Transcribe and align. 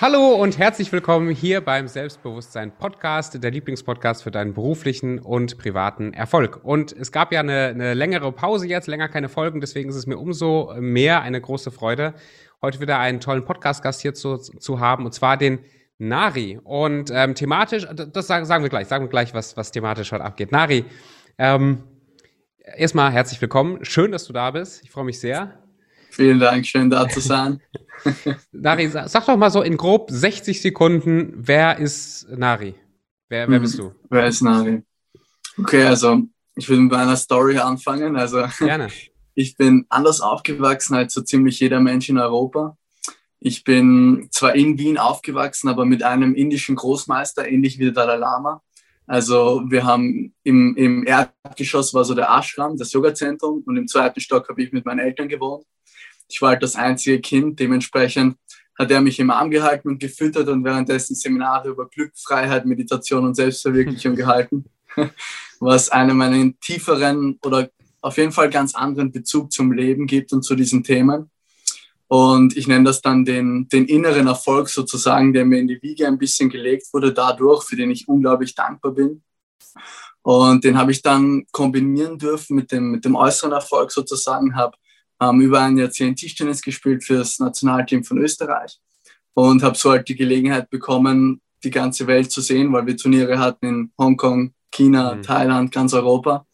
Hallo 0.00 0.30
und 0.30 0.56
herzlich 0.56 0.90
willkommen 0.92 1.28
hier 1.28 1.60
beim 1.60 1.86
Selbstbewusstsein 1.86 2.72
Podcast, 2.74 3.44
der 3.44 3.50
Lieblingspodcast 3.50 4.22
für 4.22 4.30
deinen 4.30 4.54
beruflichen 4.54 5.18
und 5.18 5.58
privaten 5.58 6.14
Erfolg. 6.14 6.64
Und 6.64 6.92
es 6.92 7.12
gab 7.12 7.32
ja 7.32 7.40
eine, 7.40 7.66
eine 7.66 7.92
längere 7.92 8.32
Pause 8.32 8.66
jetzt, 8.66 8.86
länger 8.86 9.10
keine 9.10 9.28
Folgen, 9.28 9.60
deswegen 9.60 9.90
ist 9.90 9.96
es 9.96 10.06
mir 10.06 10.16
umso 10.16 10.72
mehr 10.78 11.20
eine 11.20 11.38
große 11.38 11.70
Freude, 11.70 12.14
heute 12.62 12.80
wieder 12.80 12.98
einen 12.98 13.20
tollen 13.20 13.44
Podcast-Gast 13.44 14.00
hier 14.00 14.14
zu, 14.14 14.38
zu 14.38 14.80
haben, 14.80 15.04
und 15.04 15.12
zwar 15.12 15.36
den 15.36 15.58
Nari. 15.98 16.58
Und 16.64 17.10
ähm, 17.12 17.34
thematisch, 17.34 17.86
das 17.92 18.26
sagen, 18.26 18.46
sagen 18.46 18.64
wir 18.64 18.70
gleich, 18.70 18.88
sagen 18.88 19.04
wir 19.04 19.10
gleich, 19.10 19.34
was, 19.34 19.58
was 19.58 19.70
thematisch 19.70 20.12
heute 20.12 20.24
abgeht. 20.24 20.50
Nari, 20.50 20.86
ähm, 21.36 21.84
erstmal 22.74 23.12
herzlich 23.12 23.38
willkommen. 23.42 23.84
Schön, 23.84 24.12
dass 24.12 24.24
du 24.24 24.32
da 24.32 24.50
bist. 24.50 24.82
Ich 24.82 24.90
freue 24.90 25.04
mich 25.04 25.20
sehr. 25.20 25.59
Vielen 26.10 26.40
Dank, 26.40 26.66
schön 26.66 26.90
da 26.90 27.08
zu 27.08 27.20
sein. 27.20 27.60
Nari, 28.52 28.88
sag 28.88 29.26
doch 29.26 29.36
mal 29.36 29.50
so 29.50 29.62
in 29.62 29.76
grob 29.76 30.10
60 30.10 30.60
Sekunden, 30.60 31.32
wer 31.36 31.78
ist 31.78 32.28
Nari? 32.30 32.74
Wer, 33.28 33.48
wer 33.48 33.60
bist 33.60 33.78
du? 33.78 33.92
Wer 34.08 34.26
ist 34.26 34.42
Nari? 34.42 34.82
Okay, 35.56 35.84
also 35.84 36.22
ich 36.56 36.68
will 36.68 36.80
mit 36.80 36.92
meiner 36.92 37.16
Story 37.16 37.58
anfangen. 37.58 38.16
Also 38.16 38.44
Gerne. 38.58 38.88
ich 39.34 39.56
bin 39.56 39.86
anders 39.88 40.20
aufgewachsen 40.20 40.94
als 40.94 41.14
so 41.14 41.22
ziemlich 41.22 41.60
jeder 41.60 41.80
Mensch 41.80 42.08
in 42.08 42.18
Europa. 42.18 42.76
Ich 43.38 43.64
bin 43.64 44.28
zwar 44.30 44.54
in 44.54 44.78
Wien 44.78 44.98
aufgewachsen, 44.98 45.68
aber 45.68 45.84
mit 45.84 46.02
einem 46.02 46.34
indischen 46.34 46.76
Großmeister, 46.76 47.48
ähnlich 47.48 47.78
wie 47.78 47.84
der 47.84 47.92
Dalai 47.92 48.16
Lama. 48.16 48.62
Also 49.06 49.62
wir 49.68 49.84
haben 49.84 50.34
im, 50.44 50.76
im 50.76 51.06
Erdgeschoss 51.06 51.94
war 51.94 52.04
so 52.04 52.14
der 52.14 52.28
Ashram, 52.30 52.76
das 52.76 52.92
Yoga-Zentrum 52.92 53.62
und 53.66 53.76
im 53.76 53.88
zweiten 53.88 54.20
Stock 54.20 54.48
habe 54.48 54.62
ich 54.62 54.72
mit 54.72 54.84
meinen 54.84 55.00
Eltern 55.00 55.28
gewohnt. 55.28 55.64
Ich 56.30 56.40
war 56.40 56.50
halt 56.50 56.62
das 56.62 56.76
einzige 56.76 57.20
Kind, 57.20 57.58
dementsprechend 57.58 58.36
hat 58.78 58.90
er 58.90 59.00
mich 59.00 59.18
im 59.18 59.30
Arm 59.30 59.50
gehalten 59.50 59.88
und 59.88 59.98
gefüttert 59.98 60.48
und 60.48 60.64
währenddessen 60.64 61.14
Seminare 61.14 61.68
über 61.68 61.88
Glück, 61.88 62.12
Freiheit, 62.16 62.64
Meditation 62.64 63.26
und 63.26 63.34
Selbstverwirklichung 63.34 64.14
gehalten, 64.16 64.64
was 65.58 65.90
einem 65.90 66.20
einen 66.22 66.58
tieferen 66.60 67.38
oder 67.44 67.68
auf 68.00 68.16
jeden 68.16 68.32
Fall 68.32 68.48
ganz 68.48 68.74
anderen 68.74 69.12
Bezug 69.12 69.52
zum 69.52 69.72
Leben 69.72 70.06
gibt 70.06 70.32
und 70.32 70.42
zu 70.42 70.54
diesen 70.54 70.82
Themen. 70.82 71.30
Und 72.08 72.56
ich 72.56 72.66
nenne 72.66 72.84
das 72.84 73.02
dann 73.02 73.24
den, 73.24 73.68
den 73.68 73.84
inneren 73.84 74.26
Erfolg 74.26 74.68
sozusagen, 74.68 75.32
der 75.32 75.44
mir 75.44 75.60
in 75.60 75.68
die 75.68 75.80
Wiege 75.82 76.06
ein 76.06 76.18
bisschen 76.18 76.48
gelegt 76.48 76.86
wurde 76.92 77.12
dadurch, 77.12 77.62
für 77.64 77.76
den 77.76 77.90
ich 77.90 78.08
unglaublich 78.08 78.54
dankbar 78.54 78.92
bin. 78.92 79.22
Und 80.22 80.64
den 80.64 80.76
habe 80.76 80.90
ich 80.90 81.02
dann 81.02 81.46
kombinieren 81.52 82.18
dürfen 82.18 82.56
mit 82.56 82.72
dem, 82.72 82.90
mit 82.90 83.04
dem 83.04 83.14
äußeren 83.14 83.52
Erfolg 83.52 83.92
sozusagen, 83.92 84.56
habe 84.56 84.76
ähm, 85.20 85.40
über 85.40 85.60
ein 85.60 85.76
Jahrzehnt 85.76 86.18
Tischtennis 86.18 86.62
gespielt 86.62 87.04
für 87.04 87.18
das 87.18 87.38
Nationalteam 87.38 88.04
von 88.04 88.18
Österreich 88.18 88.78
und 89.34 89.62
habe 89.62 89.76
so 89.76 89.90
halt 89.90 90.08
die 90.08 90.16
Gelegenheit 90.16 90.70
bekommen, 90.70 91.40
die 91.62 91.70
ganze 91.70 92.06
Welt 92.06 92.30
zu 92.30 92.40
sehen, 92.40 92.72
weil 92.72 92.86
wir 92.86 92.96
Turniere 92.96 93.38
hatten 93.38 93.66
in 93.66 93.92
Hongkong, 93.98 94.54
China, 94.70 95.14
mhm. 95.14 95.22
Thailand, 95.22 95.72
ganz 95.72 95.92
Europa. 95.92 96.46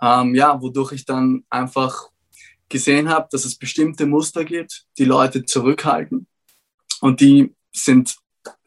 Ähm, 0.00 0.34
ja, 0.34 0.60
wodurch 0.60 0.92
ich 0.92 1.04
dann 1.04 1.44
einfach 1.50 2.08
gesehen 2.68 3.08
habe, 3.08 3.28
dass 3.30 3.44
es 3.44 3.56
bestimmte 3.56 4.06
Muster 4.06 4.44
gibt, 4.44 4.86
die 4.96 5.04
Leute 5.04 5.44
zurückhalten 5.44 6.26
und 7.00 7.20
die 7.20 7.54
sind 7.72 8.16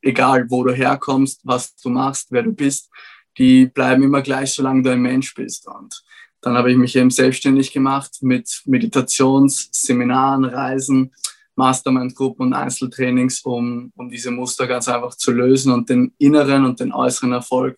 egal, 0.01 0.49
wo 0.49 0.63
du 0.63 0.73
herkommst, 0.73 1.41
was 1.43 1.75
du 1.77 1.89
machst, 1.89 2.27
wer 2.31 2.43
du 2.43 2.51
bist, 2.51 2.89
die 3.37 3.65
bleiben 3.65 4.03
immer 4.03 4.21
gleich, 4.21 4.53
solange 4.53 4.83
du 4.83 4.91
ein 4.91 5.01
Mensch 5.01 5.33
bist. 5.33 5.67
Und 5.67 6.03
dann 6.43 6.55
habe 6.57 6.71
ich 6.71 6.77
mich 6.77 6.95
eben 6.95 7.09
selbstständig 7.09 7.71
gemacht 7.71 8.17
mit 8.21 8.61
Meditationsseminaren, 8.65 10.43
Reisen, 10.43 11.13
Mastermind-Gruppen 11.55 12.47
und 12.47 12.53
Einzeltrainings, 12.53 13.41
um, 13.41 13.91
um 13.95 14.09
diese 14.09 14.29
Muster 14.29 14.67
ganz 14.67 14.89
einfach 14.89 15.15
zu 15.15 15.31
lösen 15.31 15.71
und 15.71 15.89
den 15.89 16.13
inneren 16.17 16.65
und 16.65 16.79
den 16.79 16.91
äußeren 16.91 17.31
Erfolg 17.31 17.77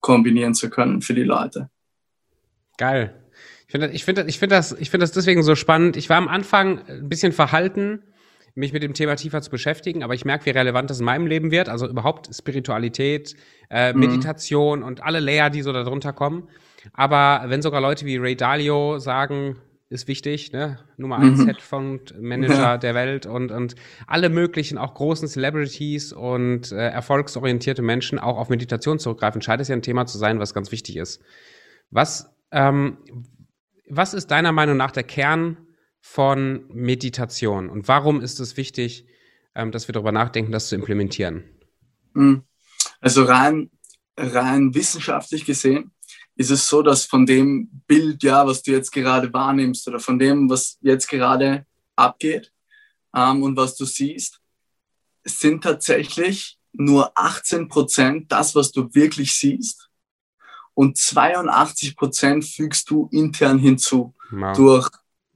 kombinieren 0.00 0.54
zu 0.54 0.70
können 0.70 1.02
für 1.02 1.14
die 1.14 1.24
Leute. 1.24 1.68
Geil. 2.78 3.14
Ich 3.66 3.72
finde 3.72 3.90
ich 3.90 4.04
finde, 4.04 4.24
ich 4.26 4.38
finde 4.38 4.56
das, 4.56 4.72
ich 4.72 4.90
finde 4.90 5.04
das 5.04 5.12
deswegen 5.12 5.42
so 5.42 5.54
spannend. 5.54 5.98
Ich 5.98 6.08
war 6.08 6.16
am 6.16 6.28
Anfang 6.28 6.86
ein 6.88 7.08
bisschen 7.10 7.32
verhalten, 7.32 8.02
mich 8.54 8.72
mit 8.72 8.82
dem 8.82 8.94
Thema 8.94 9.16
tiefer 9.16 9.42
zu 9.42 9.50
beschäftigen, 9.50 10.02
aber 10.02 10.14
ich 10.14 10.24
merke, 10.24 10.46
wie 10.46 10.50
relevant 10.50 10.88
das 10.88 11.00
in 11.00 11.04
meinem 11.04 11.26
Leben 11.26 11.50
wird. 11.50 11.68
Also 11.68 11.86
überhaupt 11.86 12.34
Spiritualität, 12.34 13.36
äh, 13.68 13.92
mhm. 13.92 14.00
Meditation 14.00 14.82
und 14.82 15.02
alle 15.02 15.20
Layer, 15.20 15.50
die 15.50 15.60
so 15.60 15.72
darunter 15.72 16.14
kommen. 16.14 16.48
Aber 16.92 17.44
wenn 17.46 17.62
sogar 17.62 17.80
Leute 17.80 18.06
wie 18.06 18.16
Ray 18.16 18.36
Dalio 18.36 18.98
sagen, 18.98 19.56
ist 19.90 20.06
wichtig, 20.06 20.52
ne? 20.52 20.78
Nummer 20.98 21.18
eins 21.18 21.38
mhm. 21.38 21.46
Hedgefonds-Manager 21.46 22.54
ja. 22.54 22.78
der 22.78 22.94
Welt 22.94 23.24
und, 23.24 23.50
und 23.50 23.74
alle 24.06 24.28
möglichen, 24.28 24.76
auch 24.76 24.94
großen 24.94 25.28
Celebrities 25.28 26.12
und 26.12 26.72
äh, 26.72 26.88
erfolgsorientierte 26.88 27.80
Menschen 27.80 28.18
auch 28.18 28.36
auf 28.36 28.50
Meditation 28.50 28.98
zurückgreifen, 28.98 29.40
scheint 29.40 29.62
es 29.62 29.68
ja 29.68 29.76
ein 29.76 29.82
Thema 29.82 30.04
zu 30.04 30.18
sein, 30.18 30.40
was 30.40 30.52
ganz 30.52 30.72
wichtig 30.72 30.96
ist. 30.96 31.22
Was, 31.90 32.30
ähm, 32.50 32.98
was 33.88 34.12
ist 34.12 34.30
deiner 34.30 34.52
Meinung 34.52 34.76
nach 34.76 34.90
der 34.90 35.04
Kern 35.04 35.56
von 36.00 36.66
Meditation 36.68 37.70
und 37.70 37.88
warum 37.88 38.20
ist 38.20 38.40
es 38.40 38.58
wichtig, 38.58 39.06
ähm, 39.54 39.72
dass 39.72 39.88
wir 39.88 39.94
darüber 39.94 40.12
nachdenken, 40.12 40.52
das 40.52 40.68
zu 40.68 40.74
implementieren? 40.74 41.44
Mhm. 42.12 42.42
Also 43.00 43.24
rein, 43.24 43.70
rein 44.18 44.74
wissenschaftlich 44.74 45.46
gesehen 45.46 45.92
ist 46.38 46.50
es 46.50 46.68
so, 46.68 46.82
dass 46.82 47.04
von 47.04 47.26
dem 47.26 47.68
Bild, 47.88 48.22
ja, 48.22 48.46
was 48.46 48.62
du 48.62 48.70
jetzt 48.70 48.92
gerade 48.92 49.30
wahrnimmst 49.32 49.88
oder 49.88 49.98
von 49.98 50.20
dem, 50.20 50.48
was 50.48 50.78
jetzt 50.80 51.08
gerade 51.08 51.66
abgeht 51.96 52.52
ähm, 53.14 53.42
und 53.42 53.56
was 53.56 53.76
du 53.76 53.84
siehst, 53.84 54.40
sind 55.24 55.64
tatsächlich 55.64 56.56
nur 56.72 57.10
18 57.18 57.68
Prozent 57.68 58.30
das, 58.30 58.54
was 58.54 58.70
du 58.70 58.88
wirklich 58.94 59.32
siehst. 59.32 59.90
Und 60.74 60.96
82 60.96 61.96
Prozent 61.96 62.44
fügst 62.44 62.88
du 62.88 63.08
intern 63.10 63.58
hinzu 63.58 64.14
wow. 64.30 64.56
durch 64.56 64.88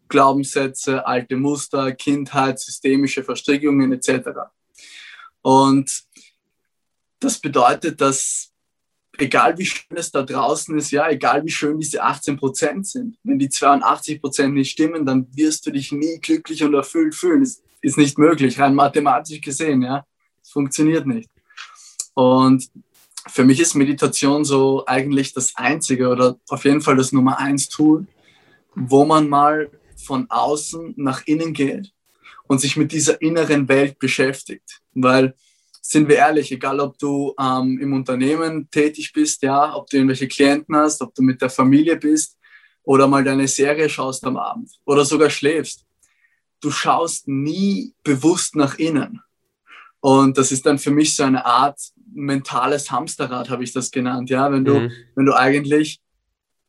Glaubenssätze, 0.06 1.04
alte 1.04 1.34
Muster, 1.34 1.92
Kindheit, 1.92 2.60
systemische 2.60 3.24
Verstrickungen 3.24 3.92
etc. 3.92 4.28
Und 5.40 6.04
das 7.18 7.40
bedeutet, 7.40 8.00
dass 8.00 8.51
egal 9.18 9.58
wie 9.58 9.66
schön 9.66 9.96
es 9.96 10.10
da 10.10 10.22
draußen 10.22 10.76
ist, 10.76 10.90
ja, 10.90 11.08
egal 11.08 11.44
wie 11.44 11.50
schön 11.50 11.78
diese 11.78 12.02
18 12.02 12.36
Prozent 12.36 12.86
sind, 12.86 13.16
wenn 13.22 13.38
die 13.38 13.48
82 13.48 14.20
Prozent 14.20 14.54
nicht 14.54 14.70
stimmen, 14.70 15.04
dann 15.04 15.26
wirst 15.34 15.66
du 15.66 15.70
dich 15.70 15.92
nie 15.92 16.18
glücklich 16.20 16.62
und 16.64 16.74
erfüllt 16.74 17.14
fühlen. 17.14 17.40
Das 17.40 17.62
ist 17.80 17.98
nicht 17.98 18.18
möglich, 18.18 18.58
rein 18.58 18.74
mathematisch 18.74 19.40
gesehen, 19.40 19.82
ja. 19.82 20.06
Es 20.42 20.50
funktioniert 20.50 21.06
nicht. 21.06 21.28
Und 22.14 22.68
für 23.28 23.44
mich 23.44 23.60
ist 23.60 23.74
Meditation 23.74 24.44
so 24.44 24.84
eigentlich 24.86 25.32
das 25.32 25.54
einzige 25.54 26.08
oder 26.08 26.36
auf 26.48 26.64
jeden 26.64 26.80
Fall 26.80 26.96
das 26.96 27.12
Nummer 27.12 27.38
eins 27.38 27.68
Tool, 27.68 28.06
wo 28.74 29.04
man 29.04 29.28
mal 29.28 29.70
von 29.96 30.28
außen 30.28 30.94
nach 30.96 31.26
innen 31.26 31.52
geht 31.52 31.92
und 32.48 32.60
sich 32.60 32.76
mit 32.76 32.92
dieser 32.92 33.20
inneren 33.22 33.68
Welt 33.68 33.98
beschäftigt. 33.98 34.80
Weil 34.94 35.34
sind 35.84 36.08
wir 36.08 36.16
ehrlich, 36.16 36.52
egal 36.52 36.78
ob 36.80 36.96
du 36.96 37.34
ähm, 37.38 37.78
im 37.80 37.92
Unternehmen 37.92 38.70
tätig 38.70 39.12
bist, 39.12 39.42
ja, 39.42 39.74
ob 39.74 39.90
du 39.90 39.96
irgendwelche 39.96 40.28
Klienten 40.28 40.76
hast, 40.76 41.02
ob 41.02 41.12
du 41.14 41.22
mit 41.22 41.42
der 41.42 41.50
Familie 41.50 41.96
bist 41.96 42.38
oder 42.84 43.08
mal 43.08 43.24
deine 43.24 43.48
Serie 43.48 43.88
schaust 43.88 44.24
am 44.24 44.36
Abend 44.36 44.70
oder 44.86 45.04
sogar 45.04 45.28
schläfst, 45.28 45.84
du 46.60 46.70
schaust 46.70 47.26
nie 47.26 47.94
bewusst 48.04 48.54
nach 48.54 48.78
innen. 48.78 49.20
Und 49.98 50.38
das 50.38 50.52
ist 50.52 50.64
dann 50.66 50.78
für 50.78 50.92
mich 50.92 51.16
so 51.16 51.24
eine 51.24 51.44
Art 51.44 51.80
mentales 52.14 52.90
Hamsterrad, 52.90 53.50
habe 53.50 53.64
ich 53.64 53.72
das 53.72 53.90
genannt. 53.90 54.30
Ja, 54.30 54.50
wenn 54.52 54.64
du, 54.64 54.80
mhm. 54.80 54.92
wenn 55.16 55.26
du 55.26 55.34
eigentlich 55.34 56.00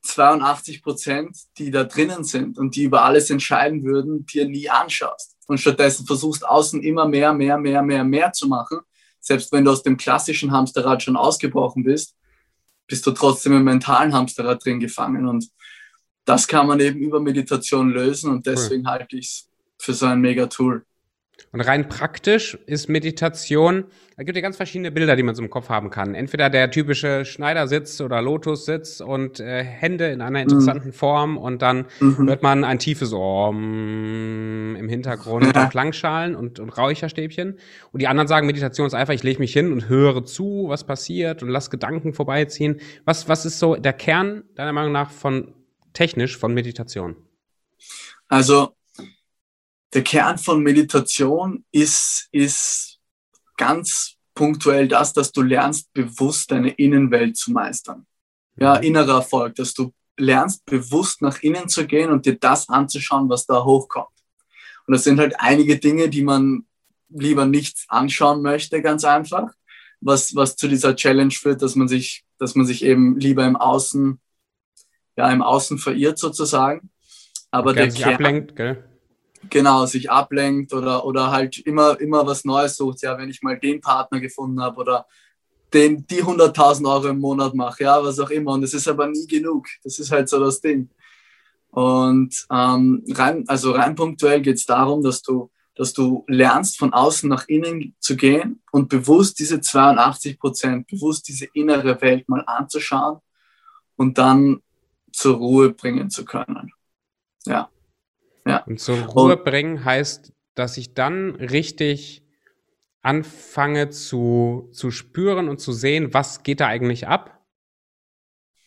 82 0.01 0.81
Prozent, 0.81 1.37
die 1.57 1.69
da 1.69 1.83
drinnen 1.83 2.23
sind 2.23 2.57
und 2.57 2.75
die 2.75 2.83
über 2.83 3.03
alles 3.03 3.29
entscheiden 3.29 3.83
würden, 3.83 4.25
dir 4.25 4.47
nie 4.47 4.69
anschaust 4.69 5.37
und 5.47 5.59
stattdessen 5.59 6.05
versuchst 6.07 6.45
außen 6.45 6.81
immer 6.81 7.07
mehr, 7.07 7.33
mehr, 7.33 7.57
mehr, 7.57 7.83
mehr, 7.83 8.03
mehr 8.03 8.33
zu 8.33 8.47
machen 8.47 8.79
selbst 9.23 9.51
wenn 9.53 9.63
du 9.63 9.71
aus 9.71 9.83
dem 9.83 9.95
klassischen 9.95 10.51
Hamsterrad 10.51 11.01
schon 11.01 11.15
ausgebrochen 11.15 11.83
bist, 11.83 12.15
bist 12.87 13.07
du 13.07 13.11
trotzdem 13.11 13.53
im 13.53 13.63
mentalen 13.63 14.13
Hamsterrad 14.13 14.63
drin 14.63 14.81
gefangen. 14.81 15.27
Und 15.27 15.49
das 16.25 16.45
kann 16.47 16.67
man 16.67 16.81
eben 16.81 16.99
über 16.99 17.21
Meditation 17.21 17.89
lösen 17.89 18.29
und 18.29 18.45
deswegen 18.45 18.85
cool. 18.85 18.91
halte 18.91 19.17
ich 19.17 19.25
es 19.25 19.49
für 19.79 19.93
so 19.93 20.07
ein 20.07 20.19
mega 20.19 20.47
Tool. 20.47 20.85
Und 21.51 21.61
rein 21.61 21.87
praktisch 21.87 22.57
ist 22.65 22.89
Meditation, 22.89 23.85
da 24.17 24.23
gibt 24.23 24.35
es 24.35 24.41
ja 24.41 24.41
ganz 24.41 24.57
verschiedene 24.57 24.91
Bilder, 24.91 25.15
die 25.15 25.23
man 25.23 25.35
so 25.35 25.43
im 25.43 25.49
Kopf 25.49 25.69
haben 25.69 25.89
kann. 25.89 26.15
Entweder 26.15 26.49
der 26.49 26.71
typische 26.71 27.25
Schneidersitz 27.25 28.01
oder 28.01 28.21
Lotussitz 28.21 29.01
und 29.01 29.39
äh, 29.39 29.63
Hände 29.63 30.07
in 30.07 30.21
einer 30.21 30.41
interessanten 30.41 30.89
mhm. 30.89 30.93
Form 30.93 31.37
und 31.37 31.61
dann 31.61 31.85
mhm. 31.99 32.27
hört 32.27 32.43
man 32.43 32.63
ein 32.63 32.79
tiefes 32.79 33.13
Om 33.13 34.75
im 34.75 34.89
Hintergrund 34.89 35.55
ja. 35.55 35.63
und 35.63 35.69
Klangschalen 35.69 36.35
und, 36.35 36.59
und 36.59 36.69
Räucherstäbchen. 36.69 37.57
Und 37.91 38.01
die 38.01 38.07
anderen 38.07 38.27
sagen, 38.27 38.47
Meditation 38.47 38.87
ist 38.87 38.93
einfach, 38.93 39.13
ich 39.13 39.23
lege 39.23 39.39
mich 39.39 39.53
hin 39.53 39.71
und 39.71 39.89
höre 39.89 40.25
zu, 40.25 40.65
was 40.67 40.83
passiert 40.83 41.43
und 41.43 41.49
lass 41.49 41.69
Gedanken 41.69 42.13
vorbeiziehen. 42.13 42.79
Was, 43.05 43.29
was 43.29 43.45
ist 43.45 43.59
so 43.59 43.75
der 43.75 43.93
Kern 43.93 44.43
deiner 44.55 44.73
Meinung 44.73 44.91
nach 44.91 45.11
von 45.11 45.53
technisch 45.93 46.37
von 46.37 46.53
Meditation? 46.53 47.15
Also 48.27 48.75
der 49.93 50.03
Kern 50.03 50.37
von 50.37 50.63
Meditation 50.63 51.65
ist, 51.71 52.27
ist 52.31 52.99
ganz 53.57 54.15
punktuell 54.33 54.87
das, 54.87 55.13
dass 55.13 55.31
du 55.31 55.41
lernst, 55.41 55.93
bewusst 55.93 56.51
deine 56.51 56.71
Innenwelt 56.71 57.37
zu 57.37 57.51
meistern. 57.51 58.05
Ja, 58.55 58.77
mhm. 58.77 58.83
innerer 58.83 59.15
Erfolg, 59.15 59.55
dass 59.55 59.73
du 59.73 59.93
lernst, 60.17 60.65
bewusst 60.65 61.21
nach 61.21 61.41
innen 61.41 61.69
zu 61.69 61.85
gehen 61.87 62.11
und 62.11 62.25
dir 62.25 62.37
das 62.37 62.69
anzuschauen, 62.69 63.29
was 63.29 63.45
da 63.45 63.63
hochkommt. 63.63 64.07
Und 64.85 64.93
das 64.93 65.03
sind 65.03 65.19
halt 65.19 65.39
einige 65.39 65.77
Dinge, 65.77 66.09
die 66.09 66.23
man 66.23 66.65
lieber 67.09 67.45
nicht 67.45 67.85
anschauen 67.87 68.41
möchte, 68.41 68.81
ganz 68.81 69.03
einfach, 69.05 69.51
was, 70.01 70.35
was 70.35 70.55
zu 70.55 70.67
dieser 70.67 70.95
Challenge 70.95 71.31
führt, 71.31 71.61
dass 71.61 71.75
man 71.75 71.87
sich, 71.87 72.25
dass 72.37 72.55
man 72.55 72.65
sich 72.65 72.83
eben 72.83 73.19
lieber 73.19 73.45
im 73.45 73.55
Außen, 73.55 74.19
ja, 75.15 75.31
im 75.31 75.41
Außen 75.41 75.77
verirrt 75.77 76.17
sozusagen. 76.17 76.89
Aber 77.51 77.73
der 77.73 77.89
Kern, 77.89 78.15
ablenkt, 78.15 78.55
gell? 78.55 78.92
Genau, 79.49 79.85
sich 79.85 80.09
ablenkt 80.09 80.73
oder, 80.73 81.05
oder 81.05 81.31
halt 81.31 81.57
immer, 81.59 81.99
immer 81.99 82.25
was 82.25 82.45
Neues 82.45 82.77
sucht. 82.77 83.01
Ja, 83.01 83.17
wenn 83.17 83.29
ich 83.29 83.41
mal 83.41 83.59
den 83.59 83.81
Partner 83.81 84.19
gefunden 84.19 84.61
habe 84.61 84.79
oder 84.79 85.05
den, 85.73 86.05
die 86.07 86.23
100.000 86.23 86.87
Euro 86.87 87.07
im 87.07 87.19
Monat 87.19 87.53
mache, 87.53 87.83
ja, 87.83 88.03
was 88.03 88.19
auch 88.19 88.29
immer. 88.29 88.53
Und 88.53 88.63
es 88.63 88.73
ist 88.73 88.87
aber 88.87 89.07
nie 89.07 89.27
genug. 89.27 89.67
Das 89.83 89.99
ist 89.99 90.11
halt 90.11 90.29
so 90.29 90.39
das 90.39 90.61
Ding. 90.61 90.89
Und 91.71 92.45
ähm, 92.51 93.03
rein, 93.09 93.45
also 93.47 93.71
rein 93.71 93.95
punktuell 93.95 94.41
geht 94.41 94.57
es 94.57 94.65
darum, 94.65 95.03
dass 95.03 95.23
du, 95.23 95.49
dass 95.75 95.93
du 95.93 96.23
lernst, 96.27 96.77
von 96.77 96.93
außen 96.93 97.27
nach 97.27 97.47
innen 97.47 97.95
zu 97.99 98.15
gehen 98.15 98.61
und 98.71 98.89
bewusst 98.89 99.39
diese 99.39 99.59
82 99.59 100.39
Prozent, 100.39 100.87
bewusst 100.87 101.27
diese 101.27 101.45
innere 101.53 101.99
Welt 102.01 102.29
mal 102.29 102.43
anzuschauen 102.45 103.19
und 103.95 104.19
dann 104.19 104.61
zur 105.11 105.37
Ruhe 105.37 105.71
bringen 105.71 106.11
zu 106.11 106.25
können. 106.25 106.71
Ja. 107.45 107.69
Ja. 108.45 108.63
Und 108.63 108.79
zur 108.79 108.97
Ruhe 108.97 109.37
und, 109.37 109.43
bringen 109.45 109.85
heißt, 109.85 110.33
dass 110.55 110.77
ich 110.77 110.93
dann 110.93 111.35
richtig 111.35 112.23
anfange 113.01 113.89
zu, 113.89 114.69
zu 114.71 114.91
spüren 114.91 115.49
und 115.49 115.59
zu 115.59 115.73
sehen, 115.73 116.13
was 116.13 116.43
geht 116.43 116.61
da 116.61 116.67
eigentlich 116.67 117.07
ab 117.07 117.41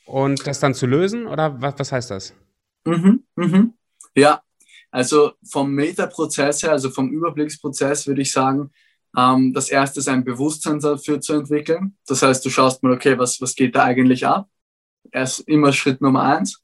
und 0.04 0.46
das 0.46 0.60
dann 0.60 0.74
zu 0.74 0.86
lösen 0.86 1.26
oder 1.26 1.60
was, 1.60 1.78
was 1.78 1.92
heißt 1.92 2.10
das? 2.10 2.34
Mhm, 2.84 3.24
mhm. 3.34 3.74
Ja, 4.14 4.42
also 4.90 5.32
vom 5.48 5.72
Metaprozess 5.72 6.62
her, 6.62 6.72
also 6.72 6.90
vom 6.90 7.10
Überblicksprozess 7.10 8.06
würde 8.06 8.22
ich 8.22 8.32
sagen, 8.32 8.70
ähm, 9.16 9.52
das 9.52 9.70
erste 9.70 10.00
ist 10.00 10.08
ein 10.08 10.24
Bewusstsein 10.24 10.80
dafür 10.80 11.20
zu 11.20 11.32
entwickeln. 11.34 11.96
Das 12.06 12.22
heißt, 12.22 12.44
du 12.44 12.50
schaust 12.50 12.82
mal, 12.82 12.92
okay, 12.92 13.18
was, 13.18 13.40
was 13.40 13.54
geht 13.54 13.74
da 13.74 13.84
eigentlich 13.84 14.26
ab? 14.26 14.48
Erst 15.10 15.40
immer 15.48 15.72
Schritt 15.72 16.00
Nummer 16.00 16.22
eins. 16.22 16.62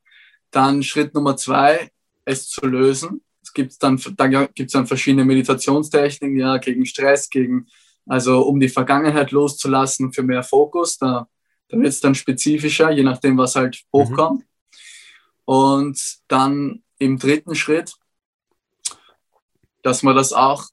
Dann 0.51 0.83
Schritt 0.83 1.15
Nummer 1.15 1.37
zwei, 1.37 1.91
es 2.25 2.49
zu 2.49 2.67
lösen. 2.67 3.23
Es 3.43 3.53
gibt 3.53 3.83
dann, 3.83 4.01
da 4.17 4.27
gibt 4.27 4.69
es 4.69 4.73
dann 4.73 4.87
verschiedene 4.87 5.25
Meditationstechniken, 5.25 6.39
ja, 6.39 6.59
gegen 6.59 6.87
Stress, 6.87 7.29
gegen, 7.29 7.67
also 8.07 8.43
um 8.43 8.61
die 8.61 8.69
Vergangenheit 8.69 9.33
loszulassen 9.33 10.13
für 10.13 10.23
mehr 10.23 10.43
Fokus. 10.43 10.97
Da, 10.99 11.29
da 11.69 11.77
wird 11.77 11.89
es 11.89 12.01
dann 12.01 12.15
spezifischer, 12.15 12.91
je 12.91 13.03
nachdem, 13.03 13.37
was 13.39 13.57
halt 13.57 13.83
mhm. 13.93 13.99
hochkommt. 13.99 14.41
Mhm. 14.41 14.47
Und 15.45 16.19
dann 16.29 16.83
im 16.99 17.19
dritten 17.19 17.55
Schritt, 17.55 17.95
dass 19.83 20.03
man 20.05 20.15
das 20.15 20.33
auch 20.33 20.67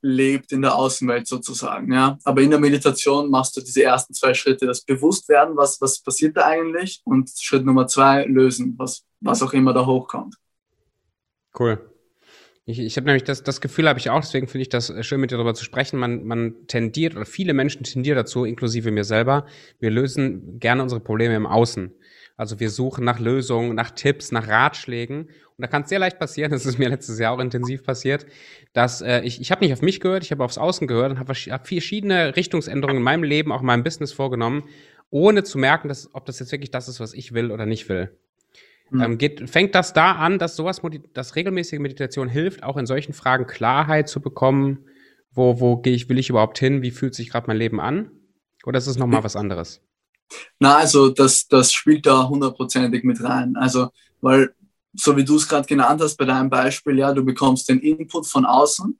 lebt 0.00 0.52
in 0.52 0.62
der 0.62 0.76
Außenwelt 0.76 1.26
sozusagen. 1.26 1.92
Ja? 1.92 2.18
Aber 2.24 2.40
in 2.40 2.50
der 2.50 2.60
Meditation 2.60 3.30
machst 3.30 3.56
du 3.56 3.60
diese 3.60 3.82
ersten 3.82 4.14
zwei 4.14 4.32
Schritte, 4.32 4.66
das 4.66 4.82
Bewusstwerden, 4.82 5.56
was, 5.56 5.80
was 5.80 6.00
passiert 6.00 6.36
da 6.36 6.46
eigentlich 6.46 7.00
und 7.04 7.30
Schritt 7.36 7.64
Nummer 7.64 7.86
zwei, 7.86 8.24
lösen, 8.24 8.74
was, 8.78 9.04
was 9.20 9.42
auch 9.42 9.52
immer 9.52 9.72
da 9.72 9.84
hochkommt. 9.84 10.36
Cool. 11.58 11.80
Ich, 12.70 12.78
ich 12.78 12.96
habe 12.98 13.06
nämlich 13.06 13.24
das, 13.24 13.42
das 13.42 13.62
Gefühl, 13.62 13.88
habe 13.88 13.98
ich 13.98 14.10
auch, 14.10 14.20
deswegen 14.20 14.46
finde 14.46 14.62
ich 14.62 14.68
das 14.68 14.92
schön, 15.00 15.20
mit 15.20 15.30
dir 15.30 15.36
darüber 15.36 15.54
zu 15.54 15.64
sprechen. 15.64 15.98
Man, 15.98 16.26
man 16.26 16.66
tendiert, 16.66 17.16
oder 17.16 17.24
viele 17.24 17.54
Menschen 17.54 17.82
tendieren 17.82 18.16
dazu, 18.16 18.44
inklusive 18.44 18.90
mir 18.90 19.04
selber, 19.04 19.46
wir 19.80 19.90
lösen 19.90 20.60
gerne 20.60 20.82
unsere 20.82 21.00
Probleme 21.00 21.34
im 21.34 21.46
Außen. 21.46 21.94
Also 22.36 22.60
wir 22.60 22.68
suchen 22.68 23.04
nach 23.04 23.20
Lösungen, 23.20 23.74
nach 23.74 23.90
Tipps, 23.90 24.32
nach 24.32 24.46
Ratschlägen. 24.46 25.22
Und 25.22 25.30
da 25.62 25.66
kann 25.66 25.82
es 25.82 25.88
sehr 25.88 25.98
leicht 25.98 26.18
passieren, 26.18 26.50
das 26.52 26.66
ist 26.66 26.78
mir 26.78 26.90
letztes 26.90 27.18
Jahr 27.18 27.32
auch 27.32 27.40
intensiv 27.40 27.82
passiert, 27.82 28.26
dass 28.74 29.00
äh, 29.00 29.20
ich, 29.22 29.40
ich 29.40 29.50
habe 29.50 29.64
nicht 29.64 29.72
auf 29.72 29.80
mich 29.80 29.98
gehört, 29.98 30.22
ich 30.22 30.30
habe 30.30 30.44
aufs 30.44 30.58
Außen 30.58 30.86
gehört 30.86 31.12
und 31.12 31.18
habe 31.18 31.32
hab 31.32 31.66
verschiedene 31.66 32.36
Richtungsänderungen 32.36 32.98
in 32.98 33.02
meinem 33.02 33.22
Leben, 33.24 33.50
auch 33.50 33.60
in 33.60 33.66
meinem 33.66 33.82
Business 33.82 34.12
vorgenommen, 34.12 34.64
ohne 35.08 35.42
zu 35.42 35.56
merken, 35.56 35.88
dass, 35.88 36.14
ob 36.14 36.26
das 36.26 36.38
jetzt 36.38 36.52
wirklich 36.52 36.70
das 36.70 36.86
ist, 36.86 37.00
was 37.00 37.14
ich 37.14 37.32
will 37.32 37.50
oder 37.50 37.64
nicht 37.64 37.88
will. 37.88 38.10
Mhm. 38.90 39.02
Ähm, 39.02 39.18
geht, 39.18 39.50
fängt 39.50 39.74
das 39.74 39.92
da 39.92 40.12
an, 40.12 40.38
dass 40.38 40.56
sowas, 40.56 40.80
dass 41.12 41.36
regelmäßige 41.36 41.78
Meditation 41.78 42.28
hilft, 42.28 42.62
auch 42.62 42.76
in 42.76 42.86
solchen 42.86 43.12
Fragen 43.12 43.46
Klarheit 43.46 44.08
zu 44.08 44.20
bekommen? 44.20 44.84
Wo, 45.32 45.60
wo 45.60 45.76
gehe 45.76 45.94
ich, 45.94 46.08
will 46.08 46.18
ich 46.18 46.30
überhaupt 46.30 46.58
hin? 46.58 46.82
Wie 46.82 46.90
fühlt 46.90 47.14
sich 47.14 47.30
gerade 47.30 47.46
mein 47.46 47.58
Leben 47.58 47.80
an? 47.80 48.10
Oder 48.64 48.78
ist 48.78 48.86
es 48.86 48.98
nochmal 48.98 49.24
was 49.24 49.36
anderes? 49.36 49.82
Na, 50.58 50.76
also 50.76 51.08
das, 51.10 51.46
das 51.48 51.72
spielt 51.72 52.06
da 52.06 52.28
hundertprozentig 52.28 53.04
mit 53.04 53.22
rein. 53.22 53.56
Also, 53.56 53.90
weil, 54.20 54.54
so 54.94 55.16
wie 55.16 55.24
du 55.24 55.36
es 55.36 55.48
gerade 55.48 55.66
genannt 55.66 56.00
hast 56.00 56.16
bei 56.16 56.24
deinem 56.24 56.50
Beispiel, 56.50 56.98
ja, 56.98 57.12
du 57.12 57.24
bekommst 57.24 57.68
den 57.68 57.80
Input 57.80 58.26
von 58.26 58.44
außen. 58.44 58.98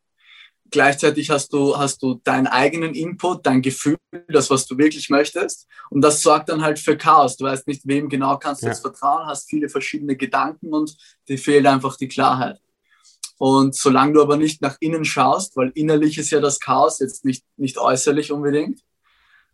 Gleichzeitig 0.70 1.30
hast 1.30 1.52
du, 1.52 1.76
hast 1.78 2.02
du 2.02 2.20
deinen 2.24 2.46
eigenen 2.46 2.94
Input, 2.94 3.46
dein 3.46 3.62
Gefühl, 3.62 3.96
das, 4.28 4.50
was 4.50 4.66
du 4.66 4.76
wirklich 4.76 5.08
möchtest. 5.08 5.66
Und 5.90 6.02
das 6.02 6.22
sorgt 6.22 6.48
dann 6.50 6.62
halt 6.62 6.78
für 6.78 6.96
Chaos. 6.96 7.36
Du 7.36 7.44
weißt 7.44 7.66
nicht, 7.66 7.82
wem 7.84 8.08
genau 8.08 8.36
kannst 8.38 8.62
du 8.62 8.66
ja. 8.66 8.72
jetzt 8.72 8.80
vertrauen, 8.80 9.26
hast 9.26 9.48
viele 9.48 9.68
verschiedene 9.68 10.16
Gedanken 10.16 10.74
und 10.74 10.96
dir 11.28 11.38
fehlt 11.38 11.66
einfach 11.66 11.96
die 11.96 12.08
Klarheit. 12.08 12.60
Und 13.38 13.76
solange 13.76 14.14
du 14.14 14.22
aber 14.22 14.36
nicht 14.36 14.60
nach 14.60 14.76
innen 14.80 15.04
schaust, 15.04 15.56
weil 15.56 15.70
innerlich 15.74 16.18
ist 16.18 16.30
ja 16.30 16.40
das 16.40 16.58
Chaos, 16.58 16.98
jetzt 16.98 17.24
nicht, 17.24 17.44
nicht 17.56 17.78
äußerlich 17.78 18.32
unbedingt, 18.32 18.82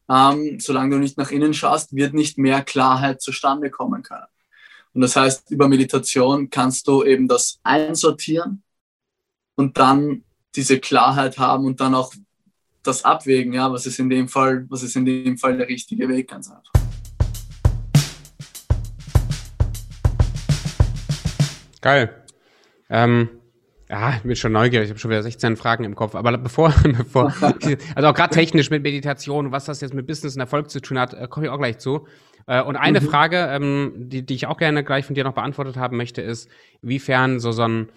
ähm, 0.08 0.58
solange 0.58 0.96
du 0.96 0.98
nicht 0.98 1.18
nach 1.18 1.30
innen 1.30 1.54
schaust, 1.54 1.94
wird 1.94 2.14
nicht 2.14 2.38
mehr 2.38 2.62
Klarheit 2.62 3.20
zustande 3.20 3.70
kommen 3.70 4.02
können. 4.02 4.26
Und 4.94 5.00
das 5.00 5.16
heißt, 5.16 5.50
über 5.50 5.68
Meditation 5.68 6.50
kannst 6.50 6.86
du 6.88 7.04
eben 7.04 7.28
das 7.28 7.58
einsortieren 7.62 8.62
und 9.56 9.76
dann 9.76 10.24
diese 10.56 10.78
Klarheit 10.78 11.38
haben 11.38 11.64
und 11.64 11.80
dann 11.80 11.94
auch 11.94 12.12
das 12.82 13.04
abwägen, 13.04 13.52
ja, 13.52 13.72
was 13.72 13.86
ist 13.86 13.98
in 13.98 14.10
dem 14.10 14.28
Fall, 14.28 14.66
was 14.68 14.82
ist 14.82 14.94
in 14.96 15.04
dem 15.04 15.38
Fall 15.38 15.56
der 15.56 15.68
richtige 15.68 16.08
Weg, 16.08 16.28
ganz 16.28 16.50
einfach. 16.50 16.72
Geil. 21.80 22.24
Ähm, 22.88 23.28
ja, 23.90 24.16
ich 24.16 24.22
bin 24.22 24.36
schon 24.36 24.52
neugierig, 24.52 24.86
ich 24.86 24.90
habe 24.90 24.98
schon 24.98 25.10
wieder 25.10 25.22
16 25.22 25.56
Fragen 25.56 25.84
im 25.84 25.94
Kopf. 25.94 26.14
Aber 26.14 26.36
bevor, 26.38 26.74
bevor 26.82 27.34
also 27.94 28.08
auch 28.08 28.14
gerade 28.14 28.34
technisch 28.34 28.70
mit 28.70 28.82
Meditation, 28.82 29.52
was 29.52 29.66
das 29.66 29.80
jetzt 29.80 29.94
mit 29.94 30.06
Business 30.06 30.34
und 30.34 30.40
Erfolg 30.40 30.70
zu 30.70 30.80
tun 30.80 30.98
hat, 30.98 31.14
äh, 31.14 31.26
komme 31.28 31.46
ich 31.46 31.52
auch 31.52 31.58
gleich 31.58 31.78
zu. 31.78 32.06
Äh, 32.46 32.62
und 32.62 32.76
eine 32.76 33.00
mhm. 33.00 33.04
Frage, 33.04 33.48
ähm, 33.50 33.92
die, 33.96 34.24
die 34.24 34.34
ich 34.34 34.46
auch 34.46 34.56
gerne 34.56 34.84
gleich 34.84 35.04
von 35.04 35.14
dir 35.14 35.24
noch 35.24 35.34
beantwortet 35.34 35.76
haben 35.76 35.96
möchte, 35.96 36.22
ist, 36.22 36.48
inwiefern 36.82 37.40
so 37.40 37.52
so 37.52 37.62
ein 37.62 37.88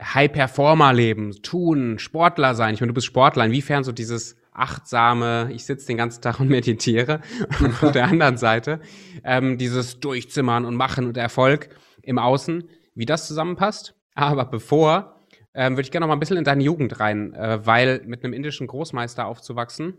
High-Performer-Leben, 0.00 1.42
tun, 1.42 1.98
Sportler 1.98 2.54
sein, 2.54 2.74
ich 2.74 2.80
meine, 2.80 2.90
du 2.90 2.94
bist 2.94 3.06
Sportler, 3.06 3.44
inwiefern 3.44 3.84
so 3.84 3.92
dieses 3.92 4.36
achtsame, 4.52 5.50
ich 5.52 5.64
sitze 5.64 5.86
den 5.86 5.96
ganzen 5.96 6.22
Tag 6.22 6.40
und 6.40 6.48
meditiere, 6.50 7.20
und 7.60 7.82
auf 7.82 7.92
der 7.92 8.06
anderen 8.06 8.36
Seite 8.36 8.80
ähm, 9.24 9.58
dieses 9.58 10.00
Durchzimmern 10.00 10.64
und 10.64 10.76
Machen 10.76 11.06
und 11.06 11.16
Erfolg 11.16 11.68
im 12.02 12.18
Außen, 12.18 12.64
wie 12.94 13.06
das 13.06 13.26
zusammenpasst. 13.26 13.94
Aber 14.14 14.44
bevor 14.44 15.16
ähm, 15.54 15.74
würde 15.74 15.82
ich 15.82 15.90
gerne 15.90 16.04
noch 16.04 16.08
mal 16.08 16.16
ein 16.16 16.20
bisschen 16.20 16.36
in 16.36 16.44
deine 16.44 16.62
Jugend 16.62 17.00
rein, 17.00 17.32
äh, 17.34 17.64
weil 17.64 18.02
mit 18.06 18.24
einem 18.24 18.32
indischen 18.32 18.66
Großmeister 18.66 19.26
aufzuwachsen, 19.26 19.94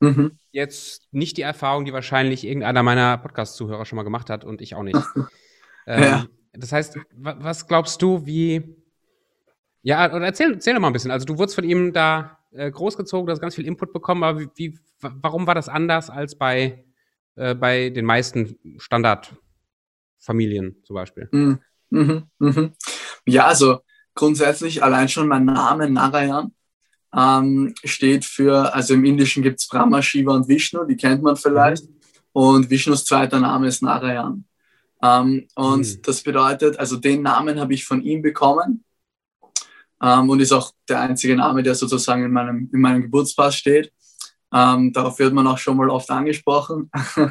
mhm. 0.00 0.38
jetzt 0.50 1.08
nicht 1.12 1.36
die 1.36 1.42
Erfahrung, 1.42 1.84
die 1.84 1.92
wahrscheinlich 1.92 2.44
irgendeiner 2.44 2.82
meiner 2.82 3.18
Podcast-Zuhörer 3.18 3.84
schon 3.84 3.96
mal 3.96 4.02
gemacht 4.02 4.30
hat 4.30 4.44
und 4.44 4.60
ich 4.60 4.74
auch 4.74 4.82
nicht. 4.82 4.98
ähm, 5.86 6.02
ja. 6.02 6.26
Das 6.52 6.72
heißt, 6.72 6.98
was 7.16 7.66
glaubst 7.66 8.00
du, 8.02 8.26
wie, 8.26 8.76
ja, 9.84 10.12
oder 10.12 10.24
erzähl, 10.24 10.54
erzähl 10.54 10.72
doch 10.74 10.80
mal 10.80 10.88
ein 10.88 10.94
bisschen. 10.94 11.10
Also 11.10 11.26
du 11.26 11.36
wurdest 11.36 11.54
von 11.54 11.64
ihm 11.64 11.92
da 11.92 12.38
äh, 12.52 12.70
großgezogen, 12.70 13.26
du 13.26 13.32
hast 13.32 13.40
ganz 13.40 13.54
viel 13.54 13.66
Input 13.66 13.92
bekommen, 13.92 14.24
aber 14.24 14.40
wie, 14.40 14.48
wie 14.56 14.78
warum 15.00 15.46
war 15.46 15.54
das 15.54 15.68
anders 15.68 16.08
als 16.08 16.36
bei, 16.36 16.86
äh, 17.36 17.54
bei 17.54 17.90
den 17.90 18.06
meisten 18.06 18.58
Standardfamilien 18.78 20.76
zum 20.84 20.94
Beispiel? 20.94 21.28
Mhm. 21.30 21.58
Mhm. 21.90 22.22
Mhm. 22.38 22.72
Ja, 23.26 23.46
also 23.46 23.80
grundsätzlich 24.14 24.82
allein 24.82 25.10
schon 25.10 25.28
mein 25.28 25.44
Name 25.44 25.90
Narayan 25.90 26.54
ähm, 27.14 27.74
steht 27.84 28.24
für, 28.24 28.74
also 28.74 28.94
im 28.94 29.04
Indischen 29.04 29.42
gibt 29.42 29.60
es 29.60 29.68
Brahma, 29.68 30.00
Shiva 30.00 30.32
und 30.34 30.48
Vishnu, 30.48 30.84
die 30.84 30.96
kennt 30.96 31.22
man 31.22 31.36
vielleicht. 31.36 31.84
Mhm. 31.84 31.94
Und 32.32 32.70
Vishnus 32.70 33.04
zweiter 33.04 33.38
Name 33.38 33.66
ist 33.66 33.82
Narayan. 33.82 34.46
Ähm, 35.02 35.46
und 35.54 35.86
mhm. 35.86 36.02
das 36.02 36.22
bedeutet, 36.22 36.78
also 36.78 36.96
den 36.96 37.20
Namen 37.20 37.60
habe 37.60 37.74
ich 37.74 37.84
von 37.84 38.00
ihm 38.00 38.22
bekommen 38.22 38.82
ähm, 40.02 40.28
und 40.30 40.40
ist 40.40 40.52
auch 40.52 40.72
der 40.88 41.00
einzige 41.00 41.36
Name, 41.36 41.62
der 41.62 41.74
sozusagen 41.74 42.24
in 42.24 42.32
meinem, 42.32 42.70
in 42.72 42.80
meinem 42.80 43.02
Geburtspass 43.02 43.56
steht. 43.56 43.92
Ähm, 44.52 44.92
darauf 44.92 45.18
wird 45.18 45.32
man 45.32 45.46
auch 45.46 45.58
schon 45.58 45.76
mal 45.76 45.90
oft 45.90 46.10
angesprochen. 46.10 46.90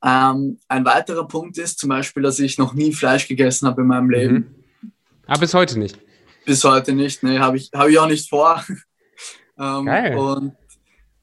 Ähm, 0.00 0.60
ein 0.68 0.84
weiterer 0.84 1.26
Punkt 1.26 1.58
ist 1.58 1.80
zum 1.80 1.88
Beispiel, 1.88 2.22
dass 2.22 2.38
ich 2.38 2.56
noch 2.56 2.72
nie 2.72 2.92
Fleisch 2.92 3.26
gegessen 3.26 3.66
habe 3.66 3.80
in 3.80 3.88
meinem 3.88 4.10
Leben. 4.10 4.34
Mhm. 4.80 4.92
Aber 5.26 5.40
bis 5.40 5.54
heute 5.54 5.76
nicht. 5.76 5.98
Bis 6.44 6.62
heute 6.62 6.92
nicht, 6.92 7.24
ne, 7.24 7.40
habe 7.40 7.56
ich, 7.56 7.70
hab 7.74 7.88
ich 7.88 7.98
auch 7.98 8.06
nicht 8.06 8.28
vor. 8.28 8.64
ähm, 9.58 9.86
Geil. 9.86 10.16
Und 10.16 10.52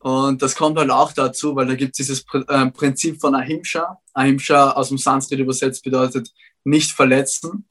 Und 0.05 0.43
das 0.43 0.55
kommt 0.55 0.77
halt 0.77 0.91
auch 0.91 1.13
dazu, 1.13 1.55
weil 1.55 1.65
da 1.65 1.73
gibt 1.73 1.93
es 1.93 2.05
dieses 2.05 2.25
äh, 2.47 2.67
Prinzip 2.67 3.19
von 3.19 3.33
Ahimsa. 3.33 3.97
Ahimsa 4.13 4.69
aus 4.73 4.89
dem 4.89 4.99
Sanskrit 4.99 5.39
übersetzt 5.39 5.83
bedeutet 5.83 6.29
nicht 6.63 6.91
verletzen. 6.91 7.67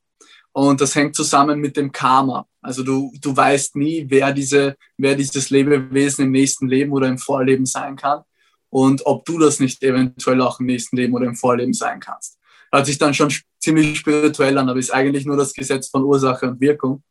Und 0.54 0.80
das 0.80 0.94
hängt 0.94 1.16
zusammen 1.16 1.58
mit 1.58 1.76
dem 1.76 1.90
Karma. 1.90 2.46
Also 2.62 2.84
du, 2.84 3.12
du 3.20 3.36
weißt 3.36 3.74
nie, 3.74 4.06
wer, 4.08 4.32
diese, 4.32 4.76
wer 4.96 5.16
dieses 5.16 5.50
Lebewesen 5.50 6.26
im 6.26 6.30
nächsten 6.30 6.68
Leben 6.68 6.92
oder 6.92 7.08
im 7.08 7.18
Vorleben 7.18 7.66
sein 7.66 7.96
kann 7.96 8.22
und 8.70 9.04
ob 9.04 9.24
du 9.24 9.36
das 9.38 9.58
nicht 9.58 9.82
eventuell 9.82 10.40
auch 10.40 10.60
im 10.60 10.66
nächsten 10.66 10.96
Leben 10.96 11.12
oder 11.12 11.26
im 11.26 11.34
Vorleben 11.34 11.72
sein 11.72 11.98
kannst. 11.98 12.38
Hört 12.70 12.86
sich 12.86 12.98
dann 12.98 13.12
schon 13.14 13.34
ziemlich 13.58 13.98
spirituell 13.98 14.56
an, 14.56 14.68
aber 14.68 14.78
ist 14.78 14.94
eigentlich 14.94 15.26
nur 15.26 15.36
das 15.36 15.52
Gesetz 15.52 15.88
von 15.88 16.04
Ursache 16.04 16.46
und 16.46 16.60
Wirkung. 16.60 17.02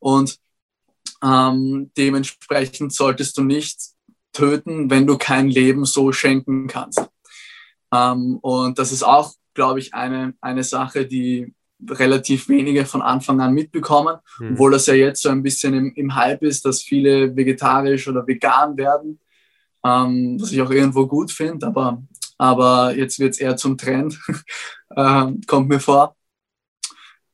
Und 0.00 0.38
ähm, 1.22 1.92
dementsprechend 1.96 2.92
solltest 2.92 3.38
du 3.38 3.44
nicht 3.44 3.78
töten, 4.32 4.90
wenn 4.90 5.06
du 5.06 5.18
kein 5.18 5.48
Leben 5.48 5.84
so 5.84 6.12
schenken 6.12 6.66
kannst. 6.66 7.00
Ähm, 7.94 8.38
und 8.42 8.76
das 8.80 8.90
ist 8.90 9.04
auch, 9.04 9.34
glaube 9.54 9.78
ich, 9.78 9.94
eine, 9.94 10.34
eine 10.40 10.64
Sache, 10.64 11.06
die 11.06 11.54
relativ 11.90 12.48
wenige 12.48 12.84
von 12.84 13.02
Anfang 13.02 13.40
an 13.40 13.54
mitbekommen, 13.54 14.16
hm. 14.38 14.52
obwohl 14.52 14.72
das 14.72 14.86
ja 14.86 14.94
jetzt 14.94 15.22
so 15.22 15.28
ein 15.28 15.42
bisschen 15.42 15.74
im, 15.74 15.92
im 15.94 16.14
Hype 16.14 16.42
ist, 16.42 16.64
dass 16.64 16.82
viele 16.82 17.34
vegetarisch 17.36 18.08
oder 18.08 18.26
vegan 18.26 18.76
werden, 18.76 19.20
ähm, 19.84 20.38
was 20.40 20.52
ich 20.52 20.62
auch 20.62 20.70
irgendwo 20.70 21.06
gut 21.06 21.30
finde, 21.30 21.66
aber, 21.66 22.02
aber 22.38 22.94
jetzt 22.96 23.18
wird 23.18 23.34
es 23.34 23.40
eher 23.40 23.56
zum 23.56 23.76
Trend, 23.76 24.18
ähm, 24.96 25.40
kommt 25.46 25.68
mir 25.68 25.80
vor. 25.80 26.16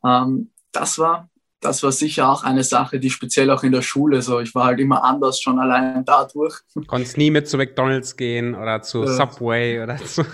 Ähm, 0.04 0.50
das 0.72 0.98
war 0.98 1.28
das 1.60 1.82
war 1.82 1.92
sicher 1.92 2.28
auch 2.28 2.44
eine 2.44 2.62
Sache, 2.62 3.00
die 3.00 3.10
speziell 3.10 3.50
auch 3.50 3.62
in 3.64 3.72
der 3.72 3.82
Schule 3.82 4.22
so, 4.22 4.40
ich 4.40 4.54
war 4.54 4.66
halt 4.66 4.80
immer 4.80 5.02
anders 5.02 5.40
schon 5.40 5.58
allein 5.58 6.04
dadurch. 6.04 6.60
Konntest 6.86 7.16
nie 7.16 7.30
mit 7.30 7.48
zu 7.48 7.56
McDonalds 7.56 8.16
gehen 8.16 8.54
oder 8.54 8.80
zu. 8.82 9.06
Subway 9.06 9.82
oder 9.82 9.96
zu. 9.96 10.24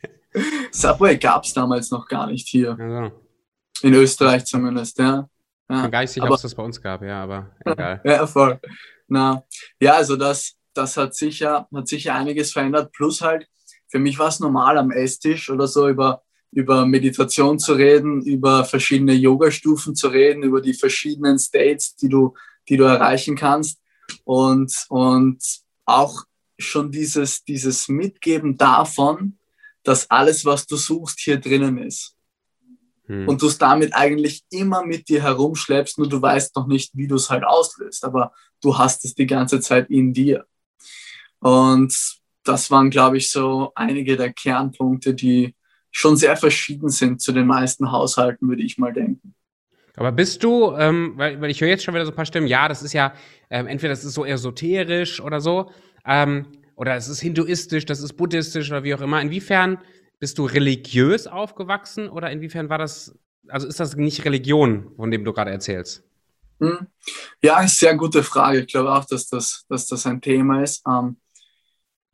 Subway 0.70 1.16
gab 1.16 1.44
es 1.44 1.52
damals 1.54 1.90
noch 1.90 2.06
gar 2.06 2.26
nicht 2.28 2.48
hier. 2.48 2.76
Also. 2.78 3.23
In 3.84 3.94
Österreich 3.94 4.44
zumindest, 4.44 4.98
ja. 4.98 5.28
ja. 5.68 5.76
Ich 5.76 5.82
bin 5.82 5.90
gar 5.90 6.00
nicht 6.00 6.10
sicher, 6.10 6.26
ob 6.26 6.34
es 6.34 6.42
das 6.42 6.54
bei 6.54 6.62
uns 6.62 6.80
gab, 6.80 7.02
ja, 7.02 7.22
aber 7.22 7.50
egal. 7.64 8.00
ja, 8.04 8.26
voll. 8.26 8.58
Na, 9.08 9.44
ja, 9.78 9.94
also 9.94 10.16
das, 10.16 10.54
das 10.72 10.96
hat 10.96 11.14
sicher, 11.14 11.68
hat 11.72 11.88
sicher 11.88 12.14
einiges 12.14 12.52
verändert. 12.52 12.92
Plus 12.92 13.20
halt, 13.20 13.46
für 13.88 13.98
mich 13.98 14.18
war 14.18 14.28
es 14.28 14.40
normal 14.40 14.78
am 14.78 14.90
Esstisch 14.90 15.50
oder 15.50 15.66
so 15.66 15.88
über 15.88 16.22
über 16.54 16.86
Meditation 16.86 17.58
zu 17.58 17.74
reden, 17.74 18.22
über 18.22 18.64
verschiedene 18.64 19.12
Yoga-Stufen 19.12 19.96
zu 19.96 20.08
reden, 20.08 20.44
über 20.44 20.60
die 20.60 20.74
verschiedenen 20.74 21.38
States, 21.38 21.96
die 21.96 22.08
du, 22.08 22.34
die 22.68 22.76
du 22.76 22.84
erreichen 22.84 23.34
kannst 23.34 23.80
und, 24.22 24.72
und 24.88 25.42
auch 25.84 26.22
schon 26.56 26.92
dieses, 26.92 27.44
dieses 27.44 27.88
Mitgeben 27.88 28.56
davon, 28.56 29.36
dass 29.82 30.08
alles, 30.10 30.44
was 30.44 30.66
du 30.66 30.76
suchst, 30.76 31.18
hier 31.18 31.38
drinnen 31.38 31.78
ist. 31.78 32.13
Hm. 33.06 33.28
Und 33.28 33.42
du 33.42 33.46
es 33.46 33.58
damit 33.58 33.94
eigentlich 33.94 34.42
immer 34.50 34.84
mit 34.84 35.08
dir 35.08 35.22
herumschleppst, 35.22 35.98
nur 35.98 36.08
du 36.08 36.20
weißt 36.20 36.56
noch 36.56 36.66
nicht, 36.66 36.96
wie 36.96 37.06
du 37.06 37.16
es 37.16 37.30
halt 37.30 37.44
auslöst, 37.44 38.04
aber 38.04 38.32
du 38.62 38.78
hast 38.78 39.04
es 39.04 39.14
die 39.14 39.26
ganze 39.26 39.60
Zeit 39.60 39.90
in 39.90 40.12
dir. 40.12 40.46
Und 41.40 41.94
das 42.44 42.70
waren, 42.70 42.90
glaube 42.90 43.18
ich, 43.18 43.30
so 43.30 43.72
einige 43.74 44.16
der 44.16 44.32
Kernpunkte, 44.32 45.14
die, 45.14 45.54
schon 45.94 46.16
sehr 46.16 46.36
verschieden 46.36 46.88
sind 46.88 47.22
zu 47.22 47.32
den 47.32 47.46
meisten 47.46 47.92
Haushalten, 47.92 48.48
würde 48.48 48.62
ich 48.62 48.78
mal 48.78 48.92
denken. 48.92 49.34
Aber 49.96 50.10
bist 50.10 50.42
du, 50.42 50.74
ähm, 50.76 51.12
weil, 51.14 51.40
weil 51.40 51.50
ich 51.50 51.60
höre 51.60 51.68
jetzt 51.68 51.84
schon 51.84 51.94
wieder 51.94 52.04
so 52.04 52.10
ein 52.10 52.16
paar 52.16 52.26
Stimmen, 52.26 52.48
ja, 52.48 52.66
das 52.66 52.82
ist 52.82 52.92
ja, 52.92 53.14
ähm, 53.48 53.68
entweder 53.68 53.92
das 53.92 54.04
ist 54.04 54.14
so 54.14 54.24
esoterisch 54.24 55.20
oder 55.20 55.40
so, 55.40 55.70
ähm, 56.04 56.46
oder 56.74 56.96
es 56.96 57.06
ist 57.06 57.20
hinduistisch, 57.20 57.86
das 57.86 58.00
ist 58.00 58.14
buddhistisch 58.14 58.68
oder 58.72 58.82
wie 58.82 58.92
auch 58.92 59.00
immer. 59.00 59.22
Inwiefern 59.22 59.78
bist 60.24 60.38
du 60.38 60.46
religiös 60.46 61.26
aufgewachsen 61.26 62.08
oder 62.08 62.30
inwiefern 62.30 62.70
war 62.70 62.78
das, 62.78 63.14
also 63.46 63.66
ist 63.68 63.78
das 63.78 63.94
nicht 63.94 64.24
Religion, 64.24 64.90
von 64.96 65.10
dem 65.10 65.22
du 65.22 65.34
gerade 65.34 65.50
erzählst? 65.50 66.02
Hm. 66.60 66.86
Ja, 67.42 67.68
sehr 67.68 67.94
gute 67.94 68.22
Frage. 68.22 68.60
Ich 68.60 68.68
glaube 68.68 68.90
auch, 68.90 69.04
dass 69.04 69.28
das, 69.28 69.66
dass 69.68 69.86
das 69.86 70.06
ein 70.06 70.22
Thema 70.22 70.62
ist. 70.62 70.82
Ähm, 70.88 71.18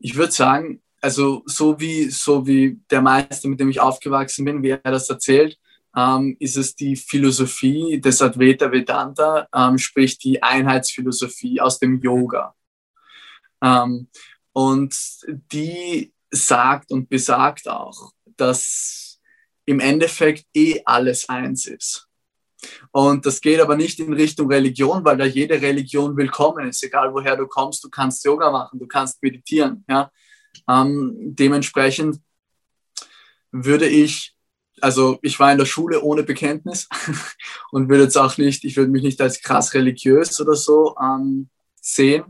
ich 0.00 0.16
würde 0.16 0.32
sagen, 0.32 0.82
also 1.00 1.44
so 1.46 1.78
wie, 1.78 2.10
so 2.10 2.44
wie 2.48 2.80
der 2.90 3.00
Meister, 3.00 3.46
mit 3.48 3.60
dem 3.60 3.70
ich 3.70 3.78
aufgewachsen 3.78 4.44
bin, 4.44 4.60
wie 4.64 4.70
er 4.70 4.80
das 4.82 5.08
erzählt, 5.08 5.56
ähm, 5.96 6.36
ist 6.40 6.56
es 6.56 6.74
die 6.74 6.96
Philosophie 6.96 8.00
des 8.00 8.20
Advaita 8.20 8.72
Vedanta, 8.72 9.46
ähm, 9.54 9.78
sprich 9.78 10.18
die 10.18 10.42
Einheitsphilosophie 10.42 11.60
aus 11.60 11.78
dem 11.78 12.00
Yoga. 12.00 12.56
Und 14.52 14.96
die 15.52 16.12
sagt 16.30 16.92
und 16.92 17.08
besagt 17.08 17.68
auch, 17.68 18.12
dass 18.36 19.20
im 19.66 19.80
Endeffekt 19.80 20.46
eh 20.54 20.80
alles 20.84 21.28
eins 21.28 21.66
ist. 21.66 22.08
Und 22.92 23.24
das 23.24 23.40
geht 23.40 23.60
aber 23.60 23.76
nicht 23.76 23.98
in 24.00 24.12
Richtung 24.12 24.48
Religion, 24.48 25.04
weil 25.04 25.16
da 25.16 25.24
jede 25.24 25.60
Religion 25.60 26.16
willkommen 26.16 26.68
ist. 26.68 26.82
Egal 26.82 27.12
woher 27.12 27.36
du 27.36 27.46
kommst, 27.46 27.82
du 27.84 27.88
kannst 27.88 28.24
Yoga 28.24 28.50
machen, 28.50 28.78
du 28.78 28.86
kannst 28.86 29.22
meditieren. 29.22 29.84
Ja? 29.88 30.10
Ähm, 30.68 31.14
dementsprechend 31.16 32.20
würde 33.50 33.86
ich, 33.86 34.36
also 34.80 35.18
ich 35.22 35.38
war 35.40 35.52
in 35.52 35.58
der 35.58 35.66
Schule 35.66 36.02
ohne 36.02 36.22
Bekenntnis 36.22 36.88
und 37.70 37.88
würde 37.88 38.04
jetzt 38.04 38.18
auch 38.18 38.36
nicht, 38.36 38.64
ich 38.64 38.76
würde 38.76 38.90
mich 38.90 39.02
nicht 39.02 39.20
als 39.20 39.40
krass 39.40 39.74
religiös 39.74 40.40
oder 40.40 40.54
so 40.54 40.96
ähm, 41.00 41.48
sehen. 41.80 42.24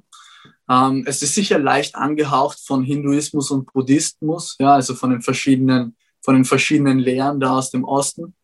Ähm, 0.70 1.02
es 1.06 1.20
ist 1.22 1.34
sicher 1.34 1.58
leicht 1.58 1.96
angehaucht 1.96 2.60
von 2.64 2.84
Hinduismus 2.84 3.50
und 3.50 3.72
Buddhismus, 3.72 4.56
ja, 4.60 4.74
also 4.74 4.94
von 4.94 5.10
den 5.10 5.20
verschiedenen, 5.20 5.96
von 6.22 6.36
den 6.36 6.44
verschiedenen 6.44 6.98
Lehren 6.98 7.40
da 7.40 7.56
aus 7.58 7.70
dem 7.70 7.84
Osten. 7.84 8.34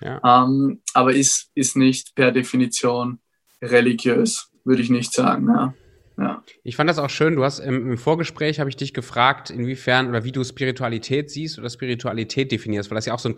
Ja. 0.00 0.20
Ähm, 0.44 0.80
aber 0.94 1.14
ist, 1.14 1.50
ist 1.54 1.76
nicht 1.76 2.14
per 2.14 2.30
Definition 2.30 3.18
religiös, 3.60 4.50
würde 4.64 4.82
ich 4.82 4.90
nicht 4.90 5.12
sagen. 5.12 5.48
Ja. 5.48 5.74
Ja. 6.16 6.44
Ich 6.62 6.76
fand 6.76 6.88
das 6.88 7.00
auch 7.00 7.10
schön. 7.10 7.34
Du 7.34 7.42
hast 7.42 7.58
im, 7.58 7.90
im 7.90 7.98
Vorgespräch 7.98 8.60
habe 8.60 8.70
ich 8.70 8.76
dich 8.76 8.94
gefragt, 8.94 9.50
inwiefern 9.50 10.08
oder 10.08 10.22
wie 10.22 10.30
du 10.30 10.44
Spiritualität 10.44 11.28
siehst 11.30 11.58
oder 11.58 11.68
Spiritualität 11.68 12.52
definierst, 12.52 12.90
weil 12.90 12.96
das 12.96 13.06
ja 13.06 13.14
auch 13.14 13.18
so 13.18 13.28
ein 13.28 13.36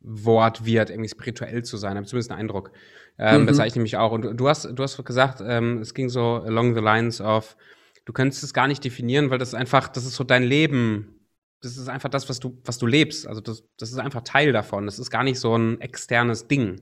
Trendwort 0.00 0.64
wird, 0.64 0.90
irgendwie 0.90 1.08
spirituell 1.08 1.62
zu 1.64 1.76
sein. 1.76 1.96
Habe 1.96 2.06
zumindest 2.06 2.30
einen 2.30 2.40
Eindruck. 2.40 2.72
Ähm, 3.18 3.42
mhm. 3.42 3.46
Das 3.46 3.56
sage 3.56 3.68
ich 3.68 3.74
nämlich 3.74 3.96
auch. 3.96 4.12
Und 4.12 4.22
du 4.22 4.48
hast, 4.48 4.64
du 4.64 4.82
hast 4.82 5.02
gesagt, 5.04 5.42
ähm, 5.44 5.78
es 5.78 5.94
ging 5.94 6.08
so 6.08 6.42
along 6.44 6.74
the 6.74 6.80
lines 6.80 7.20
of, 7.20 7.56
du 8.04 8.12
könntest 8.12 8.44
es 8.44 8.54
gar 8.54 8.68
nicht 8.68 8.84
definieren, 8.84 9.30
weil 9.30 9.38
das 9.38 9.48
ist 9.48 9.54
einfach, 9.54 9.88
das 9.88 10.04
ist 10.04 10.14
so 10.14 10.24
dein 10.24 10.44
Leben. 10.44 11.14
Das 11.60 11.76
ist 11.76 11.88
einfach 11.88 12.08
das, 12.08 12.28
was 12.28 12.38
du, 12.38 12.60
was 12.64 12.78
du 12.78 12.86
lebst. 12.86 13.26
Also 13.26 13.40
das, 13.40 13.64
das 13.76 13.90
ist 13.90 13.98
einfach 13.98 14.22
Teil 14.22 14.52
davon. 14.52 14.86
Das 14.86 14.98
ist 14.98 15.10
gar 15.10 15.24
nicht 15.24 15.40
so 15.40 15.56
ein 15.56 15.80
externes 15.80 16.46
Ding. 16.46 16.80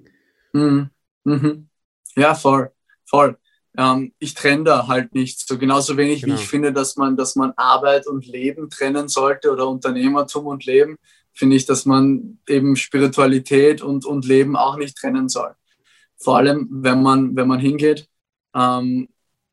Mhm. 0.53 0.91
Mhm. 1.25 1.69
Ja, 2.15 2.35
voll, 2.35 2.71
voll 3.05 3.39
ähm, 3.79 4.13
ich 4.19 4.35
trenne 4.35 4.65
da 4.65 4.89
halt 4.89 5.15
nichts. 5.15 5.47
So 5.47 5.59
genauso 5.59 5.97
wenig 5.97 6.23
genau. 6.23 6.35
wie 6.35 6.41
ich 6.41 6.49
finde, 6.49 6.73
dass 6.73 6.97
man, 6.97 7.17
dass 7.17 7.37
man 7.37 7.53
Arbeit 7.57 8.07
und 8.07 8.27
Leben 8.27 8.71
trennen 8.71 9.09
sollte 9.09 9.53
oder 9.53 9.69
Unternehmertum 9.69 10.47
und 10.47 10.65
Leben, 10.65 10.97
finde 11.37 11.57
ich, 11.57 11.67
dass 11.67 11.85
man 11.85 12.39
eben 12.49 12.77
Spiritualität 12.77 13.83
und, 13.83 14.05
und 14.07 14.25
Leben 14.25 14.57
auch 14.57 14.77
nicht 14.77 14.97
trennen 14.97 15.29
soll. 15.29 15.55
Vor 16.17 16.39
allem, 16.39 16.67
wenn 16.71 17.03
man, 17.03 17.37
wenn 17.37 17.47
man 17.47 17.61
hingeht, 17.61 18.09
ähm, 18.55 19.09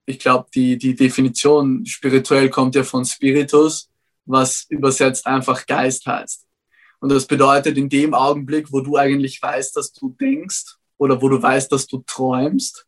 ich 0.06 0.20
glaube, 0.20 0.48
die, 0.56 0.78
die 0.78 0.96
Definition 0.96 1.86
spirituell 1.86 2.50
kommt 2.50 2.76
ja 2.76 2.84
von 2.84 3.06
Spiritus, 3.06 3.90
was 4.26 4.66
übersetzt 4.70 5.28
einfach 5.28 5.66
Geist 5.66 6.06
heißt. 6.06 6.48
Und 7.00 7.10
das 7.10 7.26
bedeutet, 7.26 7.78
in 7.78 7.90
dem 7.90 8.14
Augenblick, 8.14 8.72
wo 8.72 8.80
du 8.80 8.96
eigentlich 8.96 9.42
weißt, 9.42 9.76
dass 9.76 9.92
du 9.92 10.16
denkst 10.20 10.78
oder 10.98 11.22
wo 11.22 11.28
du 11.28 11.42
weißt, 11.42 11.70
dass 11.70 11.86
du 11.86 12.02
träumst, 12.08 12.88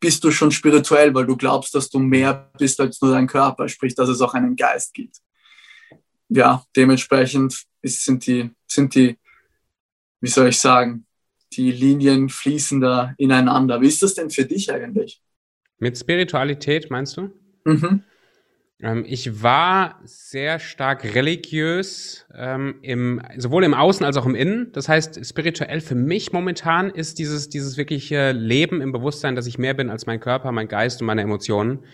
bist 0.00 0.24
du 0.24 0.32
schon 0.32 0.50
spirituell, 0.50 1.14
weil 1.14 1.26
du 1.26 1.36
glaubst, 1.36 1.74
dass 1.76 1.88
du 1.88 2.00
mehr 2.00 2.50
bist 2.58 2.80
als 2.80 3.00
nur 3.00 3.12
dein 3.12 3.28
Körper, 3.28 3.68
sprich, 3.68 3.94
dass 3.94 4.08
es 4.08 4.20
auch 4.20 4.34
einen 4.34 4.56
Geist 4.56 4.92
gibt. 4.94 5.18
Ja, 6.28 6.64
dementsprechend 6.74 7.64
ist, 7.82 8.04
sind, 8.04 8.26
die, 8.26 8.50
sind 8.66 8.94
die, 8.94 9.16
wie 10.20 10.28
soll 10.28 10.48
ich 10.48 10.58
sagen, 10.58 11.06
die 11.52 11.70
Linien 11.70 12.28
fließen 12.28 12.80
da 12.80 13.14
ineinander. 13.18 13.80
Wie 13.80 13.88
ist 13.88 14.02
das 14.02 14.14
denn 14.14 14.30
für 14.30 14.44
dich 14.44 14.72
eigentlich? 14.72 15.22
Mit 15.78 15.96
Spiritualität 15.96 16.90
meinst 16.90 17.16
du? 17.16 17.30
Mhm. 17.64 18.02
Ähm, 18.82 19.04
ich 19.06 19.42
war 19.42 20.00
sehr 20.04 20.58
stark 20.58 21.14
religiös, 21.14 22.26
ähm, 22.34 22.76
im, 22.82 23.22
sowohl 23.38 23.64
im 23.64 23.74
Außen 23.74 24.04
als 24.04 24.16
auch 24.16 24.26
im 24.26 24.34
Innen. 24.34 24.70
Das 24.72 24.88
heißt, 24.88 25.24
spirituell 25.24 25.80
für 25.80 25.94
mich 25.94 26.32
momentan 26.32 26.90
ist 26.90 27.18
dieses, 27.18 27.48
dieses 27.48 27.76
wirkliche 27.76 28.32
Leben 28.32 28.80
im 28.80 28.92
Bewusstsein, 28.92 29.34
dass 29.34 29.46
ich 29.46 29.58
mehr 29.58 29.74
bin 29.74 29.88
als 29.88 30.06
mein 30.06 30.20
Körper, 30.20 30.52
mein 30.52 30.68
Geist 30.68 31.00
und 31.00 31.06
meine 31.06 31.22
Emotionen. 31.22 31.84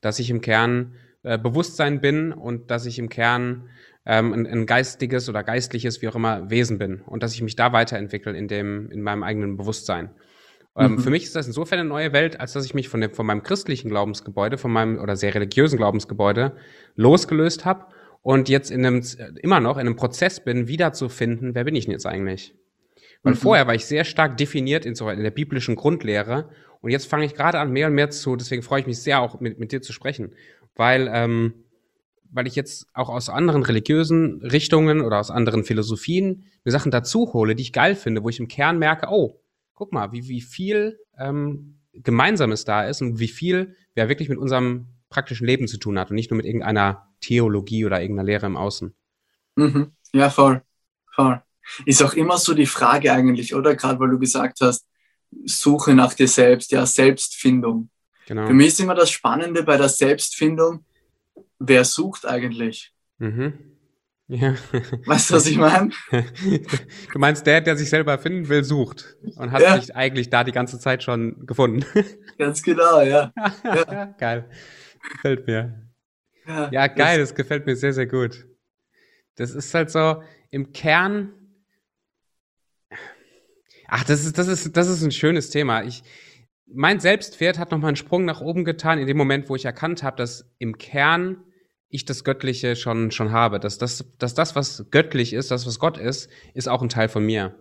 Dass 0.00 0.18
ich 0.18 0.30
im 0.30 0.40
Kern 0.40 0.94
äh, 1.22 1.38
Bewusstsein 1.38 2.00
bin 2.00 2.32
und 2.32 2.70
dass 2.70 2.86
ich 2.86 2.98
im 2.98 3.08
Kern 3.08 3.68
ähm, 4.06 4.32
ein, 4.32 4.46
ein 4.46 4.66
geistiges 4.66 5.28
oder 5.28 5.42
geistliches, 5.42 6.00
wie 6.02 6.08
auch 6.08 6.14
immer, 6.14 6.50
Wesen 6.50 6.78
bin. 6.78 7.00
Und 7.02 7.22
dass 7.22 7.34
ich 7.34 7.42
mich 7.42 7.56
da 7.56 7.72
weiterentwickle 7.72 8.36
in, 8.36 8.48
dem, 8.48 8.90
in 8.90 9.02
meinem 9.02 9.22
eigenen 9.22 9.56
Bewusstsein. 9.56 10.10
Ähm, 10.76 10.92
mhm. 10.92 10.98
Für 11.00 11.10
mich 11.10 11.24
ist 11.24 11.36
das 11.36 11.46
insofern 11.46 11.80
eine 11.80 11.88
neue 11.88 12.12
Welt, 12.12 12.40
als 12.40 12.52
dass 12.52 12.64
ich 12.64 12.74
mich 12.74 12.88
von, 12.88 13.00
dem, 13.00 13.12
von 13.12 13.26
meinem 13.26 13.42
christlichen 13.42 13.90
Glaubensgebäude, 13.90 14.56
von 14.56 14.72
meinem 14.72 14.98
oder 14.98 15.16
sehr 15.16 15.34
religiösen 15.34 15.76
Glaubensgebäude 15.76 16.56
losgelöst 16.96 17.64
habe 17.64 17.86
und 18.22 18.48
jetzt 18.48 18.70
in 18.70 18.86
einem, 18.86 19.02
immer 19.42 19.60
noch 19.60 19.76
in 19.76 19.86
einem 19.86 19.96
Prozess 19.96 20.40
bin, 20.40 20.68
wiederzufinden, 20.68 21.54
wer 21.54 21.64
bin 21.64 21.74
ich 21.74 21.84
denn 21.84 21.92
jetzt 21.92 22.06
eigentlich? 22.06 22.54
Weil 23.22 23.34
mhm. 23.34 23.38
vorher 23.38 23.66
war 23.66 23.74
ich 23.74 23.84
sehr 23.84 24.04
stark 24.04 24.36
definiert 24.36 24.86
in, 24.86 24.94
so, 24.94 25.08
in 25.10 25.22
der 25.22 25.30
biblischen 25.30 25.74
Grundlehre 25.74 26.48
und 26.80 26.90
jetzt 26.90 27.06
fange 27.06 27.26
ich 27.26 27.34
gerade 27.34 27.58
an, 27.58 27.72
mehr 27.72 27.88
und 27.88 27.94
mehr 27.94 28.10
zu, 28.10 28.36
deswegen 28.36 28.62
freue 28.62 28.80
ich 28.80 28.86
mich 28.86 29.02
sehr 29.02 29.20
auch 29.20 29.40
mit, 29.40 29.58
mit 29.58 29.72
dir 29.72 29.82
zu 29.82 29.92
sprechen, 29.92 30.32
weil, 30.74 31.10
ähm, 31.12 31.54
weil 32.30 32.46
ich 32.46 32.56
jetzt 32.56 32.86
auch 32.94 33.08
aus 33.08 33.28
anderen 33.28 33.62
religiösen 33.62 34.40
Richtungen 34.42 35.00
oder 35.00 35.18
aus 35.18 35.30
anderen 35.30 35.64
Philosophien 35.64 36.44
mir 36.64 36.72
Sachen 36.72 36.90
dazu 36.90 37.32
hole, 37.32 37.54
die 37.54 37.62
ich 37.62 37.72
geil 37.72 37.94
finde, 37.94 38.22
wo 38.22 38.28
ich 38.28 38.40
im 38.40 38.48
Kern 38.48 38.78
merke, 38.78 39.08
oh, 39.10 39.40
guck 39.74 39.92
mal, 39.92 40.12
wie, 40.12 40.28
wie 40.28 40.40
viel 40.40 40.98
ähm, 41.18 41.80
Gemeinsames 41.92 42.64
da 42.64 42.84
ist 42.84 43.02
und 43.02 43.18
wie 43.18 43.28
viel 43.28 43.74
wer 43.94 44.08
wirklich 44.08 44.28
mit 44.28 44.38
unserem 44.38 44.86
praktischen 45.08 45.46
Leben 45.46 45.66
zu 45.66 45.78
tun 45.78 45.98
hat 45.98 46.10
und 46.10 46.14
nicht 46.14 46.30
nur 46.30 46.36
mit 46.36 46.46
irgendeiner 46.46 47.08
Theologie 47.20 47.84
oder 47.84 48.00
irgendeiner 48.00 48.26
Lehre 48.26 48.46
im 48.46 48.56
Außen. 48.56 48.94
Mhm. 49.56 49.92
Ja, 50.12 50.30
voll. 50.30 50.62
voll. 51.12 51.42
Ist 51.84 52.02
auch 52.02 52.14
immer 52.14 52.38
so 52.38 52.54
die 52.54 52.66
Frage 52.66 53.12
eigentlich, 53.12 53.54
oder? 53.54 53.74
Gerade 53.74 54.00
weil 54.00 54.10
du 54.10 54.18
gesagt 54.18 54.60
hast, 54.60 54.86
Suche 55.44 55.94
nach 55.94 56.14
dir 56.14 56.28
selbst, 56.28 56.72
ja, 56.72 56.86
Selbstfindung. 56.86 57.90
Genau. 58.30 58.46
Für 58.46 58.54
mich 58.54 58.68
ist 58.68 58.78
immer 58.78 58.94
das 58.94 59.10
Spannende 59.10 59.64
bei 59.64 59.76
der 59.76 59.88
Selbstfindung, 59.88 60.84
wer 61.58 61.84
sucht 61.84 62.26
eigentlich? 62.26 62.92
Mhm. 63.18 63.58
Ja. 64.28 64.54
Weißt 65.04 65.30
du, 65.30 65.34
was 65.34 65.46
ich 65.48 65.56
meine? 65.56 65.90
Du 67.12 67.18
meinst, 67.18 67.44
der, 67.44 67.60
der 67.60 67.76
sich 67.76 67.90
selber 67.90 68.16
finden 68.18 68.48
will, 68.48 68.62
sucht 68.62 69.16
und 69.34 69.50
hat 69.50 69.62
ja. 69.62 69.80
sich 69.80 69.96
eigentlich 69.96 70.30
da 70.30 70.44
die 70.44 70.52
ganze 70.52 70.78
Zeit 70.78 71.02
schon 71.02 71.44
gefunden. 71.44 71.84
Ganz 72.38 72.62
genau, 72.62 73.00
ja. 73.00 73.32
ja. 73.64 74.04
Geil. 74.16 74.48
Gefällt 75.10 75.48
mir. 75.48 75.90
Ja, 76.46 76.70
ja 76.70 76.86
geil, 76.86 77.18
das, 77.18 77.30
das 77.30 77.34
gefällt 77.34 77.66
mir 77.66 77.74
sehr, 77.74 77.92
sehr 77.92 78.06
gut. 78.06 78.46
Das 79.34 79.56
ist 79.56 79.74
halt 79.74 79.90
so, 79.90 80.22
im 80.50 80.72
Kern. 80.72 81.32
Ach, 83.88 84.04
das 84.04 84.24
ist, 84.24 84.38
das 84.38 84.46
ist, 84.46 84.76
das 84.76 84.86
ist 84.86 85.02
ein 85.02 85.10
schönes 85.10 85.50
Thema. 85.50 85.82
Ich, 85.82 86.04
mein 86.72 87.00
Selbstwert 87.00 87.58
hat 87.58 87.70
nochmal 87.70 87.88
einen 87.88 87.96
Sprung 87.96 88.24
nach 88.24 88.40
oben 88.40 88.64
getan, 88.64 88.98
in 88.98 89.06
dem 89.06 89.16
Moment, 89.16 89.48
wo 89.48 89.56
ich 89.56 89.64
erkannt 89.64 90.02
habe, 90.02 90.16
dass 90.16 90.50
im 90.58 90.78
Kern 90.78 91.44
ich 91.88 92.04
das 92.04 92.24
Göttliche 92.24 92.76
schon, 92.76 93.10
schon 93.10 93.32
habe. 93.32 93.58
Dass 93.58 93.78
das, 93.78 94.04
dass 94.18 94.34
das, 94.34 94.54
was 94.54 94.86
göttlich 94.90 95.32
ist, 95.32 95.50
das, 95.50 95.66
was 95.66 95.78
Gott 95.78 95.98
ist, 95.98 96.30
ist 96.54 96.68
auch 96.68 96.82
ein 96.82 96.88
Teil 96.88 97.08
von 97.08 97.24
mir. 97.24 97.56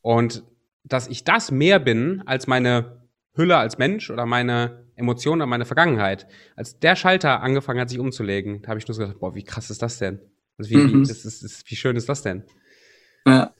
Und 0.00 0.42
dass 0.84 1.08
ich 1.08 1.24
das 1.24 1.50
mehr 1.50 1.78
bin 1.78 2.22
als 2.24 2.46
meine 2.46 3.02
Hülle 3.34 3.56
als 3.56 3.78
Mensch 3.78 4.10
oder 4.10 4.26
meine 4.26 4.86
Emotionen 4.96 5.42
oder 5.42 5.46
meine 5.46 5.64
Vergangenheit. 5.64 6.26
Als 6.56 6.80
der 6.80 6.96
Schalter 6.96 7.40
angefangen 7.40 7.80
hat, 7.80 7.88
sich 7.88 8.00
umzulegen, 8.00 8.62
da 8.62 8.70
habe 8.70 8.80
ich 8.80 8.88
nur 8.88 8.94
so 8.94 9.02
gedacht, 9.02 9.20
boah, 9.20 9.34
wie 9.34 9.44
krass 9.44 9.70
ist 9.70 9.80
das 9.80 9.98
denn? 9.98 10.20
Also 10.58 10.70
wie, 10.70 10.76
mhm. 10.76 11.02
wie, 11.04 11.08
das 11.08 11.24
ist, 11.24 11.42
ist, 11.42 11.70
wie 11.70 11.76
schön 11.76 11.94
ist 11.94 12.08
das 12.08 12.22
denn? 12.22 12.44
Ja. 13.24 13.54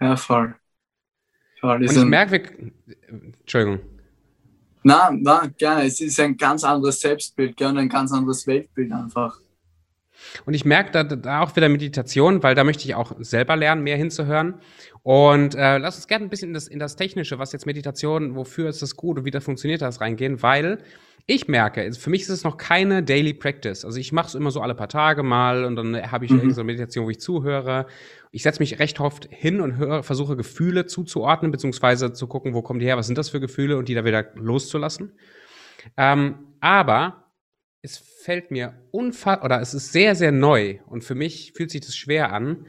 Ja, 0.00 0.16
voll. 0.16 0.56
Und 1.62 1.82
ich 1.82 2.04
merke, 2.04 2.72
Entschuldigung. 3.40 3.80
Na, 4.82 5.10
na, 5.12 5.48
gerne. 5.56 5.84
Es 5.84 6.00
ist 6.00 6.18
ein 6.18 6.36
ganz 6.36 6.64
anderes 6.64 7.00
Selbstbild, 7.00 7.56
gerne 7.56 7.80
ein 7.80 7.88
ganz 7.88 8.12
anderes 8.12 8.46
Weltbild 8.46 8.90
einfach. 8.92 9.38
Und 10.44 10.54
ich 10.54 10.64
merke 10.64 10.90
da, 10.90 11.04
da 11.04 11.40
auch 11.40 11.54
wieder 11.54 11.68
Meditation, 11.68 12.42
weil 12.42 12.54
da 12.54 12.64
möchte 12.64 12.84
ich 12.84 12.94
auch 12.94 13.12
selber 13.20 13.56
lernen, 13.56 13.82
mehr 13.82 13.96
hinzuhören. 13.96 14.54
Und 15.02 15.54
äh, 15.54 15.78
lass 15.78 15.96
uns 15.96 16.06
gerne 16.06 16.26
ein 16.26 16.30
bisschen 16.30 16.48
in 16.48 16.54
das, 16.54 16.68
in 16.68 16.78
das 16.78 16.96
Technische, 16.96 17.38
was 17.38 17.52
jetzt 17.52 17.66
Meditation, 17.66 18.34
wofür 18.34 18.68
ist 18.68 18.82
das 18.82 18.96
gut 18.96 19.18
und 19.18 19.24
wie 19.24 19.30
das 19.30 19.44
funktioniert 19.44 19.82
das 19.82 20.00
reingehen, 20.00 20.42
weil 20.42 20.78
ich 21.26 21.48
merke, 21.48 21.92
für 21.92 22.10
mich 22.10 22.22
ist 22.22 22.28
es 22.30 22.44
noch 22.44 22.56
keine 22.56 23.02
Daily 23.02 23.32
Practice. 23.32 23.84
Also 23.84 23.98
ich 23.98 24.12
mache 24.12 24.28
es 24.28 24.34
immer 24.34 24.50
so 24.50 24.60
alle 24.60 24.74
paar 24.74 24.88
Tage 24.88 25.22
mal 25.22 25.64
und 25.64 25.76
dann 25.76 26.10
habe 26.10 26.24
ich 26.24 26.30
mhm. 26.30 26.50
so 26.50 26.60
eine 26.60 26.66
Meditation, 26.66 27.06
wo 27.06 27.10
ich 27.10 27.20
zuhöre. 27.20 27.86
Ich 28.32 28.42
setze 28.42 28.60
mich 28.60 28.78
recht 28.78 28.98
oft 29.00 29.28
hin 29.30 29.60
und 29.60 29.76
höre, 29.76 30.02
versuche 30.02 30.36
Gefühle 30.36 30.86
zuzuordnen, 30.86 31.52
beziehungsweise 31.52 32.12
zu 32.12 32.26
gucken, 32.26 32.54
wo 32.54 32.62
kommen 32.62 32.80
die 32.80 32.86
her, 32.86 32.96
was 32.96 33.06
sind 33.06 33.18
das 33.18 33.30
für 33.30 33.40
Gefühle 33.40 33.76
und 33.76 33.88
die 33.88 33.94
da 33.94 34.04
wieder 34.04 34.32
loszulassen. 34.34 35.12
Ähm, 35.96 36.54
aber 36.60 37.32
es 37.82 37.98
fällt 37.98 38.50
mir 38.50 38.74
unfassbar, 38.90 39.44
oder 39.44 39.60
es 39.60 39.74
ist 39.74 39.92
sehr, 39.92 40.14
sehr 40.14 40.32
neu 40.32 40.78
und 40.86 41.02
für 41.02 41.14
mich 41.14 41.52
fühlt 41.54 41.70
sich 41.70 41.80
das 41.80 41.96
schwer 41.96 42.32
an, 42.32 42.66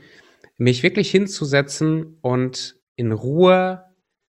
mich 0.57 0.83
wirklich 0.83 1.09
hinzusetzen 1.11 2.17
und 2.21 2.75
in 2.95 3.11
Ruhe 3.11 3.83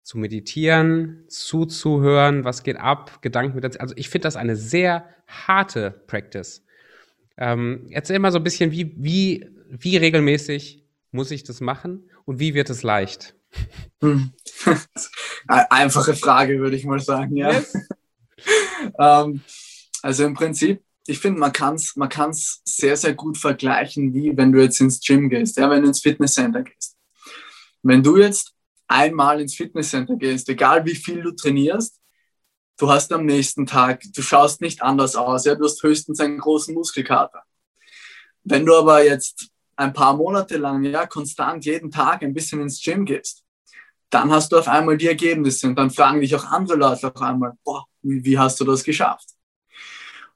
zu 0.07 0.19
meditieren, 0.19 1.25
zuzuhören, 1.27 2.45
was 2.45 2.63
geht 2.63 2.77
ab, 2.77 3.21
Gedanken 3.23 3.57
mit. 3.57 3.81
Also 3.81 3.93
ich 3.97 4.09
finde 4.09 4.23
das 4.27 4.37
eine 4.37 4.55
sehr 4.55 5.09
harte 5.27 5.91
Practice. 6.07 6.65
Ähm, 7.37 7.89
erzähl 7.91 8.21
mal 8.21 8.31
so 8.31 8.39
ein 8.39 8.45
bisschen, 8.45 8.71
wie, 8.71 8.95
wie, 8.97 9.51
wie 9.69 9.97
regelmäßig 9.97 10.85
muss 11.11 11.33
ich 11.33 11.43
das 11.43 11.61
machen 11.61 12.09
und 12.25 12.39
wie 12.39 12.55
wird 12.55 12.71
es 12.71 12.85
leicht? 12.85 13.35
Hm. 14.01 14.31
Einfache 15.49 16.15
Frage, 16.15 16.61
würde 16.61 16.77
ich 16.77 16.85
mal 16.85 17.01
sagen, 17.01 17.37
ja. 17.37 17.51
Yes. 17.51 17.77
ähm, 19.01 19.41
also 20.03 20.25
im 20.25 20.35
Prinzip, 20.35 20.85
ich 21.09 21.19
finde, 21.19 21.41
man 21.41 21.53
kann 21.53 21.75
es 21.75 21.97
man 21.97 22.09
kann's 22.09 22.63
sehr, 22.65 22.97
sehr 22.97 23.15
gut 23.15 23.39
vergleichen, 23.39 24.15
wie 24.15 24.37
wenn 24.37 24.53
du 24.53 24.63
jetzt 24.63 24.81
ins 24.81 25.01
Gym 25.01 25.29
gehst, 25.29 25.57
ja, 25.57 25.69
wenn 25.69 25.83
du 25.83 25.89
ins 25.89 26.01
Fitnesscenter 26.01 26.63
gehst. 26.63 26.97
Wenn 27.83 28.05
du 28.05 28.19
jetzt 28.19 28.56
einmal 28.89 29.41
ins 29.41 29.55
Fitnesscenter 29.55 30.17
gehst, 30.17 30.49
egal 30.49 30.85
wie 30.85 30.95
viel 30.95 31.23
du 31.23 31.33
trainierst, 31.33 32.01
du 32.79 32.91
hast 32.91 33.13
am 33.13 33.25
nächsten 33.27 33.67
Tag, 33.67 34.03
du 34.15 34.23
schaust 34.23 34.61
nicht 34.61 34.83
anders 34.83 35.17
aus, 35.17 35.45
ja, 35.45 35.55
du 35.55 35.65
hast 35.65 35.83
höchstens 35.83 36.21
einen 36.21 36.39
großen 36.39 36.75
Muskelkater. 36.75 37.43
Wenn 38.45 38.65
du 38.65 38.75
aber 38.77 39.05
jetzt 39.05 39.51
ein 39.77 39.93
paar 39.93 40.17
Monate 40.17 40.57
lang, 40.57 40.85
ja, 40.85 41.07
konstant 41.07 41.65
jeden 41.65 41.91
Tag 41.91 42.23
ein 42.23 42.35
bisschen 42.35 42.61
ins 42.61 42.83
Gym 42.83 43.05
gehst, 43.05 43.43
dann 44.11 44.31
hast 44.31 44.53
du 44.53 44.59
auf 44.59 44.69
einmal 44.69 44.97
die 44.97 45.09
Ergebnisse 45.09 45.67
und 45.67 45.77
dann 45.77 45.91
fragen 45.91 46.21
dich 46.21 46.35
auch 46.35 46.45
andere 46.45 46.79
Leute 46.79 47.13
auf 47.13 47.21
einmal, 47.21 47.53
boah, 47.65 47.85
wie, 48.03 48.25
wie 48.25 48.39
hast 48.39 48.61
du 48.61 48.65
das 48.65 48.85
geschafft? 48.85 49.31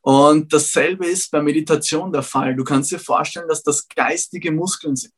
Und 0.03 0.53
dasselbe 0.53 1.07
ist 1.07 1.31
bei 1.31 1.43
Meditation 1.43 2.11
der 2.11 2.23
Fall. 2.23 2.57
Du 2.57 2.65
kannst 2.65 2.91
dir 2.91 2.99
vorstellen, 2.99 3.49
dass 3.49 3.63
das 3.63 3.87
geistige 3.87 4.51
Muskeln 4.51 4.97
sind. 4.97 5.13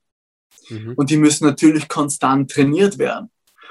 Mhm. 0.73 0.95
Und 0.95 1.11
die 1.11 1.17
müssen 1.17 1.47
natürlich 1.47 1.89
konstant 1.89 2.51
trainiert 2.51 2.99
werden. 2.99 3.31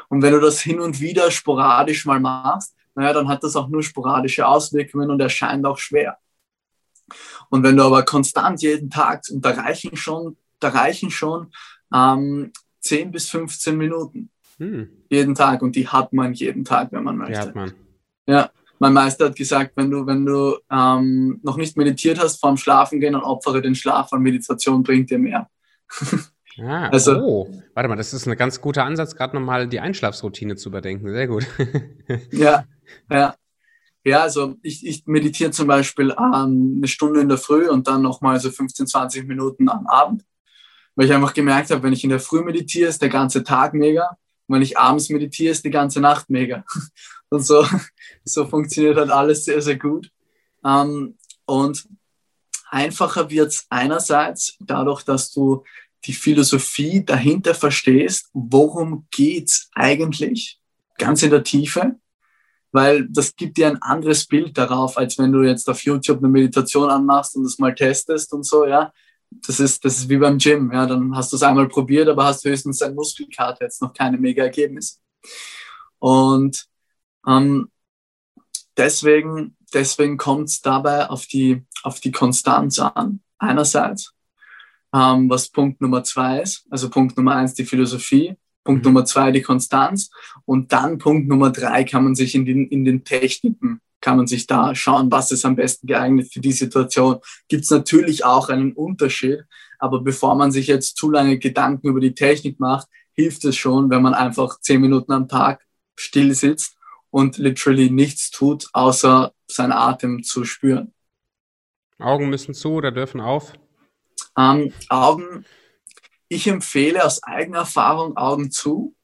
Und 0.10 0.22
wenn 0.22 0.34
du 0.34 0.40
das 0.40 0.60
hin 0.60 0.80
und 0.80 1.00
wieder 1.00 1.32
sporadisch 1.32 2.06
mal 2.06 2.20
machst, 2.20 2.76
naja, 2.96 3.14
dann 3.14 3.28
hat 3.28 3.44
das 3.44 3.56
auch 3.56 3.70
nur 3.70 3.84
sporadische 3.84 4.46
Auswirkungen 4.46 5.10
und 5.10 5.22
erscheint 5.22 5.66
auch 5.66 5.78
schwer. 5.78 6.18
Und 7.50 7.64
wenn 7.64 7.78
du 7.78 7.84
aber 7.84 8.04
konstant 8.04 8.62
jeden 8.62 8.90
Tag, 8.90 9.24
und 9.32 9.44
da 9.44 9.52
reichen 9.52 9.96
schon, 9.96 10.38
da 10.60 10.70
reichen 10.70 11.12
schon 11.12 11.52
ähm, 11.94 12.52
10 12.82 13.12
bis 13.12 13.30
15 13.30 13.78
Minuten 13.78 14.30
hm. 14.58 14.90
jeden 15.10 15.36
Tag 15.36 15.62
und 15.62 15.76
die 15.76 15.88
hat 15.88 16.14
man 16.14 16.34
jeden 16.34 16.64
Tag, 16.66 16.92
wenn 16.92 17.04
man 17.04 17.18
möchte. 17.18 17.34
Die 17.34 17.40
hat 17.40 17.56
man. 17.56 17.74
Ja, 18.28 18.52
mein 18.80 18.94
Meister 18.94 19.26
hat 19.26 19.36
gesagt, 19.36 19.74
wenn 19.76 19.92
du, 19.92 20.06
wenn 20.06 20.26
du 20.26 20.58
ähm, 20.70 21.40
noch 21.44 21.58
nicht 21.58 21.78
meditiert 21.78 22.20
hast 22.20 22.40
vorm 22.40 22.58
Schlafen 22.58 23.00
gehen, 23.00 23.14
dann 23.14 23.24
opfere 23.24 23.62
den 23.62 23.76
Schlaf, 23.76 24.12
weil 24.12 24.20
Meditation 24.20 24.84
bringt 24.84 25.10
dir 25.10 25.20
mehr. 25.20 25.50
Ah, 26.62 26.90
also, 26.90 27.18
oh. 27.18 27.50
Warte 27.74 27.90
mal, 27.90 27.96
das 27.96 28.14
ist 28.14 28.28
ein 28.28 28.38
ganz 28.38 28.62
guter 28.62 28.84
Ansatz, 28.84 29.16
gerade 29.16 29.36
nochmal 29.36 29.68
die 29.68 29.80
Einschlafsroutine 29.80 30.56
zu 30.56 30.70
überdenken. 30.70 31.10
Sehr 31.12 31.28
gut. 31.28 31.48
ja, 32.32 32.66
ja. 33.10 33.36
Ja, 34.04 34.24
also 34.24 34.56
ich, 34.64 34.86
ich 34.86 35.06
meditiere 35.06 35.52
zum 35.52 35.68
Beispiel 35.68 36.10
ähm, 36.18 36.76
eine 36.78 36.88
Stunde 36.88 37.22
in 37.22 37.30
der 37.30 37.38
Früh 37.38 37.70
und 37.70 37.88
dann 37.88 38.02
nochmal 38.02 38.40
so 38.40 38.50
15, 38.50 38.88
20 38.88 39.28
Minuten 39.28 39.70
am 39.70 39.86
Abend. 39.86 40.26
Weil 40.96 41.06
ich 41.06 41.14
einfach 41.14 41.34
gemerkt 41.34 41.70
habe, 41.70 41.84
wenn 41.84 41.94
ich 41.94 42.04
in 42.04 42.10
der 42.10 42.20
Früh 42.20 42.42
meditiere, 42.42 42.90
ist 42.90 43.02
der 43.02 43.10
ganze 43.10 43.44
Tag 43.44 43.74
mega. 43.74 44.10
Und 44.48 44.56
wenn 44.56 44.62
ich 44.64 44.78
abends 44.78 45.10
meditiere, 45.10 45.52
ist 45.52 45.64
die 45.64 45.70
ganze 45.70 46.02
Nacht 46.02 46.30
mega. 46.30 46.66
Und 47.30 47.46
so, 47.46 47.66
so 48.26 48.46
funktioniert 48.46 48.98
halt 48.98 49.12
alles 49.12 49.46
sehr, 49.46 49.62
sehr 49.62 49.78
gut. 49.78 50.10
Ähm, 50.66 51.16
und 51.46 51.88
einfacher 52.70 53.30
wird 53.30 53.50
es 53.50 53.66
einerseits 53.70 54.58
dadurch, 54.60 55.04
dass 55.04 55.32
du 55.32 55.64
die 56.06 56.14
Philosophie 56.14 57.04
dahinter 57.06 57.54
verstehst, 57.54 58.30
worum 58.34 59.08
geht's 59.12 59.70
eigentlich, 59.74 60.60
ganz 60.98 61.24
in 61.24 61.32
der 61.32 61.44
Tiefe, 61.44 61.96
weil 62.72 63.08
das 63.10 63.36
gibt 63.36 63.58
dir 63.58 63.68
ein 63.68 63.82
anderes 63.82 64.26
Bild 64.26 64.58
darauf, 64.58 64.98
als 64.98 65.18
wenn 65.18 65.32
du 65.32 65.44
jetzt 65.44 65.70
auf 65.70 65.84
YouTube 65.84 66.20
eine 66.20 66.30
Meditation 66.30 66.90
anmachst 66.90 67.36
und 67.36 67.44
das 67.44 67.60
mal 67.60 67.76
testest 67.76 68.34
und 68.34 68.46
so, 68.46 68.66
ja. 68.66 68.92
Das 69.48 69.62
ist, 69.62 69.86
das 69.86 69.98
ist 69.98 70.10
wie 70.10 70.18
beim 70.18 70.38
Gym, 70.38 70.72
ja. 70.72 70.86
Dann 70.86 71.16
hast 71.16 71.32
du 71.32 71.38
es 71.38 71.44
einmal 71.44 71.68
probiert, 71.68 72.08
aber 72.08 72.26
hast 72.26 72.46
höchstens 72.46 72.82
ein 72.82 72.96
Muskelkater, 72.96 73.66
jetzt 73.66 73.82
noch 73.82 73.94
keine 73.94 74.18
mega 74.18 74.44
Ergebnisse. 74.44 74.98
Und 76.00 76.66
ähm, 77.28 77.70
deswegen, 78.78 79.58
deswegen 79.74 80.18
kommt 80.18 80.50
es 80.50 80.62
dabei 80.62 81.10
auf 81.10 81.26
die, 81.26 81.66
auf 81.84 82.00
die 82.00 82.12
Konstanz 82.12 82.80
an, 82.80 83.22
einerseits 83.38 84.14
ähm, 84.94 85.30
was 85.30 85.50
Punkt 85.50 85.82
Nummer 85.82 86.04
zwei 86.04 86.42
ist. 86.42 86.66
Also 86.70 86.90
Punkt 86.90 87.18
Nummer 87.18 87.36
eins 87.36 87.54
die 87.54 87.66
Philosophie 87.66 88.36
Punkt 88.64 88.86
mhm. 88.86 88.94
Nummer 88.94 89.06
zwei 89.06 89.32
die 89.32 89.42
Konstanz 89.42 90.12
und 90.46 90.72
dann 90.72 90.98
Punkt 90.98 91.28
Nummer 91.28 91.52
drei 91.52 91.84
kann 91.84 92.04
man 92.04 92.16
sich 92.16 92.36
in 92.36 92.46
den, 92.46 92.68
in 92.68 92.86
den 92.86 93.04
Techniken, 93.04 93.82
kann 94.02 94.18
man 94.18 94.28
sich 94.28 94.48
da 94.48 94.74
schauen, 94.76 95.12
was 95.12 95.32
ist 95.32 95.46
am 95.46 95.56
besten 95.56 95.88
geeignet 95.88 96.32
für 96.32 96.40
die 96.40 96.52
Situation. 96.52 97.20
Gibt 97.48 97.64
es 97.64 97.70
natürlich 97.70 98.24
auch 98.26 98.50
einen 98.50 98.74
Unterschied, 98.74 99.44
aber 99.80 100.02
bevor 100.02 100.36
man 100.36 100.52
sich 100.52 100.68
jetzt 100.68 100.98
zu 100.98 101.10
lange 101.10 101.38
Gedanken 101.40 101.88
über 101.88 102.00
die 102.00 102.14
Technik 102.14 102.60
macht, 102.60 102.88
hilft 103.14 103.46
es 103.46 103.56
schon, 103.58 103.90
wenn 103.90 104.02
man 104.02 104.14
einfach 104.14 104.60
zehn 104.60 104.82
Minuten 104.82 105.12
am 105.12 105.28
Tag 105.28 105.66
still 105.96 106.34
sitzt 106.34 106.78
und 107.10 107.38
literally 107.38 107.90
nichts 107.90 108.32
tut, 108.32 108.68
außer 108.74 109.34
seinen 109.48 109.74
Atem 109.74 110.24
zu 110.24 110.46
spüren. 110.46 110.94
Augen 112.00 112.30
müssen 112.30 112.54
zu 112.54 112.74
oder 112.74 112.92
dürfen 112.92 113.22
auf? 113.22 113.54
Ähm, 114.38 114.74
Augen, 114.90 115.46
ich 116.28 116.48
empfehle 116.48 117.04
aus 117.04 117.24
eigener 117.24 117.60
Erfahrung 117.60 118.18
Augen 118.18 118.52
zu. 118.52 118.96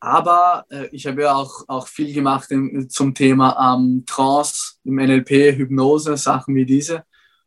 Aber 0.00 0.66
äh, 0.70 0.88
ich 0.92 1.06
habe 1.06 1.22
ja 1.22 1.34
auch, 1.34 1.64
auch 1.68 1.88
viel 1.88 2.12
gemacht 2.12 2.50
im, 2.50 2.88
zum 2.90 3.14
Thema 3.14 3.74
ähm, 3.74 4.04
Trance, 4.06 4.74
im 4.84 4.96
NLP, 4.96 5.56
Hypnose, 5.56 6.16
Sachen 6.16 6.54
wie 6.54 6.66
diese. 6.66 7.04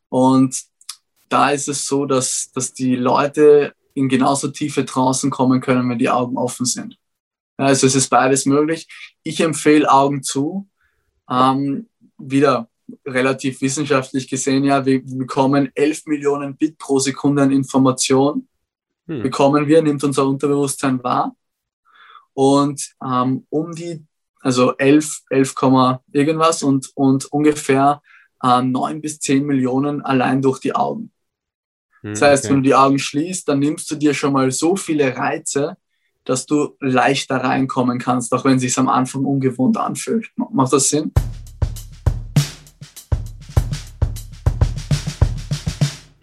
Und 0.09 0.59
da 1.29 1.51
ist 1.51 1.67
es 1.67 1.85
so, 1.85 2.05
dass, 2.05 2.51
dass 2.51 2.73
die 2.73 2.95
Leute 2.95 3.73
in 3.93 4.09
genauso 4.09 4.47
tiefe 4.47 4.85
Trancen 4.85 5.29
kommen 5.29 5.61
können, 5.61 5.89
wenn 5.89 5.99
die 5.99 6.09
Augen 6.09 6.37
offen 6.37 6.65
sind. 6.65 6.97
Also 7.57 7.85
es 7.85 7.95
ist 7.95 8.09
beides 8.09 8.45
möglich. 8.45 8.87
Ich 9.23 9.41
empfehle 9.41 9.91
Augen 9.91 10.23
zu. 10.23 10.67
Ähm, 11.29 11.87
wieder 12.17 12.68
relativ 13.05 13.61
wissenschaftlich 13.61 14.27
gesehen, 14.27 14.63
ja, 14.63 14.85
wir 14.85 15.03
bekommen 15.05 15.69
11 15.75 16.05
Millionen 16.05 16.57
Bit 16.57 16.77
pro 16.77 16.99
Sekunde 16.99 17.43
an 17.43 17.51
Information, 17.51 18.47
hm. 19.07 19.23
bekommen 19.23 19.67
wir, 19.67 19.81
nimmt 19.81 20.03
unser 20.03 20.27
Unterbewusstsein 20.27 21.03
wahr. 21.03 21.35
Und 22.33 22.95
ähm, 23.03 23.45
um 23.49 23.73
die, 23.73 24.05
also 24.39 24.75
11, 24.77 25.23
11, 25.29 25.55
irgendwas 26.11 26.63
und, 26.63 26.89
und 26.95 27.25
ungefähr 27.25 28.01
äh, 28.43 28.61
9 28.61 29.01
bis 29.01 29.19
10 29.19 29.45
Millionen 29.45 30.01
allein 30.01 30.41
durch 30.41 30.59
die 30.59 30.73
Augen. 30.73 31.11
Hm, 32.01 32.11
das 32.11 32.21
heißt, 32.21 32.45
okay. 32.45 32.53
wenn 32.53 32.63
du 32.63 32.69
die 32.69 32.75
Augen 32.75 32.99
schließt, 32.99 33.47
dann 33.47 33.59
nimmst 33.59 33.89
du 33.91 33.95
dir 33.95 34.13
schon 34.13 34.33
mal 34.33 34.51
so 34.51 34.75
viele 34.75 35.15
Reize, 35.15 35.77
dass 36.23 36.45
du 36.45 36.75
leichter 36.79 37.37
reinkommen 37.37 37.97
kannst, 37.97 38.33
auch 38.33 38.45
wenn 38.45 38.57
es 38.57 38.61
sich 38.61 38.77
am 38.77 38.87
Anfang 38.87 39.25
ungewohnt 39.25 39.77
anfühlt. 39.77 40.29
Macht 40.35 40.73
das 40.73 40.89
Sinn? 40.89 41.11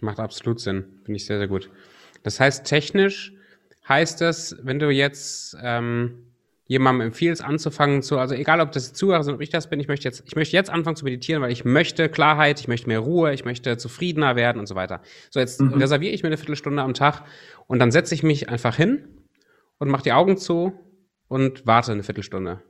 Macht 0.07 0.21
absolut 0.21 0.61
Sinn. 0.61 0.85
Finde 1.03 1.17
ich 1.17 1.25
sehr, 1.25 1.37
sehr 1.37 1.49
gut. 1.49 1.69
Das 2.23 2.39
heißt, 2.39 2.65
technisch 2.65 3.33
heißt 3.89 4.21
das, 4.21 4.55
wenn 4.63 4.79
du 4.79 4.89
jetzt 4.89 5.57
ähm, 5.61 6.31
jemandem 6.65 7.07
empfiehlst, 7.07 7.43
anzufangen 7.43 8.01
zu, 8.01 8.17
also 8.17 8.33
egal 8.33 8.61
ob 8.61 8.71
das 8.71 8.93
Zuhörer 8.93 9.25
sind, 9.25 9.33
ob 9.33 9.41
ich 9.41 9.49
das 9.49 9.69
bin, 9.69 9.81
ich 9.81 9.89
möchte 9.89 10.07
jetzt, 10.07 10.23
ich 10.25 10.37
möchte 10.37 10.55
jetzt 10.55 10.69
anfangen 10.69 10.95
zu 10.95 11.03
meditieren, 11.03 11.41
weil 11.41 11.51
ich 11.51 11.65
möchte 11.65 12.07
Klarheit, 12.07 12.61
ich 12.61 12.69
möchte 12.69 12.87
mehr 12.87 12.99
Ruhe, 12.99 13.33
ich 13.33 13.43
möchte 13.43 13.75
zufriedener 13.75 14.37
werden 14.37 14.59
und 14.59 14.67
so 14.67 14.75
weiter. 14.75 15.01
So, 15.29 15.41
jetzt 15.41 15.59
mhm. 15.59 15.73
reserviere 15.73 16.13
ich 16.13 16.23
mir 16.23 16.27
eine 16.27 16.37
Viertelstunde 16.37 16.81
am 16.81 16.93
Tag 16.93 17.25
und 17.67 17.79
dann 17.79 17.91
setze 17.91 18.15
ich 18.15 18.23
mich 18.23 18.47
einfach 18.47 18.77
hin 18.77 19.09
und 19.77 19.89
mache 19.89 20.03
die 20.03 20.13
Augen 20.13 20.37
zu 20.37 20.71
und 21.27 21.67
warte 21.67 21.91
eine 21.91 22.03
Viertelstunde. 22.03 22.61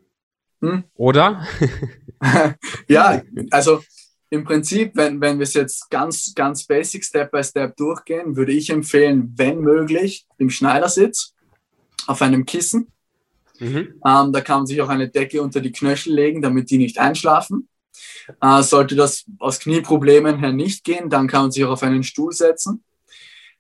Mhm. 0.62 0.86
Oder? 0.96 1.46
ja, 2.88 3.22
also 3.52 3.84
im 4.30 4.44
Prinzip, 4.44 4.92
wenn, 4.96 5.22
wenn 5.22 5.40
wir 5.40 5.44
es 5.44 5.54
jetzt 5.54 5.90
ganz, 5.90 6.34
ganz 6.36 6.66
basic 6.66 7.04
Step 7.04 7.32
by 7.32 7.44
Step 7.44 7.78
durchgehen, 7.78 8.36
würde 8.36 8.52
ich 8.52 8.70
empfehlen, 8.70 9.34
wenn 9.38 9.62
möglich, 9.62 10.26
im 10.38 10.50
Schneidersitz 10.50 11.34
auf 12.08 12.22
einem 12.22 12.46
Kissen. 12.46 12.88
Mhm. 13.60 14.02
Ähm, 14.06 14.34
da 14.34 14.42
kann 14.42 14.60
man 14.60 14.68
sich 14.68 14.82
auch 14.82 14.90
eine 14.90 15.10
Decke 15.10 15.42
unter 15.42 15.62
die 15.62 15.72
Knöchel 15.72 16.14
legen, 16.14 16.42
damit 16.42 16.70
die 16.70 16.78
nicht 16.78 17.00
einschlafen. 17.00 17.70
Äh, 18.42 18.62
sollte 18.62 18.96
das 18.96 19.26
aus 19.40 19.60
Knieproblemen 19.60 20.40
her 20.40 20.52
nicht 20.52 20.84
gehen, 20.84 21.10
dann 21.10 21.28
kann 21.28 21.44
man 21.44 21.52
sich 21.52 21.64
auch 21.64 21.72
auf 21.72 21.84
einen 21.84 22.04
Stuhl 22.04 22.34
setzen. 22.34 22.84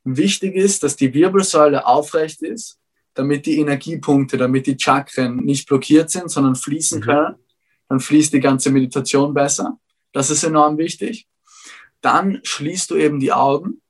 Wichtig 0.04 0.56
ist, 0.56 0.84
dass 0.84 0.96
die 0.96 1.14
Wirbelsäule 1.14 1.86
aufrecht 1.86 2.42
ist, 2.42 2.78
damit 3.14 3.46
die 3.46 3.60
Energiepunkte, 3.60 4.38
damit 4.38 4.68
die 4.68 4.78
Chakren 4.78 5.38
nicht 5.38 5.68
blockiert 5.68 6.12
sind, 6.12 6.30
sondern 6.30 6.56
fließen 6.56 7.00
mhm. 7.00 7.04
können. 7.04 7.36
Dann 7.90 8.00
fließt 8.00 8.34
die 8.34 8.42
ganze 8.42 8.70
Meditation 8.70 9.34
besser. 9.34 9.80
Das 10.12 10.30
ist 10.30 10.44
enorm 10.44 10.78
wichtig. 10.78 11.28
Dann 12.02 12.40
schließt 12.44 12.90
du 12.92 12.96
eben 12.96 13.20
die 13.20 13.34
Augen, 13.34 13.82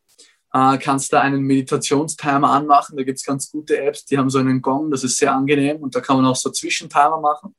äh, 0.53 0.77
kannst 0.77 1.13
da 1.13 1.21
einen 1.21 1.41
Meditationstimer 1.41 2.49
anmachen. 2.49 2.97
Da 2.97 3.03
gibt 3.03 3.19
es 3.19 3.25
ganz 3.25 3.51
gute 3.51 3.79
Apps, 3.79 4.05
die 4.05 4.17
haben 4.17 4.29
so 4.29 4.39
einen 4.39 4.61
Gong, 4.61 4.91
das 4.91 5.03
ist 5.03 5.17
sehr 5.17 5.33
angenehm 5.33 5.77
und 5.77 5.95
da 5.95 6.01
kann 6.01 6.17
man 6.17 6.25
auch 6.25 6.35
so 6.35 6.49
Zwischentimer 6.49 7.19
machen. 7.19 7.55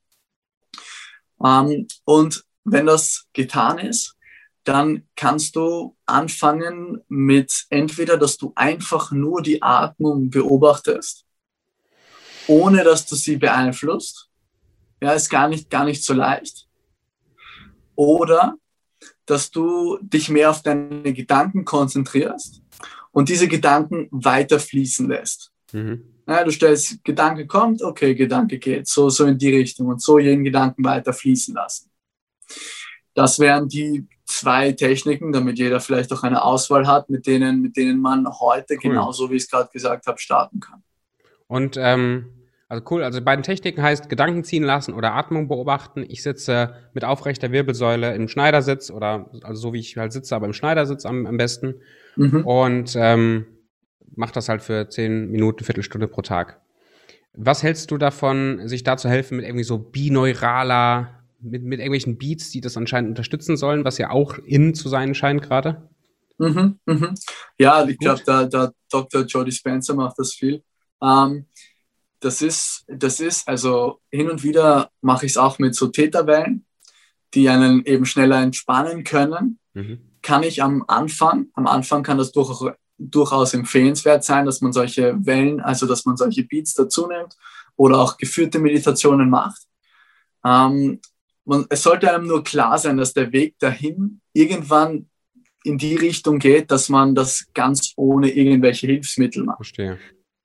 Ähm, 1.44 1.86
und 2.04 2.44
wenn 2.64 2.86
das 2.86 3.26
getan 3.32 3.78
ist, 3.78 4.16
dann 4.64 5.08
kannst 5.16 5.56
du 5.56 5.96
anfangen 6.04 7.02
mit 7.08 7.66
entweder, 7.70 8.18
dass 8.18 8.36
du 8.36 8.52
einfach 8.54 9.12
nur 9.12 9.40
die 9.40 9.62
Atmung 9.62 10.28
beobachtest, 10.28 11.24
ohne 12.46 12.84
dass 12.84 13.06
du 13.06 13.16
sie 13.16 13.36
beeinflusst. 13.36 14.28
Ja, 15.00 15.12
ist 15.12 15.30
gar 15.30 15.48
nicht, 15.48 15.70
gar 15.70 15.84
nicht 15.84 16.04
so 16.04 16.12
leicht 16.12 16.67
oder 17.98 18.56
dass 19.26 19.50
du 19.50 19.98
dich 20.00 20.28
mehr 20.28 20.50
auf 20.50 20.62
deine 20.62 21.12
Gedanken 21.12 21.64
konzentrierst 21.64 22.62
und 23.10 23.28
diese 23.28 23.48
Gedanken 23.48 24.08
weiter 24.12 24.60
fließen 24.60 25.08
lässt. 25.08 25.50
Mhm. 25.72 26.04
Ja, 26.26 26.44
du 26.44 26.52
stellst, 26.52 27.02
Gedanke 27.02 27.46
kommt, 27.48 27.82
okay, 27.82 28.14
Gedanke 28.14 28.58
geht, 28.58 28.86
so, 28.86 29.10
so 29.10 29.24
in 29.24 29.36
die 29.36 29.54
Richtung 29.54 29.88
und 29.88 30.00
so 30.00 30.20
jeden 30.20 30.44
Gedanken 30.44 30.84
weiter 30.84 31.12
fließen 31.12 31.54
lassen. 31.54 31.90
Das 33.14 33.40
wären 33.40 33.68
die 33.68 34.06
zwei 34.24 34.70
Techniken, 34.72 35.32
damit 35.32 35.58
jeder 35.58 35.80
vielleicht 35.80 36.12
auch 36.12 36.22
eine 36.22 36.44
Auswahl 36.44 36.86
hat, 36.86 37.10
mit 37.10 37.26
denen, 37.26 37.60
mit 37.62 37.76
denen 37.76 38.00
man 38.00 38.28
heute, 38.28 38.74
cool. 38.74 38.80
genauso 38.90 39.28
wie 39.28 39.36
ich 39.36 39.42
es 39.42 39.50
gerade 39.50 39.70
gesagt 39.72 40.06
habe, 40.06 40.18
starten 40.20 40.60
kann. 40.60 40.84
Und 41.48 41.76
ähm, 41.78 42.37
also 42.68 42.84
cool, 42.90 43.02
also 43.02 43.22
beiden 43.22 43.42
Techniken 43.42 43.82
heißt 43.82 44.10
Gedanken 44.10 44.44
ziehen 44.44 44.62
lassen 44.62 44.92
oder 44.92 45.14
Atmung 45.14 45.48
beobachten. 45.48 46.04
Ich 46.06 46.22
sitze 46.22 46.74
mit 46.92 47.02
aufrechter 47.02 47.50
Wirbelsäule 47.50 48.14
im 48.14 48.28
Schneidersitz 48.28 48.90
oder 48.90 49.30
also 49.42 49.60
so 49.60 49.72
wie 49.72 49.80
ich 49.80 49.96
halt 49.96 50.12
sitze, 50.12 50.36
aber 50.36 50.46
im 50.46 50.52
Schneidersitz 50.52 51.06
am, 51.06 51.24
am 51.24 51.38
besten. 51.38 51.76
Mhm. 52.16 52.44
Und 52.44 52.94
ähm, 52.96 53.46
mache 54.14 54.32
das 54.32 54.50
halt 54.50 54.62
für 54.62 54.88
zehn 54.90 55.30
Minuten, 55.30 55.64
Viertelstunde 55.64 56.08
pro 56.08 56.20
Tag. 56.20 56.60
Was 57.32 57.62
hältst 57.62 57.90
du 57.90 57.96
davon, 57.96 58.68
sich 58.68 58.82
da 58.82 58.98
zu 58.98 59.08
helfen 59.08 59.36
mit 59.36 59.46
irgendwie 59.46 59.64
so 59.64 59.78
binauraler, 59.78 61.22
mit, 61.40 61.62
mit 61.62 61.78
irgendwelchen 61.78 62.18
Beats, 62.18 62.50
die 62.50 62.60
das 62.60 62.76
anscheinend 62.76 63.10
unterstützen 63.10 63.56
sollen, 63.56 63.84
was 63.84 63.96
ja 63.96 64.10
auch 64.10 64.36
in 64.44 64.74
zu 64.74 64.90
sein 64.90 65.14
scheint 65.14 65.42
gerade? 65.42 65.88
Mhm, 66.36 66.78
mhm. 66.84 67.14
Ja, 67.58 67.86
ich 67.86 67.98
glaube, 67.98 68.22
der, 68.26 68.46
der 68.46 68.72
Dr. 68.90 69.22
Jody 69.22 69.52
Spencer 69.52 69.94
macht 69.94 70.18
das 70.18 70.34
viel. 70.34 70.62
Ähm, 71.02 71.46
das 72.20 72.42
ist, 72.42 72.84
das 72.88 73.20
ist, 73.20 73.46
also 73.48 74.00
hin 74.10 74.30
und 74.30 74.42
wieder 74.42 74.90
mache 75.00 75.26
ich 75.26 75.32
es 75.32 75.36
auch 75.36 75.58
mit 75.58 75.74
so 75.74 75.88
Täterwellen, 75.88 76.64
die 77.34 77.48
einen 77.48 77.84
eben 77.84 78.06
schneller 78.06 78.40
entspannen 78.40 79.04
können. 79.04 79.58
Mhm. 79.74 80.00
Kann 80.22 80.42
ich 80.42 80.62
am 80.62 80.84
Anfang, 80.88 81.48
am 81.54 81.66
Anfang 81.66 82.02
kann 82.02 82.18
das 82.18 82.32
durchaus, 82.32 82.72
durchaus 82.98 83.54
empfehlenswert 83.54 84.24
sein, 84.24 84.46
dass 84.46 84.60
man 84.60 84.72
solche 84.72 85.14
Wellen, 85.24 85.60
also 85.60 85.86
dass 85.86 86.04
man 86.04 86.16
solche 86.16 86.44
Beats 86.44 86.74
dazu 86.74 87.06
nimmt 87.06 87.36
oder 87.76 87.98
auch 87.98 88.16
geführte 88.16 88.58
Meditationen 88.58 89.30
macht. 89.30 89.62
Ähm, 90.44 91.00
man, 91.44 91.66
es 91.70 91.82
sollte 91.82 92.12
einem 92.12 92.26
nur 92.26 92.42
klar 92.42 92.78
sein, 92.78 92.96
dass 92.96 93.14
der 93.14 93.32
Weg 93.32 93.58
dahin 93.58 94.20
irgendwann 94.32 95.08
in 95.64 95.78
die 95.78 95.94
Richtung 95.94 96.38
geht, 96.38 96.70
dass 96.70 96.88
man 96.88 97.14
das 97.14 97.46
ganz 97.54 97.92
ohne 97.96 98.30
irgendwelche 98.30 98.86
Hilfsmittel 98.86 99.44
macht. 99.44 99.58
Verstehe. 99.58 99.98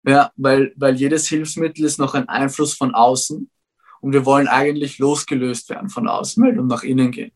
Ja, 0.06 0.32
weil, 0.36 0.74
weil 0.76 0.96
jedes 0.96 1.28
Hilfsmittel 1.28 1.86
ist 1.86 1.98
noch 1.98 2.14
ein 2.14 2.28
Einfluss 2.28 2.74
von 2.74 2.94
außen 2.94 3.50
und 4.02 4.14
wir 4.14 4.26
wollen 4.26 4.48
eigentlich 4.48 5.00
losgelöst 5.00 5.70
werden 5.70 5.90
von 5.90 6.08
außen 6.08 6.44
weil 6.44 6.60
und 6.60 6.68
nach 6.68 6.84
innen 6.84 7.12
gehen. 7.12 7.32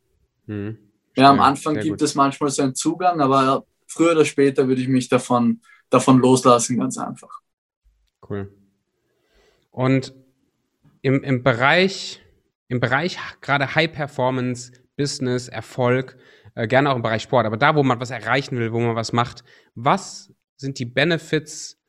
Mhm. 0.48 0.78
Ja, 1.16 1.32
am 1.32 1.40
Anfang 1.40 1.76
Sehr 1.76 1.84
gibt 1.84 2.00
gut. 2.00 2.02
es 2.04 2.14
manchmal 2.14 2.50
so 2.50 2.62
einen 2.62 2.76
Zugang, 2.76 3.22
aber 3.22 3.66
früher 3.88 4.12
oder 4.12 4.26
später 4.26 4.68
würde 4.68 4.82
ich 4.82 4.88
mich 4.88 5.10
davon, 5.10 5.62
davon 5.90 6.20
loslassen, 6.20 6.78
ganz 6.78 6.98
einfach. 6.98 7.40
Cool. 8.30 8.52
Und 9.72 10.14
im, 11.02 11.24
im 11.24 11.44
Bereich, 11.44 12.22
im 12.68 12.80
Bereich 12.80 13.18
gerade 13.42 13.74
High 13.74 13.92
Performance, 13.92 14.74
Business, 14.98 15.48
Erfolg, 15.48 16.18
äh, 16.56 16.68
gerne 16.68 16.92
auch 16.92 16.96
im 16.98 17.02
Bereich 17.02 17.24
Sport, 17.24 17.46
aber 17.46 17.58
da, 17.58 17.76
wo 17.76 17.84
man 17.84 18.00
was 18.00 18.12
erreichen 18.12 18.58
will, 18.58 18.74
wo 18.74 18.80
man 18.80 18.96
was 18.96 19.14
macht, 19.14 19.44
was 19.76 20.34
sind 20.56 20.80
die 20.80 20.86
Benefits 20.86 21.80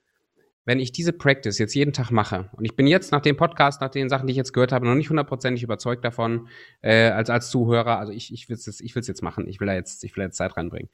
wenn 0.68 0.80
ich 0.80 0.92
diese 0.92 1.14
Practice 1.14 1.56
jetzt 1.56 1.74
jeden 1.74 1.94
Tag 1.94 2.10
mache, 2.10 2.50
und 2.52 2.62
ich 2.66 2.76
bin 2.76 2.86
jetzt 2.86 3.10
nach 3.10 3.22
dem 3.22 3.38
Podcast, 3.38 3.80
nach 3.80 3.88
den 3.88 4.10
Sachen, 4.10 4.26
die 4.26 4.32
ich 4.32 4.36
jetzt 4.36 4.52
gehört 4.52 4.70
habe, 4.70 4.84
noch 4.84 4.94
nicht 4.94 5.08
hundertprozentig 5.08 5.62
überzeugt 5.62 6.04
davon, 6.04 6.48
äh, 6.82 7.08
als, 7.08 7.30
als 7.30 7.48
Zuhörer, 7.48 7.98
also 7.98 8.12
ich, 8.12 8.30
ich 8.34 8.50
will 8.50 8.56
es 8.56 8.66
jetzt, 8.66 8.82
ich 8.82 8.94
will's 8.94 9.08
jetzt 9.08 9.22
machen, 9.22 9.48
ich 9.48 9.60
will 9.60 9.66
da 9.66 9.72
jetzt, 9.72 10.04
ich 10.04 10.14
will 10.14 10.20
da 10.20 10.26
jetzt 10.26 10.36
Zeit 10.36 10.58
reinbringen. 10.58 10.90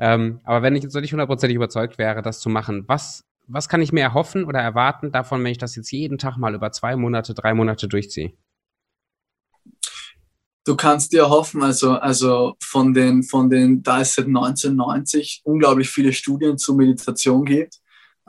Ähm, 0.00 0.40
aber 0.42 0.62
wenn 0.62 0.74
ich 0.74 0.82
jetzt 0.82 0.94
noch 0.94 1.00
nicht 1.00 1.12
hundertprozentig 1.12 1.54
überzeugt 1.54 1.98
wäre, 1.98 2.20
das 2.20 2.40
zu 2.40 2.48
machen, 2.48 2.82
was 2.88 3.24
was 3.46 3.68
kann 3.68 3.80
ich 3.80 3.92
mir 3.92 4.00
erhoffen 4.00 4.44
oder 4.44 4.60
erwarten 4.60 5.12
davon, 5.12 5.44
wenn 5.44 5.52
ich 5.52 5.58
das 5.58 5.76
jetzt 5.76 5.92
jeden 5.92 6.18
Tag 6.18 6.36
mal 6.36 6.54
über 6.54 6.72
zwei 6.72 6.96
Monate, 6.96 7.32
drei 7.32 7.54
Monate 7.54 7.86
durchziehe? 7.86 8.32
Du 10.64 10.76
kannst 10.76 11.12
dir 11.12 11.22
erhoffen, 11.22 11.62
also, 11.62 11.92
also 11.92 12.54
von 12.60 12.92
den, 12.94 13.22
von 13.22 13.50
den, 13.50 13.82
da 13.82 14.00
es 14.00 14.14
seit 14.14 14.26
1990 14.26 15.42
unglaublich 15.44 15.90
viele 15.90 16.12
Studien 16.12 16.56
zur 16.56 16.76
Meditation 16.76 17.44
gibt, 17.44 17.81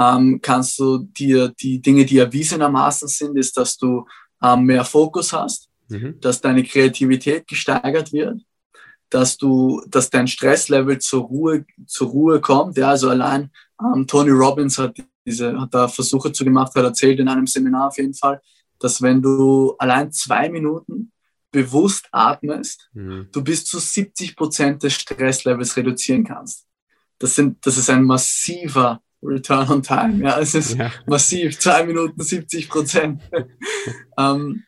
ähm, 0.04 0.40
kannst 0.42 0.80
du 0.80 1.00
dir 1.00 1.50
die 1.50 1.82
Dinge, 1.82 2.06
die 2.06 2.18
erwiesenermaßen 2.18 3.08
sind, 3.08 3.38
ist, 3.38 3.58
dass 3.58 3.78
du 3.78 4.06
ähm, 4.42 4.64
mehr 4.64 4.86
Fokus 4.86 5.34
hast, 5.34 5.70
mhm. 5.90 6.20
dass 6.20 6.42
deine 6.42 6.64
Kreativität 6.64 7.48
gesteigert 7.48 8.12
wird, 8.12 8.42
dass 9.10 9.38
du, 9.38 9.82
dass 9.88 10.10
dein 10.10 10.28
Stresslevel 10.28 11.00
zur 11.00 11.24
Ruhe, 11.24 11.66
zur 11.86 12.10
Ruhe 12.10 12.42
kommt. 12.42 12.78
Ja, 12.78 12.90
also 12.90 13.10
allein 13.10 13.52
ähm, 13.82 14.08
Tony 14.08 14.32
Robbins 14.32 14.78
hat 14.78 14.96
diese, 15.26 15.60
hat 15.60 15.74
da 15.74 15.88
Versuche 15.88 16.32
zu 16.32 16.44
gemacht, 16.44 16.76
hat 16.76 16.84
erzählt 16.84 17.20
in 17.20 17.28
einem 17.28 17.48
Seminar 17.48 17.88
auf 17.88 17.98
jeden 17.98 18.14
Fall, 18.14 18.42
dass 18.80 19.02
wenn 19.02 19.22
du 19.22 19.76
allein 19.78 20.12
zwei 20.12 20.50
Minuten 20.50 21.12
bewusst 21.52 22.08
atmest, 22.12 22.90
mhm. 22.94 23.30
du 23.32 23.44
bis 23.44 23.64
zu 23.64 23.80
70 23.80 24.36
Prozent 24.36 24.84
des 24.84 24.94
Stresslevels 24.94 25.78
reduzieren 25.78 26.24
kannst. 26.24 26.66
Das, 27.20 27.36
sind, 27.36 27.66
das 27.66 27.78
ist 27.78 27.90
ein 27.90 28.04
massiver 28.04 29.02
Return 29.24 29.70
on 29.70 29.84
Time. 29.84 30.24
Ja, 30.24 30.40
es 30.40 30.54
ist 30.54 30.76
ja. 30.76 30.92
massiv, 31.08 31.60
zwei 31.60 31.84
Minuten 31.86 32.22
70 32.22 32.70
Prozent. 32.70 33.22
ähm, 34.18 34.64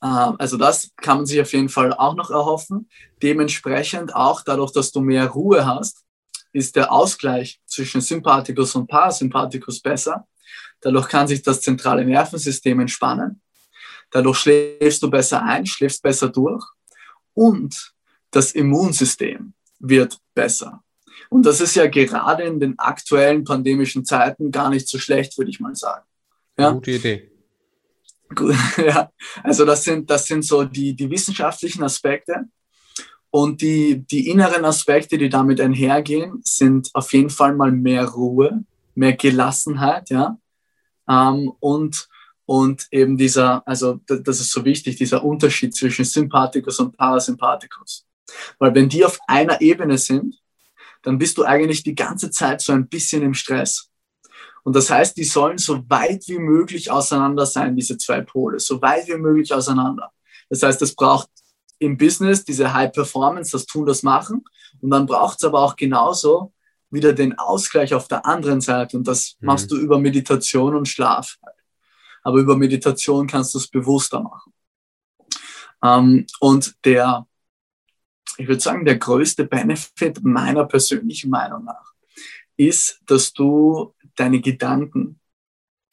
äh, 0.00 0.06
also 0.06 0.56
das 0.56 0.90
kann 0.96 1.18
man 1.18 1.26
sich 1.26 1.40
auf 1.40 1.52
jeden 1.52 1.68
Fall 1.68 1.92
auch 1.92 2.14
noch 2.14 2.30
erhoffen. 2.30 2.88
Dementsprechend 3.22 4.14
auch 4.14 4.42
dadurch, 4.42 4.72
dass 4.72 4.92
du 4.92 5.00
mehr 5.00 5.28
Ruhe 5.28 5.64
hast, 5.64 6.04
ist 6.52 6.76
der 6.76 6.92
Ausgleich 6.92 7.60
zwischen 7.66 8.00
Sympathikus 8.00 8.74
und 8.74 8.86
Parasympathikus 8.86 9.80
besser. 9.80 10.26
Dadurch 10.80 11.08
kann 11.08 11.28
sich 11.28 11.42
das 11.42 11.60
zentrale 11.60 12.04
Nervensystem 12.04 12.80
entspannen. 12.80 13.40
Dadurch 14.10 14.38
schläfst 14.38 15.02
du 15.02 15.08
besser 15.08 15.42
ein, 15.42 15.64
schläfst 15.64 16.02
besser 16.02 16.28
durch 16.28 16.64
und 17.32 17.94
das 18.30 18.52
Immunsystem 18.52 19.54
wird 19.78 20.18
besser. 20.34 20.81
Und 21.32 21.46
das 21.46 21.62
ist 21.62 21.74
ja 21.76 21.86
gerade 21.86 22.42
in 22.42 22.60
den 22.60 22.78
aktuellen 22.78 23.42
pandemischen 23.42 24.04
Zeiten 24.04 24.50
gar 24.50 24.68
nicht 24.68 24.86
so 24.86 24.98
schlecht, 24.98 25.38
würde 25.38 25.50
ich 25.50 25.60
mal 25.60 25.74
sagen. 25.74 26.04
Ja? 26.58 26.72
Gute 26.72 26.90
Idee. 26.90 27.30
ja, 28.76 29.10
also 29.42 29.64
das 29.64 29.82
sind, 29.82 30.10
das 30.10 30.26
sind 30.26 30.44
so 30.44 30.64
die, 30.64 30.94
die 30.94 31.08
wissenschaftlichen 31.08 31.82
Aspekte. 31.82 32.44
Und 33.30 33.62
die, 33.62 34.04
die 34.06 34.28
inneren 34.28 34.66
Aspekte, 34.66 35.16
die 35.16 35.30
damit 35.30 35.58
einhergehen, 35.58 36.42
sind 36.44 36.90
auf 36.92 37.14
jeden 37.14 37.30
Fall 37.30 37.54
mal 37.54 37.72
mehr 37.72 38.04
Ruhe, 38.04 38.64
mehr 38.94 39.14
Gelassenheit, 39.14 40.10
ja. 40.10 40.36
Ähm, 41.08 41.50
und, 41.60 42.08
und 42.44 42.88
eben 42.90 43.16
dieser, 43.16 43.66
also 43.66 44.00
das 44.06 44.38
ist 44.38 44.52
so 44.52 44.66
wichtig, 44.66 44.96
dieser 44.96 45.24
Unterschied 45.24 45.74
zwischen 45.74 46.04
Sympathikus 46.04 46.78
und 46.78 46.94
Parasympathikus. 46.94 48.06
Weil 48.58 48.74
wenn 48.74 48.90
die 48.90 49.02
auf 49.02 49.18
einer 49.26 49.62
Ebene 49.62 49.96
sind, 49.96 50.41
dann 51.02 51.18
bist 51.18 51.38
du 51.38 51.44
eigentlich 51.44 51.82
die 51.82 51.94
ganze 51.94 52.30
Zeit 52.30 52.60
so 52.60 52.72
ein 52.72 52.88
bisschen 52.88 53.22
im 53.22 53.34
Stress. 53.34 53.90
Und 54.64 54.76
das 54.76 54.90
heißt, 54.90 55.16
die 55.16 55.24
sollen 55.24 55.58
so 55.58 55.82
weit 55.88 56.24
wie 56.28 56.38
möglich 56.38 56.90
auseinander 56.90 57.46
sein, 57.46 57.74
diese 57.74 57.98
zwei 57.98 58.20
Pole, 58.20 58.60
so 58.60 58.80
weit 58.80 59.08
wie 59.08 59.16
möglich 59.16 59.52
auseinander. 59.52 60.12
Das 60.48 60.62
heißt, 60.62 60.80
es 60.82 60.94
braucht 60.94 61.28
im 61.78 61.96
Business 61.96 62.44
diese 62.44 62.72
High 62.72 62.92
Performance, 62.92 63.52
das 63.52 63.66
Tun, 63.66 63.86
das 63.86 64.02
Machen. 64.02 64.44
Und 64.80 64.90
dann 64.90 65.06
braucht 65.06 65.38
es 65.38 65.44
aber 65.44 65.60
auch 65.60 65.76
genauso 65.76 66.52
wieder 66.90 67.12
den 67.12 67.38
Ausgleich 67.38 67.94
auf 67.94 68.06
der 68.06 68.24
anderen 68.26 68.60
Seite. 68.60 68.96
Und 68.96 69.08
das 69.08 69.36
mhm. 69.40 69.46
machst 69.46 69.70
du 69.70 69.76
über 69.76 69.98
Meditation 69.98 70.76
und 70.76 70.88
Schlaf. 70.88 71.38
Aber 72.22 72.38
über 72.38 72.56
Meditation 72.56 73.26
kannst 73.26 73.54
du 73.54 73.58
es 73.58 73.66
bewusster 73.66 74.20
machen. 74.20 74.52
Ähm, 75.82 76.26
und 76.38 76.74
der, 76.84 77.26
ich 78.38 78.48
würde 78.48 78.60
sagen, 78.60 78.84
der 78.84 78.98
größte 78.98 79.44
Benefit 79.44 80.22
meiner 80.22 80.64
persönlichen 80.64 81.30
Meinung 81.30 81.64
nach 81.64 81.92
ist, 82.56 83.00
dass 83.06 83.32
du 83.32 83.94
deine 84.16 84.40
Gedanken 84.40 85.20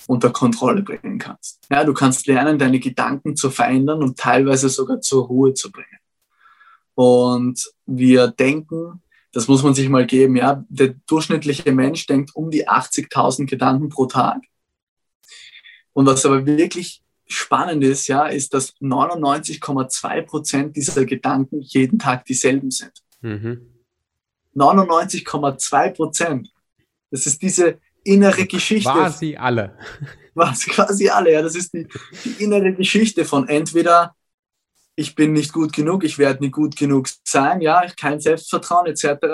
unter 0.07 0.31
Kontrolle 0.31 0.81
bringen 0.81 1.19
kannst. 1.19 1.59
Ja, 1.69 1.83
du 1.83 1.93
kannst 1.93 2.27
lernen, 2.27 2.57
deine 2.57 2.79
Gedanken 2.79 3.35
zu 3.35 3.49
verändern 3.49 4.01
und 4.01 4.17
teilweise 4.17 4.69
sogar 4.69 5.01
zur 5.01 5.27
Ruhe 5.27 5.53
zu 5.53 5.71
bringen. 5.71 5.99
Und 6.95 7.71
wir 7.85 8.27
denken, 8.27 9.03
das 9.31 9.47
muss 9.47 9.63
man 9.63 9.73
sich 9.73 9.89
mal 9.89 10.05
geben, 10.05 10.35
ja, 10.35 10.63
der 10.69 10.95
durchschnittliche 11.05 11.71
Mensch 11.71 12.07
denkt 12.07 12.35
um 12.35 12.49
die 12.49 12.67
80.000 12.67 13.45
Gedanken 13.45 13.89
pro 13.89 14.05
Tag. 14.05 14.41
Und 15.93 16.05
was 16.05 16.25
aber 16.25 16.45
wirklich 16.45 17.03
spannend 17.29 17.83
ist, 17.83 18.07
ja, 18.07 18.25
ist, 18.25 18.53
dass 18.53 18.75
99,2 18.77 20.21
Prozent 20.23 20.75
dieser 20.75 21.05
Gedanken 21.05 21.61
jeden 21.61 21.99
Tag 21.99 22.25
dieselben 22.25 22.71
sind. 22.71 22.93
Mhm. 23.21 23.69
99,2 24.55 25.91
Prozent. 25.91 26.51
Das 27.11 27.25
ist 27.25 27.41
diese 27.41 27.79
innere 28.03 28.45
Geschichte. 28.45 28.91
Quasi 28.91 29.35
alle. 29.35 29.77
Was, 30.33 30.65
quasi 30.65 31.09
alle, 31.09 31.33
ja. 31.33 31.41
Das 31.41 31.55
ist 31.55 31.73
die, 31.73 31.87
die 32.25 32.43
innere 32.43 32.73
Geschichte 32.73 33.25
von 33.25 33.47
entweder 33.47 34.15
ich 34.95 35.15
bin 35.15 35.31
nicht 35.31 35.53
gut 35.53 35.71
genug, 35.71 36.03
ich 36.03 36.17
werde 36.17 36.43
nicht 36.43 36.53
gut 36.53 36.75
genug 36.75 37.07
sein, 37.23 37.61
ja, 37.61 37.85
kein 37.97 38.19
Selbstvertrauen 38.19 38.85
etc. 38.87 39.25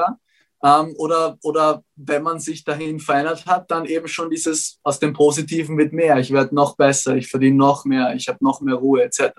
Ähm, 0.64 0.94
oder, 0.98 1.38
oder 1.44 1.84
wenn 1.96 2.24
man 2.24 2.40
sich 2.40 2.64
dahin 2.64 3.00
verändert 3.00 3.46
hat, 3.46 3.70
dann 3.70 3.86
eben 3.86 4.08
schon 4.08 4.30
dieses 4.30 4.80
aus 4.84 5.00
dem 5.00 5.14
Positiven 5.14 5.76
mit 5.76 5.94
mehr. 5.94 6.18
Ich 6.18 6.32
werde 6.32 6.56
noch 6.56 6.76
besser, 6.76 7.16
ich 7.16 7.28
verdiene 7.28 7.58
noch 7.58 7.86
mehr, 7.86 8.16
ich 8.16 8.28
habe 8.28 8.44
noch 8.44 8.62
mehr 8.62 8.76
Ruhe 8.76 9.04
etc. 9.04 9.32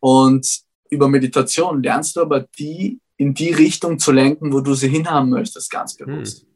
Und 0.00 0.60
über 0.90 1.08
Meditation 1.08 1.82
lernst 1.82 2.16
du 2.16 2.20
aber 2.20 2.46
die 2.58 3.00
in 3.16 3.34
die 3.34 3.52
Richtung 3.52 3.98
zu 3.98 4.12
lenken, 4.12 4.52
wo 4.52 4.60
du 4.60 4.74
sie 4.74 4.88
hinhaben 4.88 5.30
möchtest, 5.30 5.70
ganz 5.70 5.96
bewusst. 5.96 6.42
Hm. 6.42 6.48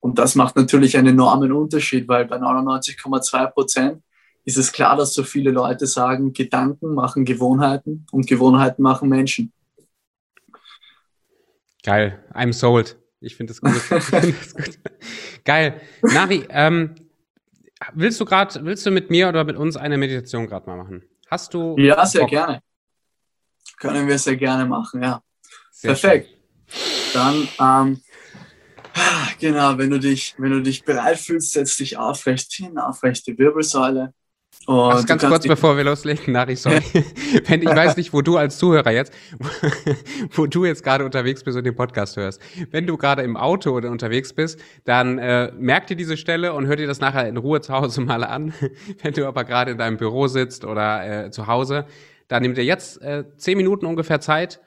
Und 0.00 0.18
das 0.18 0.34
macht 0.34 0.56
natürlich 0.56 0.96
einen 0.96 1.08
enormen 1.08 1.52
Unterschied, 1.52 2.06
weil 2.08 2.24
bei 2.24 2.36
99,2 2.36 3.46
Prozent 3.50 4.02
ist 4.44 4.56
es 4.56 4.72
klar, 4.72 4.96
dass 4.96 5.12
so 5.12 5.24
viele 5.24 5.50
Leute 5.50 5.86
sagen, 5.86 6.32
Gedanken 6.32 6.94
machen 6.94 7.24
Gewohnheiten 7.24 8.06
und 8.12 8.26
Gewohnheiten 8.26 8.82
machen 8.82 9.08
Menschen. 9.08 9.52
Geil, 11.82 12.24
I'm 12.34 12.52
sold. 12.52 12.96
Ich 13.20 13.36
finde 13.36 13.52
das, 13.52 13.58
find 14.04 14.38
das, 14.38 14.54
gut. 14.54 14.78
Geil. 15.44 15.80
Navi, 16.02 16.46
ähm, 16.50 16.94
willst 17.94 18.20
du 18.20 18.24
gerade, 18.24 18.64
willst 18.64 18.86
du 18.86 18.90
mit 18.90 19.10
mir 19.10 19.28
oder 19.28 19.44
mit 19.44 19.56
uns 19.56 19.76
eine 19.76 19.96
Meditation 19.96 20.46
gerade 20.46 20.68
mal 20.68 20.76
machen? 20.76 21.04
Hast 21.28 21.54
du? 21.54 21.76
Ja, 21.78 22.04
sehr 22.06 22.22
Bock? 22.22 22.30
gerne. 22.30 22.62
Können 23.78 24.08
wir 24.08 24.18
sehr 24.18 24.36
gerne 24.36 24.66
machen, 24.66 25.02
ja. 25.02 25.22
Sehr 25.70 25.92
Perfekt. 25.92 26.28
Schön. 26.66 27.12
Dann 27.14 27.48
ähm, 27.86 28.00
Genau, 29.38 29.78
wenn 29.78 29.90
du 29.90 29.98
dich, 29.98 30.34
wenn 30.38 30.50
du 30.50 30.62
dich 30.62 30.84
bereit 30.84 31.18
fühlst, 31.18 31.52
setz 31.52 31.76
dich 31.76 31.96
aufrecht 31.96 32.52
hin, 32.52 32.78
aufrecht 32.78 33.26
die 33.26 33.38
Wirbelsäule. 33.38 34.12
Und 34.68 34.92
Ach, 34.92 35.06
ganz 35.06 35.24
kurz, 35.24 35.48
bevor 35.48 35.78
wir 35.78 35.84
loslegen, 35.84 36.34
Nari, 36.34 36.54
sorry. 36.54 36.82
wenn, 37.46 37.62
ich 37.62 37.74
weiß 37.74 37.96
nicht, 37.96 38.12
wo 38.12 38.20
du 38.20 38.36
als 38.36 38.58
Zuhörer 38.58 38.90
jetzt, 38.90 39.14
wo 40.32 40.44
du 40.44 40.66
jetzt 40.66 40.84
gerade 40.84 41.06
unterwegs 41.06 41.42
bist 41.42 41.56
und 41.56 41.64
den 41.64 41.74
Podcast 41.74 42.18
hörst. 42.18 42.38
Wenn 42.70 42.86
du 42.86 42.98
gerade 42.98 43.22
im 43.22 43.38
Auto 43.38 43.70
oder 43.70 43.90
unterwegs 43.90 44.34
bist, 44.34 44.60
dann 44.84 45.16
äh, 45.16 45.50
merk 45.58 45.86
dir 45.86 45.96
diese 45.96 46.18
Stelle 46.18 46.52
und 46.52 46.66
hör 46.66 46.76
dir 46.76 46.86
das 46.86 47.00
nachher 47.00 47.26
in 47.26 47.38
Ruhe 47.38 47.62
zu 47.62 47.72
Hause 47.72 48.00
mal 48.02 48.22
an. 48.22 48.52
wenn 49.02 49.14
du 49.14 49.26
aber 49.26 49.44
gerade 49.44 49.70
in 49.70 49.78
deinem 49.78 49.96
Büro 49.96 50.26
sitzt 50.26 50.66
oder 50.66 51.24
äh, 51.24 51.30
zu 51.30 51.46
Hause, 51.46 51.86
dann 52.28 52.42
nimm 52.42 52.52
dir 52.52 52.64
jetzt 52.64 53.00
äh, 53.00 53.24
zehn 53.38 53.56
Minuten 53.56 53.86
ungefähr 53.86 54.20
Zeit 54.20 54.60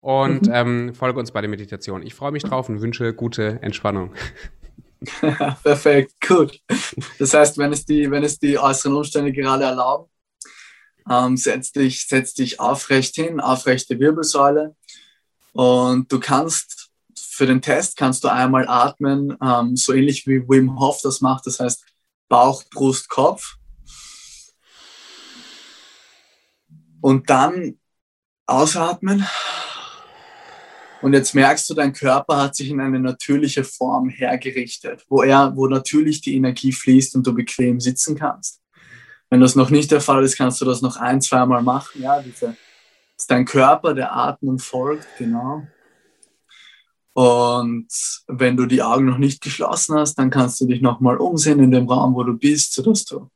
und 0.00 0.46
mhm. 0.46 0.54
ähm, 0.54 0.94
folge 0.94 1.18
uns 1.18 1.32
bei 1.32 1.40
der 1.40 1.50
Meditation. 1.50 2.02
Ich 2.02 2.14
freue 2.14 2.30
mich 2.30 2.44
drauf 2.44 2.68
und 2.68 2.80
wünsche 2.80 3.12
gute 3.12 3.58
Entspannung. 3.60 4.12
Perfekt, 5.62 6.14
gut. 6.26 6.60
Das 7.18 7.34
heißt, 7.34 7.58
wenn 7.58 7.72
es 7.72 7.84
die, 7.84 8.10
wenn 8.10 8.24
es 8.24 8.38
die 8.38 8.58
äußeren 8.58 8.96
Umstände 8.96 9.32
gerade 9.32 9.64
erlauben, 9.64 10.10
ähm, 11.08 11.36
setz, 11.36 11.72
dich, 11.72 12.06
setz 12.06 12.34
dich 12.34 12.60
aufrecht 12.60 13.14
hin, 13.14 13.40
aufrechte 13.40 13.98
Wirbelsäule 13.98 14.74
und 15.52 16.10
du 16.12 16.20
kannst 16.20 16.88
für 17.38 17.46
den 17.46 17.62
Test 17.62 17.96
kannst 17.96 18.24
du 18.24 18.28
einmal 18.28 18.66
atmen, 18.66 19.36
ähm, 19.40 19.76
so 19.76 19.92
ähnlich 19.92 20.26
wie 20.26 20.42
Wim 20.48 20.80
Hof 20.80 21.00
das 21.02 21.20
macht, 21.20 21.46
das 21.46 21.60
heißt 21.60 21.84
Bauch, 22.28 22.64
Brust, 22.70 23.08
Kopf. 23.08 23.54
Und 27.00 27.30
dann 27.30 27.78
ausatmen 28.46 29.24
und 31.02 31.12
jetzt 31.12 31.34
merkst 31.34 31.68
du, 31.70 31.74
dein 31.74 31.92
Körper 31.92 32.38
hat 32.38 32.56
sich 32.56 32.70
in 32.70 32.80
eine 32.80 32.98
natürliche 32.98 33.64
Form 33.64 34.08
hergerichtet, 34.08 35.04
wo 35.08 35.22
er, 35.22 35.56
wo 35.56 35.66
natürlich 35.66 36.20
die 36.20 36.34
Energie 36.36 36.72
fließt 36.72 37.14
und 37.14 37.26
du 37.26 37.34
bequem 37.34 37.80
sitzen 37.80 38.16
kannst. 38.16 38.60
Wenn 39.30 39.40
das 39.40 39.54
noch 39.54 39.70
nicht 39.70 39.90
der 39.90 40.00
Fall 40.00 40.24
ist, 40.24 40.36
kannst 40.36 40.60
du 40.60 40.64
das 40.64 40.82
noch 40.82 40.96
ein, 40.96 41.20
zweimal 41.20 41.62
machen. 41.62 42.02
Ja, 42.02 42.20
diese, 42.20 42.56
ist 43.16 43.30
dein 43.30 43.44
Körper, 43.44 43.94
der 43.94 44.14
Atmung 44.14 44.58
folgt, 44.58 45.06
genau. 45.18 45.66
Und 47.12 47.88
wenn 48.28 48.56
du 48.56 48.66
die 48.66 48.82
Augen 48.82 49.06
noch 49.06 49.18
nicht 49.18 49.42
geschlossen 49.42 49.96
hast, 49.96 50.14
dann 50.14 50.30
kannst 50.30 50.60
du 50.60 50.66
dich 50.66 50.80
nochmal 50.80 51.16
umsehen 51.16 51.58
in 51.58 51.72
dem 51.72 51.88
Raum, 51.88 52.14
wo 52.14 52.22
du 52.22 52.34
bist, 52.34 52.74
sodass 52.74 53.04
du 53.04 53.28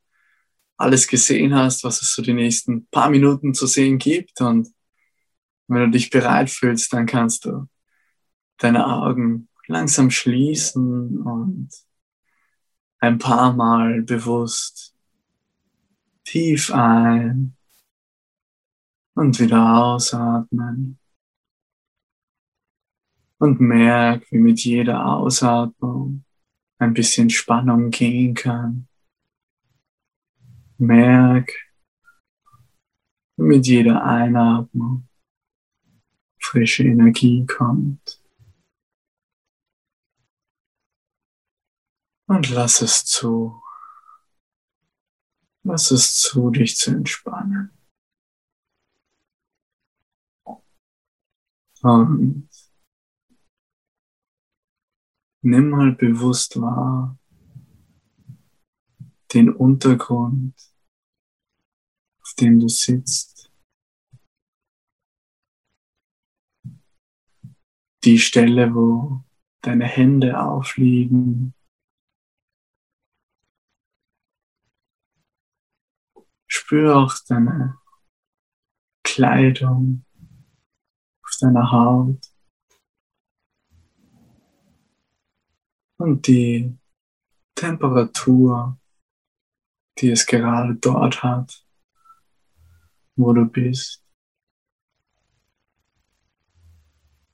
alles 0.77 1.07
gesehen 1.07 1.53
hast, 1.53 1.83
was 1.83 2.01
es 2.01 2.13
so 2.13 2.21
die 2.21 2.33
nächsten 2.33 2.87
paar 2.87 3.09
Minuten 3.09 3.53
zu 3.53 3.67
sehen 3.67 3.97
gibt. 3.97 4.39
Und 4.39 4.69
wenn 5.67 5.85
du 5.85 5.89
dich 5.91 6.09
bereit 6.09 6.49
fühlst, 6.49 6.93
dann 6.93 7.05
kannst 7.05 7.45
du 7.45 7.67
deine 8.57 8.87
Augen 8.87 9.49
langsam 9.67 10.09
schließen 10.11 11.19
und 11.21 11.69
ein 12.99 13.17
paar 13.17 13.53
Mal 13.53 14.01
bewusst 14.01 14.95
tief 16.23 16.71
ein 16.73 17.55
und 19.15 19.39
wieder 19.39 19.83
ausatmen. 19.83 20.99
Und 23.39 23.59
merk, 23.59 24.31
wie 24.31 24.37
mit 24.37 24.61
jeder 24.61 25.05
Ausatmung 25.05 26.23
ein 26.77 26.93
bisschen 26.93 27.29
Spannung 27.29 27.89
gehen 27.89 28.33
kann. 28.33 28.87
Merk, 30.77 31.51
wie 33.35 33.43
mit 33.43 33.67
jeder 33.67 34.03
Einatmung 34.03 35.07
frische 36.53 36.83
Energie 36.83 37.47
kommt. 37.47 38.21
Und 42.27 42.49
lass 42.51 42.83
es 42.83 43.05
zu. 43.05 43.59
Lass 45.63 45.89
es 45.89 46.19
zu, 46.19 46.51
dich 46.51 46.77
zu 46.77 46.91
entspannen. 46.91 47.71
Und 51.81 52.49
nimm 55.41 55.69
mal 55.71 55.93
bewusst 55.93 56.61
wahr 56.61 57.17
den 59.33 59.49
Untergrund, 59.51 60.53
auf 62.21 62.33
dem 62.39 62.59
du 62.59 62.69
sitzt. 62.69 63.32
Die 68.03 68.19
Stelle, 68.19 68.75
wo 68.75 69.23
deine 69.61 69.85
Hände 69.85 70.37
aufliegen. 70.37 71.53
Spür 76.47 76.97
auch 76.97 77.15
deine 77.27 77.77
Kleidung 79.03 80.03
auf 81.23 81.37
deiner 81.39 81.71
Haut. 81.71 82.19
Und 85.97 86.27
die 86.27 86.77
Temperatur, 87.55 88.77
die 89.99 90.09
es 90.09 90.25
gerade 90.25 90.75
dort 90.75 91.23
hat, 91.23 91.65
wo 93.15 93.31
du 93.31 93.45
bist. 93.45 94.02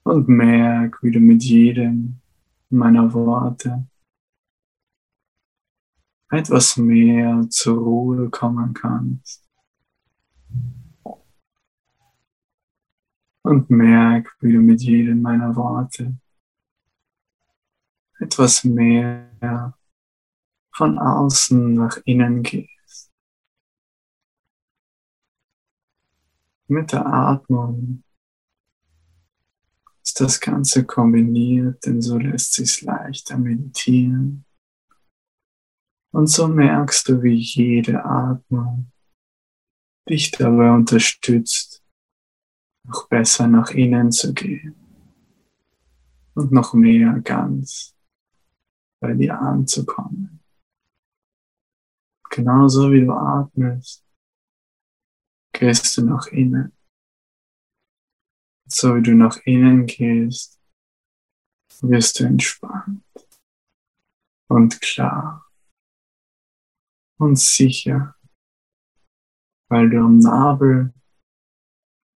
Und 0.10 0.28
merk, 0.28 1.04
wie 1.04 1.12
du 1.12 1.20
mit 1.20 1.44
jedem 1.44 2.20
meiner 2.72 3.14
Worte 3.14 3.88
etwas 6.32 6.78
mehr 6.78 7.46
zur 7.52 7.78
Ruhe 7.78 8.32
kommen 8.32 8.74
kannst. 8.74 9.48
Und 13.44 13.70
merk, 13.70 14.36
wie 14.40 14.52
du 14.52 14.62
mit 14.62 14.82
jedem 14.82 15.22
meiner 15.22 15.56
Worte 15.56 16.18
etwas 18.18 18.64
mehr 18.64 19.78
von 20.72 20.98
außen 20.98 21.76
nach 21.76 21.98
innen 22.06 22.42
gehst. 22.42 23.14
Mit 26.68 26.94
der 26.94 27.06
Atmung 27.06 28.04
das 30.22 30.40
Ganze 30.40 30.86
kombiniert, 30.86 31.86
denn 31.86 32.02
so 32.02 32.18
lässt 32.18 32.54
sich 32.54 32.82
leichter 32.82 33.38
meditieren. 33.38 34.46
Und 36.12 36.28
so 36.28 36.48
merkst 36.48 37.08
du, 37.08 37.22
wie 37.22 37.36
jede 37.36 38.04
Atmung 38.04 38.92
dich 40.10 40.32
dabei 40.32 40.72
unterstützt, 40.72 41.84
noch 42.88 43.08
besser 43.08 43.48
nach 43.48 43.72
innen 43.72 44.12
zu 44.12 44.34
gehen 44.34 44.76
und 46.34 46.52
noch 46.52 46.74
mehr 46.74 47.20
ganz 47.20 47.96
bei 49.00 49.14
dir 49.14 49.40
anzukommen. 49.40 50.40
Genauso 52.30 52.92
wie 52.92 53.02
du 53.02 53.12
atmest, 53.12 54.06
gehst 55.54 55.98
du 55.98 56.06
nach 56.06 56.28
innen. 56.28 56.79
So 58.72 58.96
wie 58.96 59.02
du 59.02 59.16
nach 59.16 59.38
innen 59.46 59.88
gehst, 59.88 60.60
wirst 61.82 62.20
du 62.20 62.26
entspannt 62.26 63.04
und 64.48 64.80
klar 64.82 65.50
und 67.18 67.38
sicher, 67.38 68.16
weil 69.70 69.90
du 69.90 70.00
am 70.00 70.20
Nabel 70.20 70.94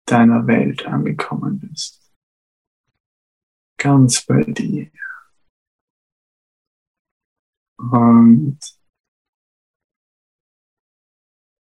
deiner 0.06 0.46
Welt 0.46 0.86
angekommen 0.86 1.60
bist. 1.60 2.14
Ganz 3.78 4.26
bei 4.26 4.44
dir. 4.44 4.92
Und 7.78 8.60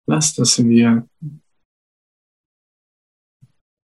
lass 0.08 0.34
das 0.34 0.58
wirken. 0.58 1.44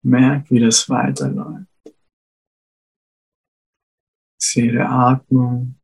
Merk, 0.03 0.49
wie 0.49 0.59
das 0.59 0.89
weiterläuft. 0.89 1.67
Sehe 4.41 4.71
die 4.71 4.79
Atmung 4.79 5.79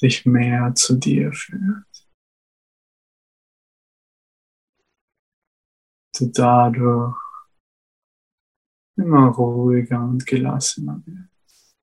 dich 0.00 0.26
mehr 0.26 0.74
zu 0.74 0.96
dir 0.96 1.32
führt. 1.32 2.08
Du 6.18 6.26
dadurch 6.26 7.16
immer 8.96 9.28
ruhiger 9.28 10.02
und 10.02 10.26
gelassener 10.26 11.02
wirst. 11.06 11.76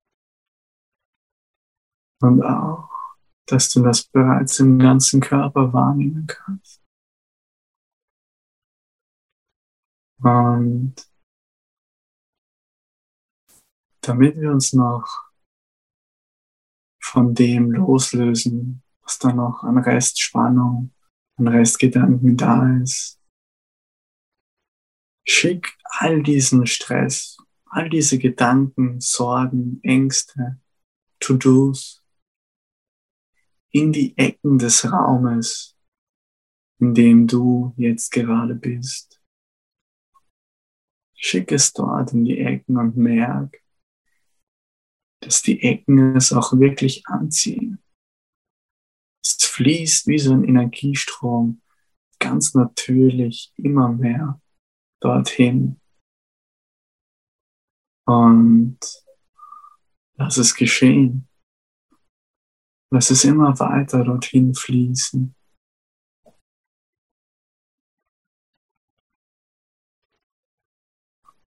Und 2.22 2.42
auch, 2.42 2.90
dass 3.46 3.70
du 3.70 3.82
das 3.82 4.04
bereits 4.04 4.60
im 4.60 4.78
ganzen 4.78 5.20
Körper 5.20 5.72
wahrnehmen 5.72 6.26
kannst. 6.26 6.79
Und 10.22 10.94
damit 14.02 14.36
wir 14.36 14.50
uns 14.50 14.72
noch 14.72 15.30
von 17.00 17.34
dem 17.34 17.70
loslösen, 17.72 18.82
was 19.02 19.18
da 19.18 19.32
noch 19.32 19.64
an 19.64 19.78
Restspannung, 19.78 20.92
an 21.36 21.48
Restgedanken 21.48 22.36
da 22.36 22.76
ist. 22.82 23.18
Schick 25.26 25.76
all 25.84 26.22
diesen 26.22 26.66
Stress, 26.66 27.36
all 27.66 27.88
diese 27.88 28.18
Gedanken, 28.18 29.00
Sorgen, 29.00 29.80
Ängste, 29.82 30.60
To-Dos 31.20 32.02
in 33.72 33.92
die 33.92 34.16
Ecken 34.18 34.58
des 34.58 34.90
Raumes, 34.90 35.76
in 36.80 36.94
dem 36.94 37.26
du 37.26 37.72
jetzt 37.76 38.10
gerade 38.10 38.54
bist. 38.54 39.19
Schick 41.22 41.52
es 41.52 41.74
dort 41.74 42.14
in 42.14 42.24
die 42.24 42.38
Ecken 42.38 42.78
und 42.78 42.96
merk, 42.96 43.62
dass 45.22 45.42
die 45.42 45.62
Ecken 45.62 46.16
es 46.16 46.32
auch 46.32 46.58
wirklich 46.58 47.06
anziehen. 47.06 47.78
Es 49.22 49.36
fließt 49.44 50.06
wie 50.06 50.18
so 50.18 50.32
ein 50.32 50.44
Energiestrom 50.44 51.60
ganz 52.18 52.54
natürlich 52.54 53.52
immer 53.56 53.92
mehr 53.92 54.40
dorthin. 55.00 55.78
Und 58.06 58.78
lass 60.14 60.38
es 60.38 60.54
geschehen. 60.54 61.28
Lass 62.90 63.10
es 63.10 63.24
immer 63.24 63.58
weiter 63.60 64.04
dorthin 64.04 64.54
fließen. 64.54 65.34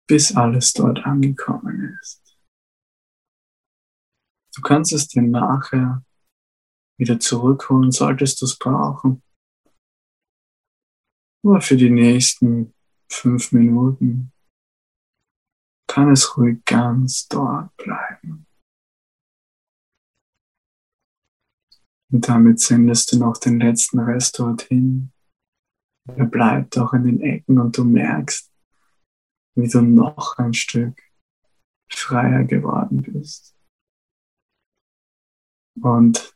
Bis 0.09 0.35
alles 0.35 0.73
dort 0.73 1.05
angekommen 1.05 1.97
ist. 2.01 2.39
Du 4.55 4.61
kannst 4.63 4.91
es 4.91 5.07
dir 5.07 5.21
nachher 5.21 6.03
wieder 6.97 7.19
zurückholen, 7.19 7.91
solltest 7.91 8.41
du 8.41 8.45
es 8.45 8.57
brauchen. 8.57 9.21
Nur 11.45 11.61
für 11.61 11.77
die 11.77 11.91
nächsten 11.91 12.73
fünf 13.09 13.51
Minuten 13.51 14.31
kann 15.87 16.11
es 16.11 16.35
ruhig 16.37 16.65
ganz 16.65 17.27
dort 17.27 17.75
bleiben. 17.77 18.47
Und 22.11 22.27
damit 22.27 22.59
sendest 22.59 23.11
du 23.11 23.19
noch 23.19 23.37
den 23.37 23.59
letzten 23.59 23.99
Rest 23.99 24.39
dorthin. 24.39 25.11
Er 26.07 26.25
bleibt 26.25 26.77
auch 26.79 26.93
in 26.93 27.03
den 27.03 27.21
Ecken 27.21 27.59
und 27.59 27.77
du 27.77 27.83
merkst, 27.83 28.48
wie 29.55 29.67
du 29.67 29.81
noch 29.81 30.37
ein 30.37 30.53
Stück 30.53 31.01
freier 31.91 32.43
geworden 32.43 33.01
bist. 33.01 33.55
Und 35.81 36.35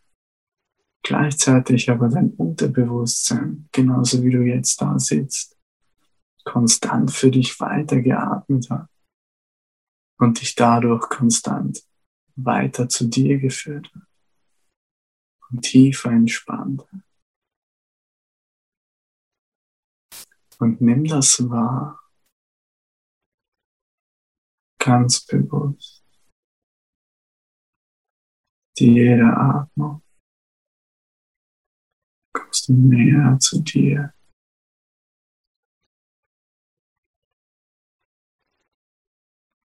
gleichzeitig 1.04 1.90
aber 1.90 2.10
dein 2.10 2.32
Unterbewusstsein, 2.32 3.68
genauso 3.72 4.24
wie 4.24 4.32
du 4.32 4.42
jetzt 4.42 4.82
da 4.82 4.98
sitzt, 4.98 5.58
konstant 6.46 7.12
für 7.12 7.32
dich 7.32 7.60
weitergeatmet 7.60 8.70
hat 8.70 8.90
und 10.20 10.42
dich 10.42 10.56
dadurch 10.56 11.10
konstant 11.10 11.84
weiter 12.36 12.90
zu 12.90 13.08
dir 13.08 13.40
geführt 13.40 13.92
hat 13.94 14.08
und 15.50 15.62
tiefer 15.62 16.12
entspannt 16.12 16.86
hat. 16.92 17.02
Und 20.60 20.82
nimm 20.82 21.04
das 21.04 21.50
wahr, 21.50 22.03
ganz 24.84 25.26
bewusst. 25.26 26.04
Jede 28.78 29.26
Atmung 29.26 30.02
kommst 32.34 32.68
du 32.68 32.74
näher 32.74 33.38
zu 33.40 33.62
dir. 33.62 34.14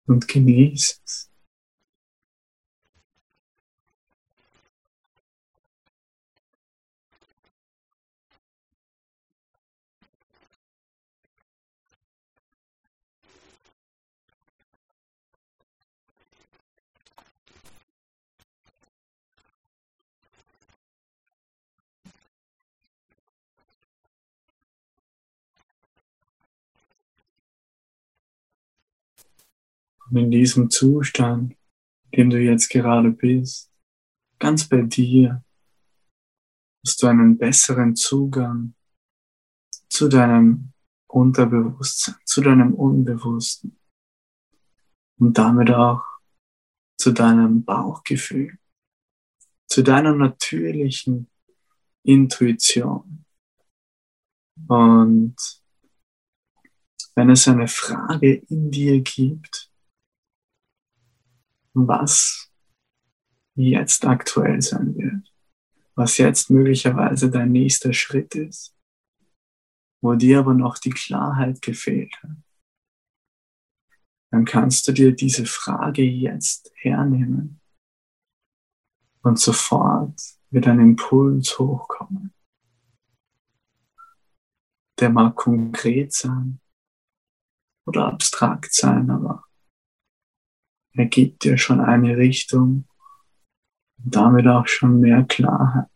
Und 0.05 0.27
genieß 0.27 1.01
es. 1.03 1.26
Und 30.09 30.17
in 30.17 30.31
diesem 30.31 30.69
Zustand, 30.69 31.55
in 32.11 32.19
dem 32.19 32.29
du 32.29 32.39
jetzt 32.39 32.69
gerade 32.69 33.11
bist, 33.11 33.71
ganz 34.39 34.67
bei 34.67 34.81
dir, 34.81 35.43
hast 36.85 37.01
du 37.03 37.07
einen 37.07 37.37
besseren 37.37 37.95
Zugang 37.95 38.73
zu 39.89 40.07
deinem 40.07 40.73
Unterbewusstsein, 41.07 42.15
zu 42.25 42.41
deinem 42.41 42.73
Unbewussten 42.73 43.77
und 45.19 45.37
damit 45.37 45.71
auch 45.71 46.03
zu 46.97 47.11
deinem 47.11 47.63
Bauchgefühl, 47.63 48.57
zu 49.67 49.83
deiner 49.83 50.13
natürlichen 50.13 51.29
Intuition. 52.03 53.25
Und 54.67 55.35
wenn 57.15 57.29
es 57.29 57.47
eine 57.47 57.67
Frage 57.67 58.35
in 58.35 58.71
dir 58.71 59.01
gibt, 59.01 59.66
was 61.85 62.51
jetzt 63.55 64.05
aktuell 64.05 64.61
sein 64.61 64.95
wird, 64.95 65.33
was 65.95 66.17
jetzt 66.17 66.49
möglicherweise 66.49 67.29
dein 67.29 67.51
nächster 67.51 67.93
Schritt 67.93 68.35
ist, 68.35 68.75
wo 70.01 70.13
dir 70.15 70.39
aber 70.39 70.53
noch 70.53 70.77
die 70.77 70.91
Klarheit 70.91 71.61
gefehlt 71.61 72.15
hat, 72.23 72.37
dann 74.31 74.45
kannst 74.45 74.87
du 74.87 74.91
dir 74.91 75.15
diese 75.15 75.45
Frage 75.45 76.03
jetzt 76.03 76.71
hernehmen. 76.75 77.59
Und 79.21 79.39
sofort 79.39 80.21
wird 80.49 80.67
ein 80.67 80.79
Impuls 80.79 81.57
hochkommen. 81.59 82.33
Der 84.99 85.09
mag 85.09 85.35
konkret 85.35 86.13
sein. 86.13 86.59
Oder 87.85 88.07
abstrakt 88.07 88.73
sein, 88.73 89.09
aber 89.09 89.46
er 90.97 91.05
gibt 91.05 91.43
dir 91.43 91.57
schon 91.57 91.79
eine 91.79 92.17
Richtung 92.17 92.85
und 94.03 94.15
damit 94.15 94.47
auch 94.47 94.67
schon 94.67 94.99
mehr 94.99 95.23
Klarheit. 95.23 95.89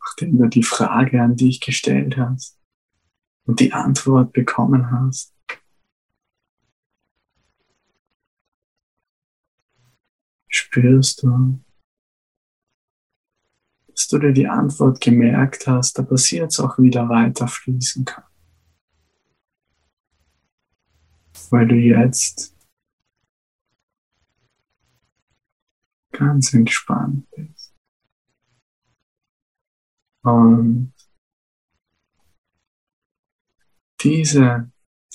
Nachdem 0.00 0.38
du 0.38 0.48
die 0.48 0.62
Frage 0.62 1.22
an 1.22 1.36
dich 1.36 1.60
gestellt 1.60 2.16
hast 2.16 2.58
und 3.44 3.60
die 3.60 3.72
Antwort 3.72 4.32
bekommen 4.32 4.90
hast, 4.90 5.34
spürst 10.48 11.22
du, 11.22 11.62
dass 13.88 14.08
du 14.08 14.18
dir 14.18 14.32
die 14.32 14.48
Antwort 14.48 15.00
gemerkt 15.00 15.66
hast, 15.66 15.98
aber 15.98 16.16
sie 16.16 16.38
jetzt 16.38 16.58
auch 16.58 16.78
wieder 16.78 17.08
weiter 17.08 17.46
fließen 17.46 18.06
kann. 18.06 18.27
Weil 21.50 21.66
du 21.66 21.74
jetzt 21.74 22.54
ganz 26.12 26.52
entspannt 26.52 27.28
bist. 27.30 27.74
Und 30.22 30.92
diese 34.00 34.70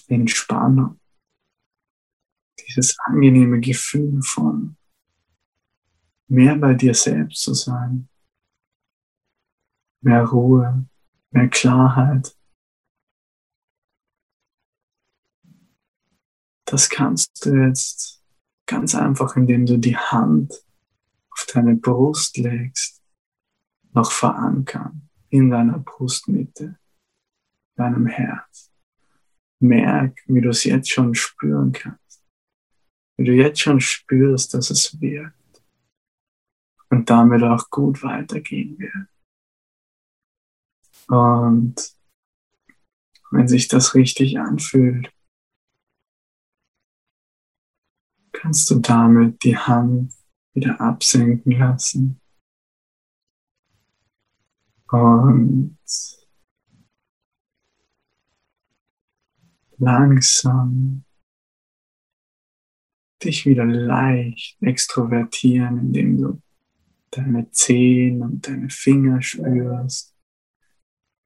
Entspannung, 0.08 1.00
dieses 2.60 2.98
angenehme 3.00 3.60
Gefühl 3.60 4.22
von 4.22 4.78
mehr 6.28 6.56
bei 6.56 6.74
dir 6.74 6.94
selbst 6.94 7.42
zu 7.42 7.54
sein, 7.54 8.10
mehr 10.02 10.26
Ruhe, 10.26 10.88
mehr 11.32 11.50
Klarheit, 11.50 12.36
Das 16.66 16.90
kannst 16.90 17.46
du 17.46 17.56
jetzt 17.56 18.24
ganz 18.66 18.96
einfach, 18.96 19.36
indem 19.36 19.66
du 19.66 19.78
die 19.78 19.98
Hand 19.98 20.54
auf 21.30 21.46
deine 21.54 21.76
Brust 21.76 22.38
legst, 22.38 23.02
noch 23.94 24.12
verankern 24.12 25.10
in 25.30 25.50
deiner 25.50 25.80
Brustmitte, 25.80 26.78
deinem 27.76 28.08
Herz. 28.08 28.72
Merk, 29.60 30.20
wie 30.28 30.42
du 30.42 30.50
es 30.50 30.64
jetzt 30.64 30.92
schon 30.92 31.16
spüren 31.16 31.72
kannst. 31.72 32.24
Wie 33.18 33.24
du 33.24 33.34
jetzt 33.34 33.62
schon 33.62 33.80
spürst, 33.80 34.54
dass 34.54 34.70
es 34.70 35.00
wirkt. 35.00 35.64
Und 36.90 37.10
damit 37.10 37.44
auch 37.44 37.70
gut 37.70 38.04
weitergehen 38.04 38.78
wird. 38.78 39.08
Und 41.08 41.76
wenn 43.32 43.48
sich 43.48 43.68
das 43.68 43.96
richtig 43.96 44.40
anfühlt, 44.40 45.13
kannst 48.44 48.70
du 48.70 48.80
damit 48.80 49.42
die 49.46 49.58
Hand 49.58 50.14
wieder 50.54 50.82
absenken 50.82 51.54
lassen. 51.54 52.20
Und 54.92 55.78
langsam 59.78 61.06
dich 63.24 63.46
wieder 63.46 63.64
leicht 63.64 64.62
extrovertieren, 64.62 65.80
indem 65.80 66.18
du 66.18 66.42
deine 67.12 67.50
Zehen 67.52 68.22
und 68.22 68.46
deine 68.46 68.70
Finger 68.70 69.22
spürst. 69.22 70.14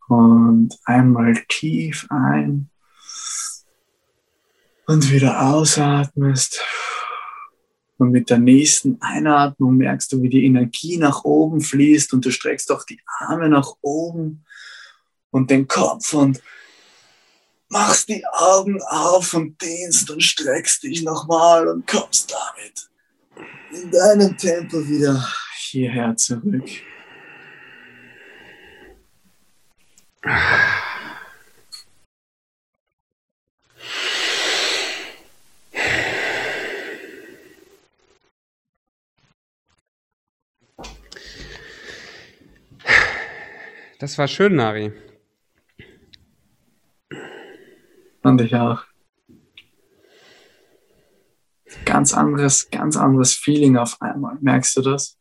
Und 0.07 0.78
einmal 0.86 1.34
tief 1.47 2.05
ein 2.11 2.70
und 4.86 5.11
wieder 5.11 5.47
ausatmest. 5.47 6.61
Und 7.97 8.11
mit 8.11 8.29
der 8.29 8.37
nächsten 8.37 9.01
Einatmung 9.01 9.77
merkst 9.77 10.11
du, 10.11 10.21
wie 10.21 10.29
die 10.29 10.45
Energie 10.45 10.97
nach 10.97 11.23
oben 11.23 11.61
fließt 11.61 12.13
und 12.13 12.25
du 12.25 12.31
streckst 12.31 12.71
auch 12.71 12.83
die 12.83 13.01
Arme 13.19 13.49
nach 13.49 13.73
oben 13.81 14.45
und 15.31 15.49
den 15.49 15.67
Kopf 15.67 16.13
und 16.13 16.41
machst 17.69 18.09
die 18.09 18.23
Augen 18.25 18.79
auf 18.83 19.33
und 19.33 19.61
dehnst 19.61 20.09
und 20.11 20.21
streckst 20.21 20.83
dich 20.83 21.03
nochmal 21.03 21.67
und 21.67 21.87
kommst 21.87 22.31
damit 22.31 22.89
in 23.71 23.91
deinem 23.91 24.37
Tempo 24.37 24.87
wieder 24.87 25.27
hierher 25.57 26.15
zurück. 26.15 26.69
Das 43.99 44.17
war 44.17 44.27
schön, 44.27 44.55
Nari. 44.55 44.93
Fand 48.21 48.41
ich 48.41 48.55
auch. 48.55 48.83
Ganz 51.85 52.13
anderes, 52.13 52.69
ganz 52.69 52.95
anderes 52.95 53.33
Feeling 53.33 53.77
auf 53.77 54.01
einmal. 54.01 54.37
Merkst 54.39 54.77
du 54.77 54.81
das? 54.81 55.17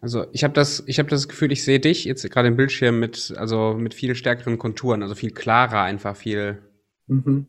Also 0.00 0.26
ich 0.32 0.44
habe 0.44 0.54
das, 0.54 0.82
ich 0.86 0.98
habe 0.98 1.08
das 1.08 1.28
Gefühl, 1.28 1.52
ich 1.52 1.64
sehe 1.64 1.80
dich 1.80 2.04
jetzt 2.04 2.28
gerade 2.30 2.48
im 2.48 2.56
Bildschirm 2.56 3.00
mit, 3.00 3.34
also 3.36 3.74
mit 3.74 3.94
viel 3.94 4.14
stärkeren 4.14 4.58
Konturen, 4.58 5.02
also 5.02 5.14
viel 5.14 5.32
klarer, 5.32 5.82
einfach 5.82 6.16
viel. 6.16 6.62
Mhm. 7.06 7.48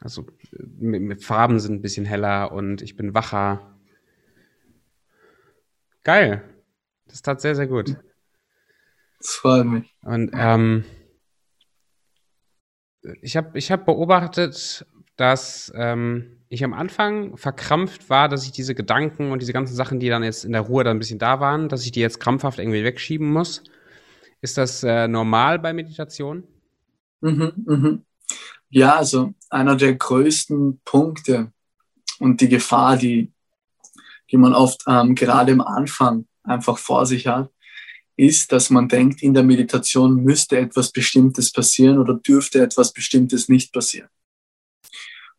Also 0.00 0.26
mit, 0.50 1.02
mit 1.02 1.24
Farben 1.24 1.60
sind 1.60 1.74
ein 1.74 1.82
bisschen 1.82 2.04
heller 2.04 2.52
und 2.52 2.82
ich 2.82 2.96
bin 2.96 3.14
wacher. 3.14 3.78
Geil. 6.04 6.42
Das 7.06 7.22
tat 7.22 7.40
sehr, 7.40 7.54
sehr 7.54 7.66
gut. 7.66 7.96
Das 9.26 9.34
freut 9.34 9.66
mich. 9.66 9.92
Und 10.02 10.30
ähm, 10.34 10.84
ich 13.22 13.36
habe 13.36 13.58
ich 13.58 13.72
hab 13.72 13.84
beobachtet, 13.84 14.86
dass 15.16 15.72
ähm, 15.74 16.44
ich 16.48 16.62
am 16.62 16.72
Anfang 16.72 17.36
verkrampft 17.36 18.08
war, 18.08 18.28
dass 18.28 18.44
ich 18.44 18.52
diese 18.52 18.76
Gedanken 18.76 19.32
und 19.32 19.42
diese 19.42 19.52
ganzen 19.52 19.74
Sachen, 19.74 19.98
die 19.98 20.08
dann 20.08 20.22
jetzt 20.22 20.44
in 20.44 20.52
der 20.52 20.60
Ruhe 20.60 20.84
dann 20.84 20.96
ein 20.96 21.00
bisschen 21.00 21.18
da 21.18 21.40
waren, 21.40 21.68
dass 21.68 21.84
ich 21.84 21.90
die 21.90 21.98
jetzt 21.98 22.20
krampfhaft 22.20 22.60
irgendwie 22.60 22.84
wegschieben 22.84 23.28
muss. 23.28 23.64
Ist 24.42 24.58
das 24.58 24.84
äh, 24.84 25.08
normal 25.08 25.58
bei 25.58 25.72
Meditation? 25.72 26.44
Mhm, 27.20 27.52
mhm. 27.66 28.04
Ja, 28.68 28.94
also 28.94 29.34
einer 29.50 29.74
der 29.74 29.96
größten 29.96 30.82
Punkte 30.84 31.50
und 32.20 32.40
die 32.40 32.48
Gefahr, 32.48 32.96
die, 32.96 33.32
die 34.30 34.36
man 34.36 34.54
oft 34.54 34.84
ähm, 34.86 35.16
gerade 35.16 35.50
am 35.50 35.62
Anfang 35.62 36.26
einfach 36.44 36.78
vor 36.78 37.06
sich 37.06 37.26
hat, 37.26 37.50
ist, 38.16 38.50
dass 38.52 38.70
man 38.70 38.88
denkt, 38.88 39.22
in 39.22 39.34
der 39.34 39.42
Meditation 39.42 40.22
müsste 40.22 40.58
etwas 40.58 40.90
Bestimmtes 40.90 41.52
passieren 41.52 41.98
oder 41.98 42.14
dürfte 42.14 42.62
etwas 42.62 42.92
Bestimmtes 42.92 43.48
nicht 43.48 43.72
passieren. 43.72 44.08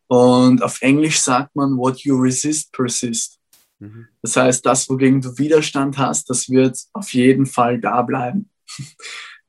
Und 0.07 0.63
auf 0.63 0.82
Englisch 0.82 1.19
sagt 1.19 1.55
man, 1.55 1.78
what 1.78 1.99
you 1.99 2.15
resist 2.15 2.71
persist. 2.71 3.39
Mhm. 3.80 4.07
Das 4.21 4.36
heißt, 4.36 4.65
das, 4.65 4.89
wogegen 4.89 5.21
du 5.21 5.38
Widerstand 5.38 5.97
hast, 5.97 6.30
das 6.30 6.49
wird 6.49 6.80
auf 6.93 7.13
jeden 7.13 7.45
Fall 7.45 7.80
da 7.80 8.01
bleiben. 8.01 8.49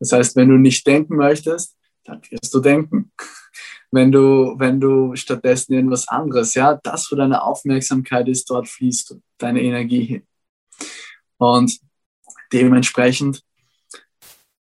Das 0.00 0.12
heißt, 0.12 0.36
wenn 0.36 0.48
du 0.48 0.56
nicht 0.56 0.86
denken 0.86 1.16
möchtest, 1.16 1.76
dann 2.04 2.22
wirst 2.30 2.54
du 2.54 2.60
denken. 2.60 3.12
Wenn 3.90 4.12
du, 4.12 4.54
wenn 4.58 4.80
du 4.80 5.16
stattdessen 5.16 5.72
irgendwas 5.72 6.06
anderes, 6.08 6.54
ja, 6.54 6.78
das, 6.82 7.10
wo 7.10 7.16
deine 7.16 7.42
Aufmerksamkeit 7.42 8.28
ist, 8.28 8.48
dort 8.50 8.68
fließt 8.68 9.16
deine 9.38 9.62
Energie 9.62 10.04
hin. 10.04 10.26
Und 11.38 11.80
dementsprechend 12.52 13.42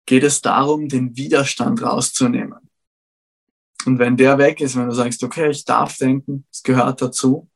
geht 0.06 0.24
es 0.24 0.42
darum, 0.42 0.88
den 0.88 1.16
Widerstand 1.18 1.82
rauszunehmen. 1.82 2.70
Und 3.86 4.00
wenn 4.00 4.18
der 4.18 4.38
weg 4.38 4.62
ist, 4.62 4.76
wenn 4.76 4.88
du 4.88 4.96
sagst, 4.96 5.24
okay, 5.24 5.50
ich 5.50 5.66
darf 5.66 5.98
denken, 5.98 6.46
es 6.52 6.64
gehört 6.64 7.02
dazu, 7.02 7.50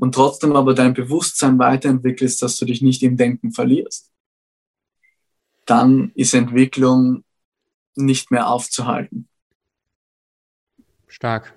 und 0.00 0.14
trotzdem 0.14 0.56
aber 0.56 0.72
dein 0.74 0.94
Bewusstsein 0.94 1.58
weiterentwickelst, 1.58 2.40
dass 2.42 2.56
du 2.56 2.64
dich 2.64 2.80
nicht 2.80 3.02
im 3.02 3.18
Denken 3.18 3.52
verlierst, 3.52 4.10
dann 5.66 6.10
ist 6.14 6.32
Entwicklung 6.32 7.22
nicht 7.94 8.30
mehr 8.30 8.48
aufzuhalten. 8.48 9.28
Stark. 11.06 11.52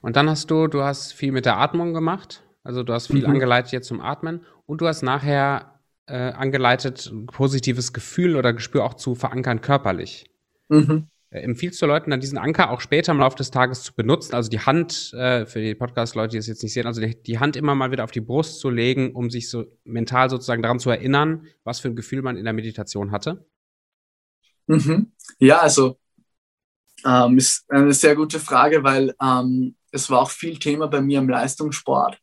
Und 0.00 0.16
dann 0.16 0.30
hast 0.30 0.50
du, 0.50 0.68
du 0.68 0.82
hast 0.82 1.12
viel 1.12 1.32
mit 1.32 1.44
der 1.44 1.58
Atmung 1.58 1.92
gemacht, 1.92 2.42
also 2.64 2.82
du 2.82 2.94
hast 2.94 3.08
viel 3.08 3.26
mhm. 3.26 3.34
angeleitet 3.34 3.72
jetzt 3.72 3.88
zum 3.88 4.00
Atmen 4.00 4.44
und 4.64 4.80
du 4.80 4.86
hast 4.86 5.02
nachher 5.02 5.69
äh, 6.10 6.32
angeleitet, 6.32 7.10
ein 7.12 7.26
positives 7.26 7.92
Gefühl 7.92 8.36
oder 8.36 8.52
Gespür 8.52 8.84
auch 8.84 8.94
zu 8.94 9.14
verankern 9.14 9.60
körperlich. 9.60 10.30
Mhm. 10.68 11.08
Äh, 11.30 11.40
empfiehlst 11.40 11.80
du 11.80 11.86
Leuten 11.86 12.10
dann 12.10 12.20
diesen 12.20 12.38
Anker 12.38 12.70
auch 12.70 12.80
später 12.80 13.12
im 13.12 13.18
Laufe 13.18 13.36
des 13.36 13.50
Tages 13.50 13.82
zu 13.82 13.94
benutzen? 13.94 14.34
Also 14.34 14.50
die 14.50 14.60
Hand, 14.60 15.12
äh, 15.14 15.46
für 15.46 15.60
die 15.60 15.74
Podcast-Leute, 15.74 16.32
die 16.32 16.38
es 16.38 16.46
jetzt 16.46 16.62
nicht 16.62 16.72
sehen, 16.72 16.86
also 16.86 17.00
die, 17.00 17.22
die, 17.22 17.38
Hand 17.38 17.56
immer 17.56 17.74
mal 17.74 17.92
wieder 17.92 18.04
auf 18.04 18.10
die 18.10 18.20
Brust 18.20 18.58
zu 18.58 18.70
legen, 18.70 19.14
um 19.14 19.30
sich 19.30 19.48
so 19.48 19.64
mental 19.84 20.28
sozusagen 20.28 20.62
daran 20.62 20.80
zu 20.80 20.90
erinnern, 20.90 21.46
was 21.64 21.80
für 21.80 21.88
ein 21.88 21.96
Gefühl 21.96 22.22
man 22.22 22.36
in 22.36 22.44
der 22.44 22.52
Meditation 22.52 23.12
hatte? 23.12 23.46
Mhm. 24.66 25.12
Ja, 25.38 25.58
also 25.58 25.98
ähm, 27.04 27.38
ist 27.38 27.64
eine 27.70 27.92
sehr 27.92 28.16
gute 28.16 28.40
Frage, 28.40 28.82
weil 28.82 29.14
ähm, 29.22 29.76
es 29.92 30.10
war 30.10 30.20
auch 30.20 30.30
viel 30.30 30.58
Thema 30.58 30.88
bei 30.88 31.00
mir 31.00 31.18
im 31.18 31.28
Leistungssport. 31.28 32.20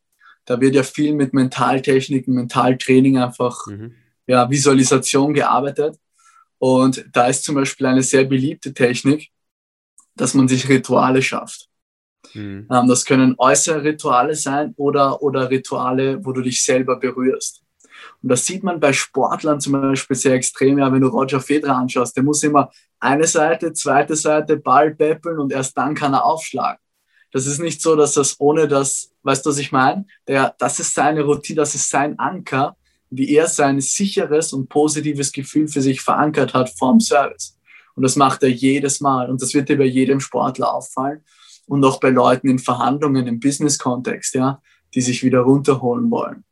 Da 0.48 0.58
wird 0.62 0.74
ja 0.74 0.82
viel 0.82 1.14
mit 1.14 1.34
Mentaltechniken, 1.34 2.32
Mentaltraining 2.32 3.18
einfach, 3.18 3.66
mhm. 3.66 3.94
ja, 4.26 4.48
Visualisation 4.48 5.34
gearbeitet. 5.34 5.98
Und 6.56 7.04
da 7.12 7.26
ist 7.26 7.44
zum 7.44 7.54
Beispiel 7.54 7.84
eine 7.84 8.02
sehr 8.02 8.24
beliebte 8.24 8.72
Technik, 8.72 9.28
dass 10.16 10.32
man 10.32 10.48
sich 10.48 10.66
Rituale 10.66 11.20
schafft. 11.20 11.68
Mhm. 12.32 12.66
Ähm, 12.72 12.88
das 12.88 13.04
können 13.04 13.34
äußere 13.36 13.84
Rituale 13.84 14.34
sein 14.34 14.72
oder, 14.78 15.20
oder 15.20 15.50
Rituale, 15.50 16.24
wo 16.24 16.32
du 16.32 16.40
dich 16.40 16.64
selber 16.64 16.98
berührst. 16.98 17.62
Und 18.22 18.30
das 18.30 18.46
sieht 18.46 18.64
man 18.64 18.80
bei 18.80 18.94
Sportlern 18.94 19.60
zum 19.60 19.74
Beispiel 19.74 20.16
sehr 20.16 20.32
extrem. 20.32 20.78
Ja, 20.78 20.90
wenn 20.90 21.02
du 21.02 21.08
Roger 21.08 21.42
Federer 21.42 21.76
anschaust, 21.76 22.16
der 22.16 22.24
muss 22.24 22.42
immer 22.42 22.70
eine 23.00 23.26
Seite, 23.26 23.74
zweite 23.74 24.16
Seite, 24.16 24.56
Ball 24.56 24.94
beppeln 24.94 25.38
und 25.38 25.52
erst 25.52 25.76
dann 25.76 25.94
kann 25.94 26.14
er 26.14 26.24
aufschlagen. 26.24 26.80
Das 27.32 27.46
ist 27.46 27.58
nicht 27.58 27.82
so, 27.82 27.94
dass 27.94 28.14
das 28.14 28.36
ohne 28.38 28.68
das, 28.68 29.10
weißt 29.22 29.44
du, 29.44 29.50
was 29.50 29.58
ich 29.58 29.72
meine? 29.72 30.06
Der, 30.26 30.54
das 30.58 30.80
ist 30.80 30.94
seine 30.94 31.22
Routine, 31.22 31.56
das 31.56 31.74
ist 31.74 31.90
sein 31.90 32.18
Anker 32.18 32.76
wie 33.10 33.34
er 33.34 33.48
sein 33.48 33.80
sicheres 33.80 34.52
und 34.52 34.68
positives 34.68 35.32
Gefühl 35.32 35.68
für 35.68 35.80
sich 35.80 36.00
verankert 36.00 36.54
hat 36.54 36.70
vorm 36.70 37.00
Service. 37.00 37.56
Und 37.94 38.02
das 38.02 38.16
macht 38.16 38.42
er 38.42 38.50
jedes 38.50 39.00
Mal. 39.00 39.30
Und 39.30 39.42
das 39.42 39.54
wird 39.54 39.68
dir 39.68 39.78
bei 39.78 39.84
jedem 39.84 40.20
Sportler 40.20 40.72
auffallen. 40.72 41.24
Und 41.66 41.84
auch 41.84 42.00
bei 42.00 42.10
Leuten 42.10 42.48
in 42.48 42.58
Verhandlungen 42.58 43.26
im 43.26 43.40
Business-Kontext, 43.40 44.34
ja, 44.34 44.62
die 44.94 45.00
sich 45.00 45.22
wieder 45.22 45.40
runterholen 45.40 46.10
wollen. 46.10 46.44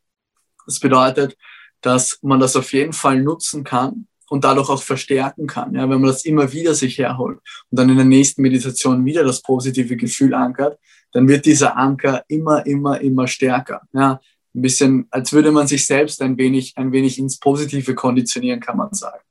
Das 0.67 0.81
bedeutet, 0.81 1.37
dass 1.81 2.19
man 2.23 2.41
das 2.41 2.57
auf 2.57 2.73
jeden 2.73 2.93
Fall 2.93 3.23
nutzen 3.23 3.65
kann 3.65 4.09
und 4.29 4.45
dadurch 4.45 4.69
auch 4.69 4.83
verstärken 4.83 5.47
kann. 5.47 5.75
Ja, 5.75 5.83
wenn 5.83 6.01
man 6.01 6.09
das 6.09 6.25
immer 6.25 6.53
wieder 6.53 6.75
sich 6.75 6.99
herholt 6.99 7.39
und 7.71 7.79
dann 7.79 7.89
in 7.89 7.97
der 7.97 8.05
nächsten 8.05 8.43
Meditation 8.43 9.05
wieder 9.05 9.25
das 9.25 9.43
positive 9.43 9.97
Gefühl 9.97 10.35
ankert, 10.35 10.79
dann 11.13 11.29
wird 11.29 11.47
dieser 11.47 11.77
Anker 11.77 12.25
immer, 12.29 12.67
immer, 12.67 13.01
immer 13.01 13.27
stärker. 13.27 13.83
Ja, 13.93 14.21
ein 14.55 14.63
bisschen, 14.63 15.07
als 15.11 15.33
würde 15.33 15.53
man 15.53 15.67
sich 15.67 15.87
selbst 15.87 16.21
ein 16.23 16.37
wenig, 16.39 16.75
ein 16.77 16.93
wenig 16.93 17.19
ins 17.19 17.39
Positive 17.39 17.95
konditionieren, 17.95 18.61
kann 18.61 18.77
man 18.77 18.93
sagen. 18.93 19.23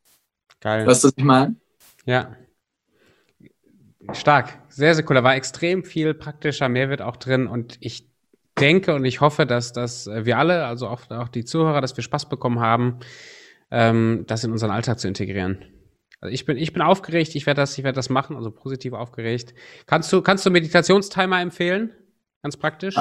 Geil. 0.61 0.85
Weißt 0.87 1.03
du, 1.03 1.07
was 1.09 1.13
ich 1.17 1.23
meine? 1.23 1.55
Ja. 2.05 2.35
Stark. 4.13 4.59
Sehr, 4.69 4.93
sehr 4.93 5.03
cool. 5.09 5.15
Da 5.15 5.23
war 5.23 5.35
extrem 5.35 5.83
viel 5.83 6.13
praktischer 6.13 6.69
Mehrwert 6.69 7.01
auch 7.01 7.17
drin 7.17 7.47
und 7.47 7.77
ich 7.79 8.07
denke 8.59 8.93
und 8.93 9.03
ich 9.05 9.21
hoffe, 9.21 9.45
dass, 9.45 9.73
dass 9.73 10.07
wir 10.07 10.37
alle, 10.37 10.65
also 10.65 10.87
auch, 10.87 11.09
auch 11.09 11.27
die 11.27 11.43
Zuhörer, 11.43 11.81
dass 11.81 11.97
wir 11.97 12.03
Spaß 12.03 12.29
bekommen 12.29 12.59
haben, 12.59 12.99
ähm, 13.71 14.23
das 14.27 14.43
in 14.43 14.51
unseren 14.51 14.71
Alltag 14.71 14.99
zu 14.99 15.07
integrieren. 15.07 15.65
Also 16.21 16.33
ich 16.33 16.45
bin, 16.45 16.57
ich 16.57 16.73
bin 16.73 16.81
aufgeregt, 16.81 17.35
ich 17.35 17.45
werde 17.45 17.61
das, 17.61 17.77
ich 17.77 17.83
das 17.83 18.09
machen, 18.09 18.35
also 18.35 18.51
positiv 18.51 18.93
aufgeregt. 18.93 19.53
Kannst 19.85 20.11
du, 20.11 20.21
kannst 20.21 20.45
du 20.45 20.49
Meditationstimer 20.49 21.41
empfehlen? 21.41 21.91
Ganz 22.41 22.57
praktisch? 22.57 22.95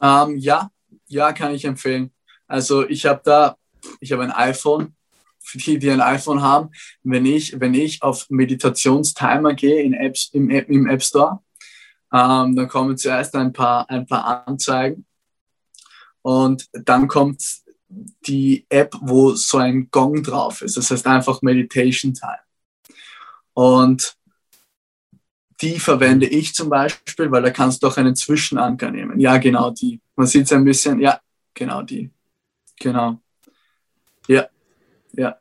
Ähm, 0.00 0.36
ja, 0.36 0.70
ja, 1.06 1.32
kann 1.32 1.54
ich 1.54 1.64
empfehlen. 1.64 2.12
Also 2.46 2.88
ich 2.88 3.06
habe 3.06 3.20
da, 3.24 3.56
ich 4.00 4.12
habe 4.12 4.22
ein 4.22 4.32
iPhone, 4.32 4.94
für 5.42 5.58
die, 5.58 5.78
die 5.78 5.90
ein 5.90 6.00
iPhone 6.00 6.42
haben. 6.42 6.70
Wenn 7.02 7.26
ich, 7.26 7.58
wenn 7.60 7.74
ich 7.74 8.02
auf 8.02 8.28
Meditationstimer 8.30 9.54
gehe 9.54 9.82
in 9.82 9.94
Apps, 9.94 10.30
im, 10.32 10.50
im 10.50 10.86
App 10.86 11.02
Store, 11.02 11.40
ähm, 12.12 12.54
dann 12.54 12.68
kommen 12.68 12.96
zuerst 12.96 13.34
ein 13.34 13.52
paar, 13.52 13.88
ein 13.90 14.06
paar 14.06 14.46
Anzeigen 14.46 15.06
und 16.22 16.68
dann 16.72 17.08
kommt 17.08 17.61
die 18.26 18.66
App, 18.68 18.96
wo 19.00 19.34
so 19.34 19.58
ein 19.58 19.88
Gong 19.90 20.22
drauf 20.22 20.62
ist. 20.62 20.76
Das 20.76 20.90
heißt 20.90 21.06
einfach 21.06 21.42
Meditation 21.42 22.14
Time. 22.14 22.38
Und 23.54 24.16
die 25.60 25.78
verwende 25.78 26.26
ich 26.26 26.54
zum 26.54 26.68
Beispiel, 26.68 27.30
weil 27.30 27.42
da 27.42 27.50
kannst 27.50 27.82
du 27.82 27.86
auch 27.86 27.96
einen 27.96 28.16
Zwischenanker 28.16 28.90
nehmen. 28.90 29.20
Ja, 29.20 29.36
genau 29.36 29.70
die. 29.70 30.00
Man 30.16 30.26
sieht 30.26 30.46
es 30.46 30.52
ein 30.52 30.64
bisschen, 30.64 31.00
ja, 31.00 31.20
genau 31.54 31.82
die. 31.82 32.10
Genau. 32.80 33.20
Ja, 34.26 34.48
ja. 35.12 35.36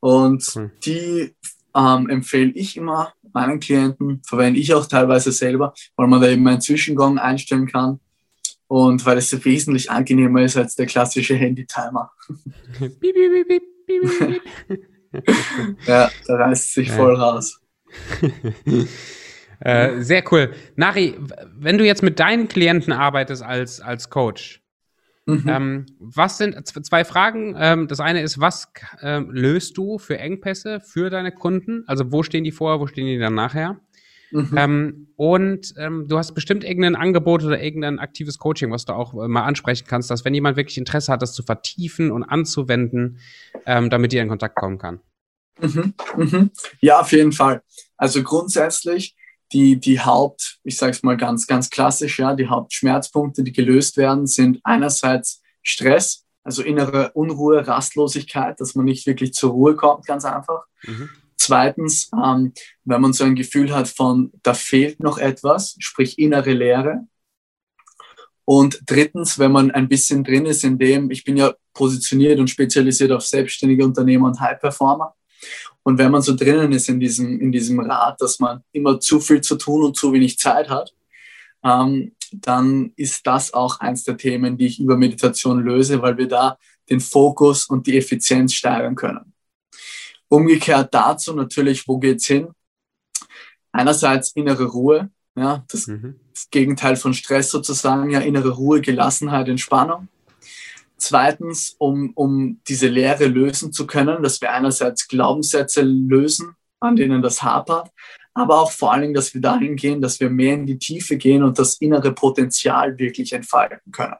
Und 0.00 0.44
cool. 0.54 0.70
die 0.84 1.34
ähm, 1.74 2.08
empfehle 2.10 2.52
ich 2.52 2.76
immer 2.76 3.14
meinen 3.32 3.58
Klienten, 3.58 4.22
verwende 4.24 4.60
ich 4.60 4.72
auch 4.74 4.86
teilweise 4.86 5.32
selber, 5.32 5.74
weil 5.96 6.06
man 6.06 6.20
da 6.20 6.28
eben 6.28 6.46
einen 6.46 6.60
Zwischengang 6.60 7.18
einstellen 7.18 7.66
kann 7.66 7.98
und 8.74 9.06
weil 9.06 9.18
es 9.18 9.44
wesentlich 9.44 9.88
angenehmer 9.90 10.42
ist 10.42 10.56
als 10.56 10.74
der 10.74 10.86
klassische 10.86 11.36
Handy-Timer. 11.36 12.10
ja, 15.86 16.10
da 16.26 16.34
reißt 16.34 16.66
es 16.66 16.74
sich 16.74 16.90
voll 16.90 17.14
raus. 17.14 17.60
Äh, 19.60 20.02
sehr 20.02 20.24
cool. 20.32 20.52
Nari, 20.74 21.14
wenn 21.56 21.78
du 21.78 21.86
jetzt 21.86 22.02
mit 22.02 22.18
deinen 22.18 22.48
Klienten 22.48 22.92
arbeitest 22.92 23.42
als, 23.42 23.80
als 23.80 24.10
Coach, 24.10 24.60
Mhm. 25.26 25.44
Ähm, 25.46 25.86
was 26.00 26.36
sind 26.36 26.66
zwei 26.66 27.04
Fragen? 27.04 27.56
Ähm, 27.58 27.88
das 27.88 28.00
eine 28.00 28.20
ist, 28.20 28.40
was 28.40 28.70
ähm, 29.00 29.30
löst 29.30 29.78
du 29.78 29.98
für 29.98 30.18
Engpässe 30.18 30.80
für 30.80 31.08
deine 31.08 31.32
Kunden? 31.32 31.84
Also 31.86 32.12
wo 32.12 32.22
stehen 32.22 32.44
die 32.44 32.52
vorher, 32.52 32.78
wo 32.78 32.86
stehen 32.86 33.06
die 33.06 33.18
dann 33.18 33.34
nachher? 33.34 33.80
Mhm. 34.34 34.50
Ähm, 34.56 35.06
und 35.14 35.74
ähm, 35.78 36.08
du 36.08 36.18
hast 36.18 36.34
bestimmt 36.34 36.64
irgendein 36.64 36.96
Angebot 36.96 37.44
oder 37.44 37.62
irgendein 37.62 38.00
aktives 38.00 38.36
Coaching, 38.40 38.72
was 38.72 38.84
du 38.84 38.92
auch 38.92 39.14
äh, 39.14 39.28
mal 39.28 39.44
ansprechen 39.44 39.86
kannst, 39.86 40.10
dass 40.10 40.24
wenn 40.24 40.34
jemand 40.34 40.56
wirklich 40.56 40.76
Interesse 40.76 41.12
hat, 41.12 41.22
das 41.22 41.34
zu 41.34 41.44
vertiefen 41.44 42.10
und 42.10 42.24
anzuwenden, 42.24 43.20
ähm, 43.64 43.90
damit 43.90 44.12
ihr 44.12 44.22
in 44.22 44.28
Kontakt 44.28 44.56
kommen 44.56 44.78
kann. 44.78 44.98
Mhm. 45.60 45.94
Mhm. 46.16 46.50
Ja, 46.80 47.00
auf 47.00 47.12
jeden 47.12 47.30
Fall. 47.30 47.62
Also 47.96 48.24
grundsätzlich 48.24 49.14
die, 49.52 49.78
die 49.78 50.00
Haupt, 50.00 50.58
ich 50.64 50.76
sage 50.78 50.90
es 50.90 51.04
mal 51.04 51.16
ganz, 51.16 51.46
ganz 51.46 51.70
klassisch, 51.70 52.18
ja, 52.18 52.34
die 52.34 52.48
Hauptschmerzpunkte, 52.48 53.44
die 53.44 53.52
gelöst 53.52 53.96
werden, 53.96 54.26
sind 54.26 54.58
einerseits 54.64 55.42
Stress, 55.62 56.26
also 56.42 56.64
innere 56.64 57.12
Unruhe, 57.12 57.64
Rastlosigkeit, 57.64 58.60
dass 58.60 58.74
man 58.74 58.86
nicht 58.86 59.06
wirklich 59.06 59.32
zur 59.32 59.52
Ruhe 59.52 59.76
kommt, 59.76 60.06
ganz 60.06 60.24
einfach. 60.24 60.64
Mhm. 60.82 61.08
Zweitens, 61.44 62.10
ähm, 62.14 62.54
wenn 62.84 63.02
man 63.02 63.12
so 63.12 63.24
ein 63.24 63.34
Gefühl 63.34 63.74
hat 63.74 63.86
von, 63.86 64.32
da 64.42 64.54
fehlt 64.54 65.00
noch 65.00 65.18
etwas, 65.18 65.76
sprich 65.78 66.18
innere 66.18 66.54
Leere. 66.54 67.06
Und 68.46 68.80
drittens, 68.86 69.38
wenn 69.38 69.52
man 69.52 69.70
ein 69.70 69.86
bisschen 69.86 70.24
drin 70.24 70.46
ist 70.46 70.64
in 70.64 70.78
dem, 70.78 71.10
ich 71.10 71.22
bin 71.22 71.36
ja 71.36 71.52
positioniert 71.74 72.40
und 72.40 72.48
spezialisiert 72.48 73.12
auf 73.12 73.26
selbstständige 73.26 73.84
Unternehmer 73.84 74.28
und 74.28 74.40
High 74.40 74.58
Performer. 74.58 75.14
Und 75.82 75.98
wenn 75.98 76.10
man 76.10 76.22
so 76.22 76.34
drinnen 76.34 76.72
ist 76.72 76.88
in 76.88 76.98
diesem, 76.98 77.38
in 77.38 77.52
diesem 77.52 77.78
Rad, 77.78 78.18
dass 78.22 78.38
man 78.38 78.64
immer 78.72 78.98
zu 78.98 79.20
viel 79.20 79.42
zu 79.42 79.56
tun 79.56 79.84
und 79.84 79.96
zu 79.98 80.14
wenig 80.14 80.38
Zeit 80.38 80.70
hat, 80.70 80.94
ähm, 81.62 82.12
dann 82.32 82.94
ist 82.96 83.26
das 83.26 83.52
auch 83.52 83.80
eins 83.80 84.04
der 84.04 84.16
Themen, 84.16 84.56
die 84.56 84.64
ich 84.64 84.80
über 84.80 84.96
Meditation 84.96 85.62
löse, 85.62 86.00
weil 86.00 86.16
wir 86.16 86.26
da 86.26 86.56
den 86.88 87.00
Fokus 87.00 87.66
und 87.66 87.86
die 87.86 87.98
Effizienz 87.98 88.54
steigern 88.54 88.94
können. 88.94 89.33
Umgekehrt 90.34 90.92
dazu 90.92 91.32
natürlich, 91.32 91.86
wo 91.86 91.98
geht's 91.98 92.26
hin? 92.26 92.48
Einerseits 93.70 94.32
innere 94.32 94.64
Ruhe, 94.64 95.10
ja, 95.36 95.64
das, 95.68 95.86
mhm. 95.86 96.18
das 96.32 96.50
Gegenteil 96.50 96.96
von 96.96 97.14
Stress 97.14 97.50
sozusagen, 97.50 98.10
ja, 98.10 98.18
innere 98.18 98.50
Ruhe, 98.50 98.80
Gelassenheit, 98.80 99.48
Entspannung. 99.48 100.08
Zweitens, 100.96 101.76
um, 101.78 102.10
um 102.16 102.60
diese 102.66 102.88
Lehre 102.88 103.26
lösen 103.26 103.72
zu 103.72 103.86
können, 103.86 104.24
dass 104.24 104.40
wir 104.40 104.52
einerseits 104.52 105.06
Glaubenssätze 105.06 105.82
lösen, 105.82 106.56
an 106.80 106.96
denen 106.96 107.22
das 107.22 107.42
hapert, 107.44 107.90
aber 108.32 108.60
auch 108.60 108.72
vor 108.72 108.92
allen 108.92 109.02
Dingen, 109.02 109.14
dass 109.14 109.34
wir 109.34 109.40
dahin 109.40 109.76
gehen, 109.76 110.00
dass 110.00 110.18
wir 110.18 110.30
mehr 110.30 110.54
in 110.54 110.66
die 110.66 110.78
Tiefe 110.78 111.16
gehen 111.16 111.44
und 111.44 111.60
das 111.60 111.74
innere 111.74 112.12
Potenzial 112.12 112.98
wirklich 112.98 113.32
entfalten 113.32 113.92
können. 113.92 114.16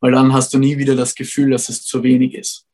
Weil 0.00 0.12
dann 0.12 0.34
hast 0.34 0.52
du 0.52 0.58
nie 0.58 0.76
wieder 0.76 0.94
das 0.94 1.14
Gefühl, 1.14 1.50
dass 1.50 1.70
es 1.70 1.86
zu 1.86 2.02
wenig 2.02 2.34
ist. 2.34 2.66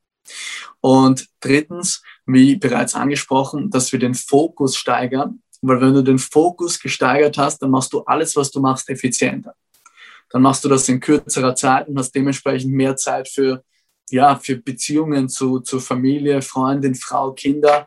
Und 0.81 1.29
drittens, 1.41 2.03
wie 2.33 2.57
bereits 2.57 2.95
angesprochen, 2.95 3.71
dass 3.71 3.93
wir 3.93 3.99
den 3.99 4.15
Fokus 4.15 4.77
steigern, 4.77 5.41
weil 5.63 5.81
wenn 5.81 5.95
du 5.95 6.03
den 6.03 6.19
Fokus 6.19 6.79
gesteigert 6.81 7.39
hast, 7.39 7.59
dann 7.59 7.71
machst 7.71 7.93
du 7.93 8.01
alles, 8.01 8.37
was 8.37 8.51
du 8.51 8.61
machst, 8.61 8.89
effizienter 8.89 9.55
dann 10.31 10.43
machst 10.43 10.65
du 10.65 10.69
das 10.69 10.89
in 10.89 11.01
kürzerer 11.01 11.55
Zeit 11.55 11.89
und 11.89 11.99
hast 11.99 12.15
dementsprechend 12.15 12.73
mehr 12.73 12.97
Zeit 12.97 13.29
für, 13.29 13.65
ja, 14.11 14.37
für 14.37 14.57
Beziehungen 14.57 15.29
zu, 15.29 15.61
zu 15.61 15.81
Familie, 15.81 16.41
Freundin, 16.41 16.95
Frau, 16.95 17.33
Kinder, 17.33 17.87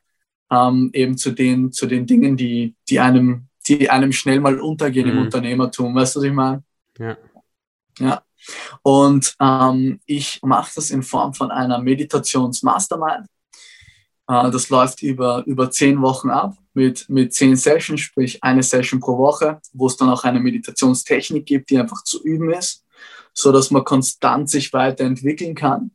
ähm, 0.52 0.90
eben 0.94 1.18
zu 1.18 1.32
den, 1.32 1.72
zu 1.72 1.88
den 1.88 2.06
Dingen, 2.06 2.38
die, 2.38 2.76
die 2.90 3.00
einem, 3.00 3.48
die 3.68 3.90
einem 3.90 4.12
schnell 4.12 4.42
mal 4.42 4.60
untergehen 4.60 5.08
mhm. 5.08 5.14
im 5.14 5.24
Unternehmertum. 5.24 5.96
Weißt 5.96 6.16
du, 6.16 6.20
was 6.20 6.26
ich 6.26 6.34
meine? 6.34 6.64
Ja. 7.00 7.18
Ja. 8.00 8.24
Und 8.82 9.36
ähm, 9.40 10.02
ich 10.06 10.40
mache 10.44 10.72
das 10.76 10.92
in 10.92 11.02
Form 11.02 11.34
von 11.34 11.50
einer 11.50 11.80
Meditations-Mastermind. 11.80 13.26
Äh, 14.34 14.52
das 14.52 14.70
läuft 14.70 15.04
über, 15.04 15.44
über 15.46 15.70
zehn 15.70 16.02
Wochen 16.02 16.30
ab 16.30 16.58
mit, 16.74 17.08
mit 17.10 17.34
zehn 17.34 17.56
Sessions, 17.56 18.02
sprich 18.02 18.44
eine 18.44 18.64
Session 18.64 19.00
pro 19.00 19.18
Woche, 19.18 19.60
wo 19.74 19.88
es 19.88 19.98
dann 19.98 20.10
auch 20.10 20.24
eine 20.24 20.40
Meditationstechnik 20.40 21.46
gibt, 21.46 21.70
die 21.70 21.78
einfach 21.78 22.04
zu 22.04 22.24
üben 22.24 22.52
ist, 22.52 22.84
so 23.34 23.52
dass 23.52 23.70
man 23.72 23.84
konstant 23.84 24.50
sich 24.50 24.74
weiterentwickeln 24.74 25.56
kann. 25.56 25.92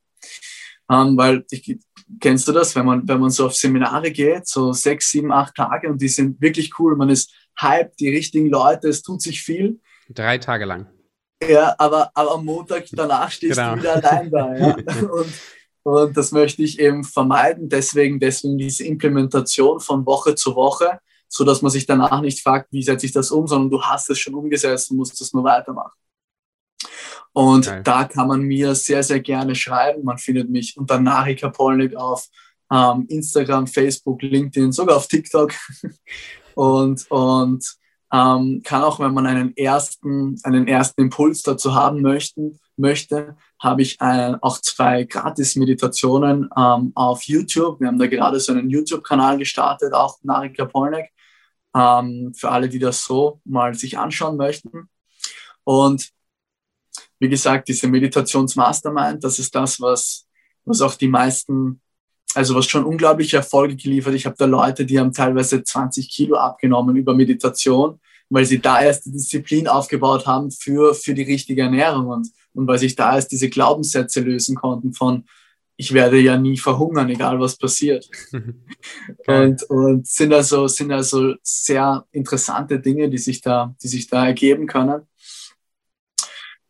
Ähm, 0.90 1.16
weil 1.16 1.44
ich, 1.50 1.78
kennst 2.20 2.48
du 2.48 2.52
das, 2.52 2.74
wenn 2.74 2.86
man, 2.86 3.06
wenn 3.06 3.20
man 3.20 3.30
so 3.30 3.46
auf 3.46 3.54
Seminare 3.54 4.10
geht, 4.10 4.46
so 4.46 4.72
sechs, 4.72 5.10
sieben, 5.10 5.32
acht 5.32 5.54
Tage 5.54 5.88
und 5.88 6.00
die 6.00 6.08
sind 6.08 6.40
wirklich 6.40 6.78
cool, 6.78 6.96
man 6.96 7.10
ist 7.10 7.32
hyped, 7.58 7.98
die 8.00 8.08
richtigen 8.08 8.48
Leute, 8.48 8.88
es 8.88 9.02
tut 9.02 9.20
sich 9.20 9.42
viel. 9.42 9.80
Drei 10.08 10.38
Tage 10.38 10.64
lang. 10.64 10.86
Ja, 11.46 11.74
aber, 11.78 12.10
aber 12.14 12.34
am 12.34 12.44
Montag 12.44 12.86
danach 12.92 13.30
stehst 13.30 13.58
genau. 13.58 13.74
du 13.74 13.80
wieder 13.80 13.96
allein 13.96 14.30
da. 14.30 14.56
Ja? 14.56 14.74
Und 15.12 15.32
und 15.88 16.18
das 16.18 16.32
möchte 16.32 16.62
ich 16.62 16.78
eben 16.78 17.02
vermeiden. 17.02 17.70
Deswegen, 17.70 18.20
deswegen 18.20 18.58
diese 18.58 18.84
Implementation 18.84 19.80
von 19.80 20.04
Woche 20.04 20.34
zu 20.34 20.54
Woche, 20.54 21.00
so 21.28 21.44
dass 21.44 21.62
man 21.62 21.70
sich 21.70 21.86
danach 21.86 22.20
nicht 22.20 22.42
fragt, 22.42 22.70
wie 22.72 22.82
setze 22.82 23.06
ich 23.06 23.12
das 23.12 23.30
um, 23.30 23.46
sondern 23.46 23.70
du 23.70 23.80
hast 23.80 24.10
es 24.10 24.18
schon 24.18 24.34
umgesetzt 24.34 24.90
und 24.90 24.98
musst 24.98 25.18
es 25.18 25.32
nur 25.32 25.44
weitermachen. 25.44 25.96
Und 27.32 27.68
okay. 27.68 27.80
da 27.82 28.04
kann 28.04 28.28
man 28.28 28.42
mir 28.42 28.74
sehr, 28.74 29.02
sehr 29.02 29.20
gerne 29.20 29.54
schreiben. 29.54 30.04
Man 30.04 30.18
findet 30.18 30.50
mich 30.50 30.76
unter 30.76 31.00
Narika 31.00 31.48
Polnik 31.48 31.96
auf 31.96 32.26
ähm, 32.70 33.06
Instagram, 33.08 33.66
Facebook, 33.66 34.20
LinkedIn, 34.20 34.72
sogar 34.72 34.98
auf 34.98 35.08
TikTok. 35.08 35.54
und 36.54 37.10
und 37.10 37.64
ähm, 38.12 38.60
kann 38.62 38.82
auch, 38.82 39.00
wenn 39.00 39.14
man 39.14 39.26
einen 39.26 39.56
ersten, 39.56 40.38
einen 40.42 40.68
ersten 40.68 41.00
Impuls 41.00 41.40
dazu 41.40 41.74
haben 41.74 42.02
möchten, 42.02 42.58
möchte, 42.76 43.36
habe 43.60 43.82
ich 43.82 44.00
äh, 44.00 44.34
auch 44.40 44.58
zwei 44.60 45.04
Gratis-Meditationen 45.04 46.48
ähm, 46.56 46.92
auf 46.94 47.24
YouTube. 47.24 47.80
Wir 47.80 47.88
haben 47.88 47.98
da 47.98 48.06
gerade 48.06 48.38
so 48.38 48.52
einen 48.52 48.70
YouTube-Kanal 48.70 49.38
gestartet, 49.38 49.92
auch 49.92 50.18
Narika 50.22 50.64
Polnek, 50.64 51.10
ähm, 51.74 52.32
für 52.34 52.50
alle, 52.50 52.68
die 52.68 52.78
das 52.78 53.04
so 53.04 53.40
mal 53.44 53.74
sich 53.74 53.98
anschauen 53.98 54.36
möchten. 54.36 54.88
Und 55.64 56.10
wie 57.18 57.28
gesagt, 57.28 57.68
diese 57.68 57.88
Meditations-Mastermind, 57.88 59.24
das 59.24 59.38
ist 59.38 59.54
das, 59.54 59.80
was, 59.80 60.26
was 60.64 60.80
auch 60.80 60.94
die 60.94 61.08
meisten, 61.08 61.80
also 62.34 62.54
was 62.54 62.66
schon 62.66 62.84
unglaubliche 62.84 63.38
Erfolge 63.38 63.74
geliefert. 63.74 64.14
Ich 64.14 64.26
habe 64.26 64.36
da 64.38 64.44
Leute, 64.44 64.86
die 64.86 65.00
haben 65.00 65.12
teilweise 65.12 65.62
20 65.64 66.08
Kilo 66.08 66.36
abgenommen 66.36 66.94
über 66.94 67.12
Meditation, 67.12 68.00
weil 68.30 68.44
sie 68.44 68.60
da 68.60 68.82
erst 68.82 69.06
die 69.06 69.12
Disziplin 69.12 69.68
aufgebaut 69.68 70.26
haben 70.26 70.50
für, 70.50 70.94
für 70.94 71.14
die 71.14 71.22
richtige 71.22 71.62
Ernährung. 71.62 72.08
Und 72.08 72.28
und 72.58 72.66
weil 72.66 72.78
sich 72.78 72.96
da 72.96 73.14
erst 73.14 73.30
diese 73.30 73.48
Glaubenssätze 73.48 74.20
lösen 74.20 74.56
konnten 74.56 74.92
von, 74.92 75.24
ich 75.76 75.94
werde 75.94 76.18
ja 76.18 76.36
nie 76.36 76.58
verhungern, 76.58 77.08
egal 77.08 77.38
was 77.38 77.56
passiert. 77.56 78.10
und, 79.28 79.62
und 79.70 80.08
sind 80.08 80.32
also, 80.32 80.66
sind 80.66 80.90
also 80.90 81.34
sehr 81.40 82.04
interessante 82.10 82.80
Dinge, 82.80 83.08
die 83.08 83.18
sich 83.18 83.40
da, 83.40 83.76
die 83.80 83.86
sich 83.86 84.08
da 84.08 84.26
ergeben 84.26 84.66
können. 84.66 85.02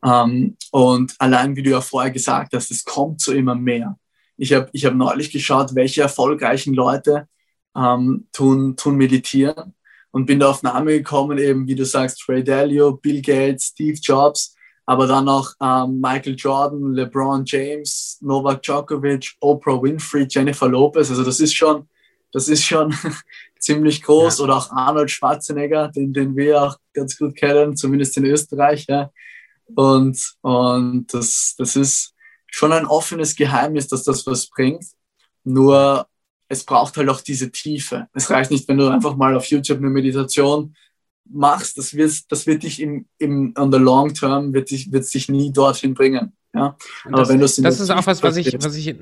Ähm, 0.04 0.58
und 0.72 1.14
allein, 1.18 1.56
wie 1.56 1.62
du 1.62 1.70
ja 1.70 1.80
vorher 1.80 2.10
gesagt 2.10 2.52
hast, 2.52 2.70
es 2.70 2.84
kommt 2.84 3.22
so 3.22 3.32
immer 3.32 3.54
mehr. 3.54 3.98
Ich 4.36 4.52
habe 4.52 4.68
ich 4.72 4.84
hab 4.84 4.94
neulich 4.94 5.30
geschaut, 5.30 5.74
welche 5.74 6.02
erfolgreichen 6.02 6.74
Leute 6.74 7.28
ähm, 7.74 8.28
tun, 8.30 8.76
tun 8.76 8.96
meditieren 8.96 9.74
und 10.10 10.26
bin 10.26 10.40
da 10.40 10.50
auf 10.50 10.62
Name 10.62 10.92
gekommen, 10.98 11.38
eben 11.38 11.66
wie 11.66 11.74
du 11.74 11.84
sagst, 11.84 12.28
Ray 12.28 12.42
Dalio, 12.42 12.92
Bill 12.92 13.20
Gates, 13.22 13.66
Steve 13.66 13.98
Jobs, 14.00 14.54
aber 14.86 15.06
dann 15.06 15.26
noch 15.26 15.52
ähm, 15.60 16.00
Michael 16.00 16.34
Jordan, 16.34 16.94
LeBron 16.94 17.44
James, 17.44 18.18
Novak 18.22 18.62
Djokovic, 18.62 19.34
Oprah 19.40 19.82
Winfrey, 19.82 20.26
Jennifer 20.28 20.66
Lopez. 20.66 21.10
Also 21.10 21.24
das 21.24 21.40
ist 21.40 21.54
schon, 21.54 21.86
das 22.32 22.48
ist 22.48 22.64
schon 22.64 22.94
ziemlich 23.58 24.02
groß. 24.02 24.38
Ja. 24.38 24.44
Oder 24.44 24.56
auch 24.56 24.70
Arnold 24.70 25.10
Schwarzenegger, 25.10 25.88
den, 25.88 26.14
den 26.14 26.34
wir 26.36 26.62
auch 26.62 26.76
ganz 26.94 27.18
gut 27.18 27.36
kennen, 27.36 27.76
zumindest 27.76 28.16
in 28.16 28.24
Österreich. 28.24 28.86
Ja. 28.88 29.10
Und, 29.74 30.18
und 30.40 31.12
das, 31.12 31.54
das 31.58 31.76
ist 31.76 32.14
schon 32.46 32.72
ein 32.72 32.86
offenes 32.86 33.36
Geheimnis, 33.36 33.88
dass 33.88 34.04
das 34.04 34.26
was 34.26 34.48
bringt. 34.48 34.86
Nur 35.44 36.07
es 36.48 36.64
braucht 36.64 36.96
halt 36.96 37.08
auch 37.08 37.20
diese 37.20 37.50
Tiefe. 37.50 38.08
Es 38.14 38.30
reicht 38.30 38.50
nicht, 38.50 38.66
wenn 38.68 38.78
du 38.78 38.88
einfach 38.88 39.16
mal 39.16 39.36
auf 39.36 39.46
YouTube 39.46 39.78
eine 39.78 39.90
Meditation 39.90 40.74
machst, 41.30 41.76
das 41.76 41.94
wird, 41.94 42.32
das 42.32 42.46
wird 42.46 42.62
dich 42.62 42.80
im, 42.80 43.06
im, 43.18 43.52
on 43.56 43.70
the 43.70 43.78
long 43.78 44.14
term, 44.14 44.52
wird 44.54 44.70
dich, 44.70 44.90
wird 44.90 45.12
dich 45.12 45.28
nie 45.28 45.52
dorthin 45.52 45.94
bringen. 45.94 46.32
Ja? 46.54 46.76
Aber 47.04 47.18
das, 47.18 47.28
wenn 47.28 47.40
du 47.40 47.46
Das 47.62 47.80
ist 47.80 47.90
auch 47.90 48.06
was, 48.06 48.22
was 48.22 48.36
ich, 48.36 48.54
was 48.62 48.74
ich, 48.76 48.96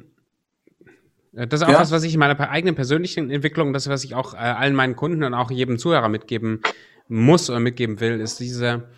das 1.33 1.61
ist 1.61 1.63
auch 1.63 1.73
ja? 1.73 1.81
was, 1.81 1.93
was 1.93 2.03
ich 2.03 2.15
in 2.15 2.19
meiner 2.19 2.39
eigenen 2.51 2.75
persönlichen 2.75 3.31
Entwicklung, 3.31 3.73
das, 3.73 3.89
was 3.89 4.03
ich 4.03 4.15
auch 4.15 4.35
äh, 4.35 4.39
allen 4.39 4.75
meinen 4.75 4.97
Kunden 4.97 5.23
und 5.23 5.35
auch 5.35 5.51
jedem 5.51 5.79
Zuhörer 5.79 6.09
mitgeben 6.09 6.63
muss 7.09 7.49
oder 7.49 7.61
mitgeben 7.61 8.01
will, 8.01 8.21
ist 8.21 8.41
diese 8.41 8.89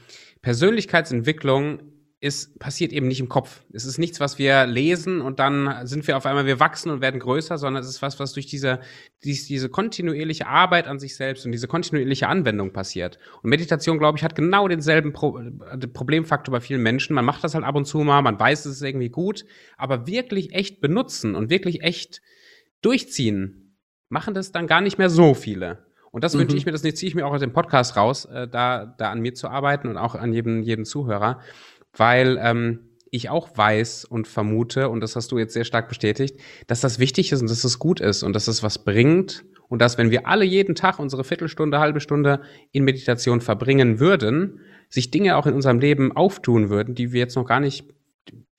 Persönlichkeitsentwicklung 0.41 1.81
ist, 2.21 2.59
passiert 2.59 2.93
eben 2.93 3.07
nicht 3.07 3.21
im 3.21 3.29
Kopf. 3.29 3.63
Es 3.73 3.85
ist 3.85 3.99
nichts, 3.99 4.19
was 4.19 4.39
wir 4.39 4.67
lesen 4.67 5.21
und 5.21 5.39
dann 5.39 5.87
sind 5.87 6.07
wir 6.09 6.17
auf 6.17 6.27
einmal, 6.27 6.47
wir 6.47 6.59
wachsen 6.59 6.91
und 6.91 7.01
werden 7.01 7.21
größer, 7.21 7.59
sondern 7.59 7.81
es 7.83 7.89
ist 7.89 8.03
was, 8.03 8.19
was 8.19 8.33
durch 8.33 8.47
diese, 8.47 8.81
diese, 9.23 9.47
diese 9.47 9.69
kontinuierliche 9.69 10.49
Arbeit 10.49 10.89
an 10.89 10.99
sich 10.99 11.15
selbst 11.15 11.47
und 11.47 11.53
diese 11.53 11.69
kontinuierliche 11.69 12.27
Anwendung 12.27 12.73
passiert. 12.73 13.19
Und 13.43 13.51
Meditation, 13.51 13.99
glaube 13.99 14.19
ich, 14.19 14.25
hat 14.25 14.35
genau 14.35 14.67
denselben 14.67 15.13
Pro 15.13 15.39
äh, 15.39 15.87
Problemfaktor 15.87 16.53
bei 16.53 16.61
vielen 16.61 16.83
Menschen. 16.83 17.15
Man 17.15 17.25
macht 17.25 17.45
das 17.45 17.55
halt 17.55 17.65
ab 17.65 17.77
und 17.77 17.85
zu 17.85 17.99
mal, 17.99 18.21
man 18.23 18.39
weiß, 18.39 18.67
es 18.67 18.77
ist 18.77 18.83
irgendwie 18.83 19.11
gut, 19.11 19.45
aber 19.77 20.09
wirklich 20.09 20.55
echt 20.55 20.81
benutzen 20.81 21.37
und 21.37 21.51
wirklich 21.51 21.83
echt 21.83 22.21
durchziehen, 22.83 23.79
machen 24.09 24.35
das 24.35 24.51
dann 24.51 24.67
gar 24.67 24.81
nicht 24.81 24.99
mehr 24.99 25.11
so 25.11 25.35
viele. 25.35 25.87
Und 26.11 26.25
das 26.25 26.35
mhm. 26.35 26.41
wünsche 26.41 26.57
ich 26.57 26.67
mir, 26.67 26.73
das 26.73 26.83
ziehe 26.83 27.09
ich 27.09 27.15
mir 27.15 27.27
auch 27.27 27.33
aus 27.33 27.41
dem 27.41 27.53
Podcast 27.53 27.97
raus, 27.97 28.25
äh, 28.25 28.49
da, 28.49 28.87
da 28.87 29.13
an 29.13 29.21
mir 29.21 29.35
zu 29.35 29.47
arbeiten 29.47 29.87
und 29.87 29.97
auch 29.97 30.17
an 30.17 30.33
jedem, 30.33 30.63
jedem 30.63 30.85
Zuhörer 30.85 31.41
weil 31.97 32.39
ähm, 32.41 32.89
ich 33.11 33.31
auch 33.31 33.57
weiß 33.57 34.05
und 34.05 34.29
vermute, 34.29 34.89
und 34.89 35.01
das 35.01 35.17
hast 35.17 35.33
du 35.33 35.39
jetzt 35.39 35.55
sehr 35.55 35.65
stark 35.65 35.89
bestätigt, 35.89 36.39
dass 36.67 36.81
das 36.81 36.99
wichtig 36.99 37.33
ist 37.33 37.41
und 37.41 37.51
dass 37.51 37.63
das 37.63 37.79
gut 37.79 38.01
ist 38.01 38.23
und 38.23 38.33
dass 38.33 38.47
das 38.47 38.63
was 38.63 38.85
bringt 38.85 39.45
und 39.69 39.81
dass, 39.81 39.99
wenn 39.99 40.11
wir 40.11 40.27
alle 40.27 40.45
jeden 40.45 40.75
Tag 40.75 40.99
unsere 40.99 41.25
Viertelstunde, 41.25 41.79
halbe 41.79 42.01
Stunde 42.01 42.41
in 42.73 42.85
Meditation 42.85 43.41
verbringen 43.41 44.01
würden, 44.01 44.61
sich 44.89 45.11
Dinge 45.11 45.37
auch 45.37 45.47
in 45.47 45.55
unserem 45.55 45.79
Leben 45.79 46.17
auftun 46.17 46.71
würden, 46.71 46.95
die 46.95 47.13
wir 47.13 47.21
jetzt 47.21 47.37
noch 47.37 47.45
gar 47.45 47.61
nicht, 47.61 47.87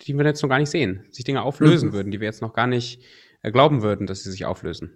die 0.02 0.18
wir 0.18 0.26
jetzt 0.26 0.42
noch 0.44 0.50
gar 0.50 0.60
nicht 0.60 0.70
sehen, 0.70 1.06
sich 1.12 1.26
Dinge 1.26 1.42
auflösen 1.42 1.90
mhm. 1.90 1.94
würden, 1.94 2.12
die 2.12 2.20
wir 2.20 2.28
jetzt 2.28 2.42
noch 2.42 2.54
gar 2.54 2.68
nicht 2.68 3.02
äh, 3.42 3.52
glauben 3.52 3.82
würden, 3.82 4.08
dass 4.08 4.24
sie 4.24 4.32
sich 4.32 4.46
auflösen. 4.46 4.92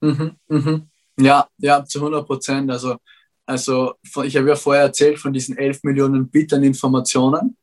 Mhm, 0.00 0.36
mhm. 0.48 0.88
Ja, 1.18 1.48
ja, 1.58 1.84
zu 1.84 1.98
100 1.98 2.26
Prozent. 2.26 2.70
Also, 2.70 2.96
also 3.44 3.94
ich 4.22 4.36
habe 4.36 4.48
ja 4.48 4.54
vorher 4.54 4.84
erzählt 4.84 5.18
von 5.18 5.32
diesen 5.32 5.56
11 5.56 5.82
Millionen 5.82 6.28
Bit 6.28 6.52
an 6.52 6.62
Informationen. 6.62 7.56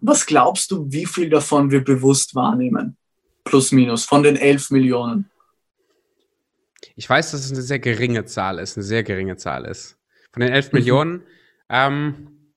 Was 0.00 0.26
glaubst 0.26 0.70
du, 0.70 0.90
wie 0.90 1.06
viel 1.06 1.30
davon 1.30 1.70
wir 1.70 1.82
bewusst 1.82 2.34
wahrnehmen? 2.34 2.96
Plus, 3.44 3.72
minus, 3.72 4.04
von 4.04 4.22
den 4.22 4.36
11 4.36 4.70
Millionen. 4.70 5.30
Ich 6.96 7.08
weiß, 7.08 7.30
dass 7.30 7.44
es 7.44 7.52
eine 7.52 7.62
sehr 7.62 7.78
geringe 7.78 8.24
Zahl 8.24 8.58
ist, 8.58 8.76
eine 8.76 8.84
sehr 8.84 9.02
geringe 9.02 9.36
Zahl 9.36 9.64
ist. 9.64 9.96
Von 10.32 10.40
den 10.40 10.52
11 10.52 10.72
mhm. 10.72 10.78
Millionen, 10.78 11.22
ähm, 11.68 12.52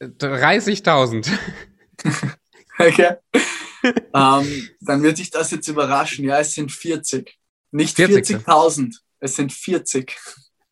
30.000. 0.00 1.30
okay. 2.78 3.16
ähm, 4.14 4.68
dann 4.80 5.02
wird 5.02 5.18
dich 5.18 5.30
das 5.30 5.50
jetzt 5.50 5.68
überraschen. 5.68 6.24
Ja, 6.24 6.38
es 6.38 6.54
sind 6.54 6.72
40. 6.72 7.38
Nicht 7.72 7.98
40.000, 7.98 8.44
40 8.44 9.00
es 9.20 9.36
sind 9.36 9.52
40. 9.52 10.16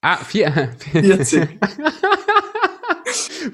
Ah, 0.00 0.16
vier, 0.16 0.74
40. 0.92 1.58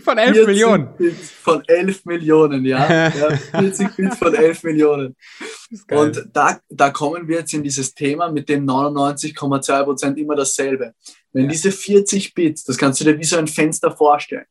Von 0.03 0.19
11 0.19 0.47
Millionen. 0.47 0.97
Bits 0.97 1.31
von 1.31 1.63
11 1.67 2.05
Millionen, 2.05 2.65
ja. 2.65 3.09
ja 3.09 3.37
40 3.37 3.97
Bits 3.97 4.19
von 4.19 4.35
11 4.35 4.63
Millionen. 4.65 5.17
Und 5.91 6.29
da, 6.33 6.59
da 6.69 6.91
kommen 6.91 7.29
wir 7.29 7.39
jetzt 7.39 7.55
in 7.55 7.63
dieses 7.63 7.95
Thema 7.95 8.31
mit 8.31 8.49
dem 8.49 8.67
99,2 8.67 9.85
Prozent 9.85 10.19
immer 10.19 10.35
dasselbe. 10.35 10.95
Wenn 11.33 11.45
ja. 11.45 11.51
diese 11.51 11.73
40 11.73 12.35
Bits, 12.35 12.65
das 12.65 12.77
kannst 12.77 13.01
du 13.01 13.05
dir 13.05 13.19
wie 13.19 13.25
so 13.25 13.37
ein 13.37 13.47
Fenster 13.47 13.91
vorstellen. 13.91 14.47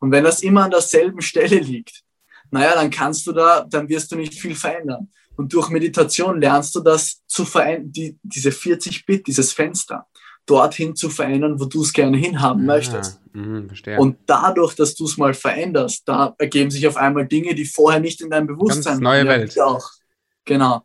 Und 0.00 0.10
wenn 0.10 0.24
das 0.24 0.42
immer 0.42 0.64
an 0.64 0.70
derselben 0.70 1.20
Stelle 1.20 1.58
liegt, 1.58 2.02
naja, 2.50 2.74
dann 2.74 2.90
kannst 2.90 3.26
du 3.26 3.32
da, 3.32 3.66
dann 3.68 3.88
wirst 3.88 4.12
du 4.12 4.16
nicht 4.16 4.34
viel 4.34 4.54
verändern. 4.54 5.10
Und 5.36 5.52
durch 5.52 5.68
Meditation 5.70 6.40
lernst 6.40 6.74
du 6.76 6.80
das 6.80 7.22
zu 7.26 7.44
verändern, 7.44 7.90
die, 7.90 8.18
diese 8.22 8.52
40 8.52 9.04
Bit, 9.04 9.26
dieses 9.26 9.52
Fenster 9.52 10.06
dorthin 10.46 10.94
zu 10.94 11.08
verändern, 11.08 11.58
wo 11.58 11.64
du 11.64 11.82
es 11.82 11.92
gerne 11.92 12.16
hinhaben 12.16 12.62
ah, 12.62 12.74
möchtest. 12.74 13.20
Mh, 13.32 13.98
und 13.98 14.18
dadurch, 14.26 14.74
dass 14.74 14.94
du 14.94 15.06
es 15.06 15.16
mal 15.16 15.34
veränderst, 15.34 16.02
da 16.06 16.34
ergeben 16.38 16.70
sich 16.70 16.86
auf 16.86 16.96
einmal 16.96 17.26
Dinge, 17.26 17.54
die 17.54 17.64
vorher 17.64 18.00
nicht 18.00 18.20
in 18.20 18.30
deinem 18.30 18.46
Bewusstsein 18.46 18.94
Ganz 18.94 19.00
neue 19.00 19.26
Welt. 19.26 19.60
Auch. 19.60 19.90
Genau. 20.44 20.82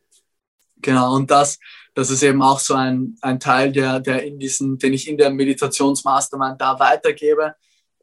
Genau. 0.81 1.15
Und 1.15 1.29
das, 1.29 1.59
das 1.93 2.09
ist 2.09 2.23
eben 2.23 2.41
auch 2.41 2.59
so 2.59 2.73
ein, 2.73 3.17
ein 3.21 3.39
Teil, 3.39 3.71
der, 3.71 3.99
der 3.99 4.23
in 4.23 4.39
diesen, 4.39 4.77
den 4.77 4.93
ich 4.93 5.07
in 5.07 5.17
der 5.17 5.29
Meditationsmastermind 5.29 6.59
da 6.59 6.79
weitergebe. 6.79 7.55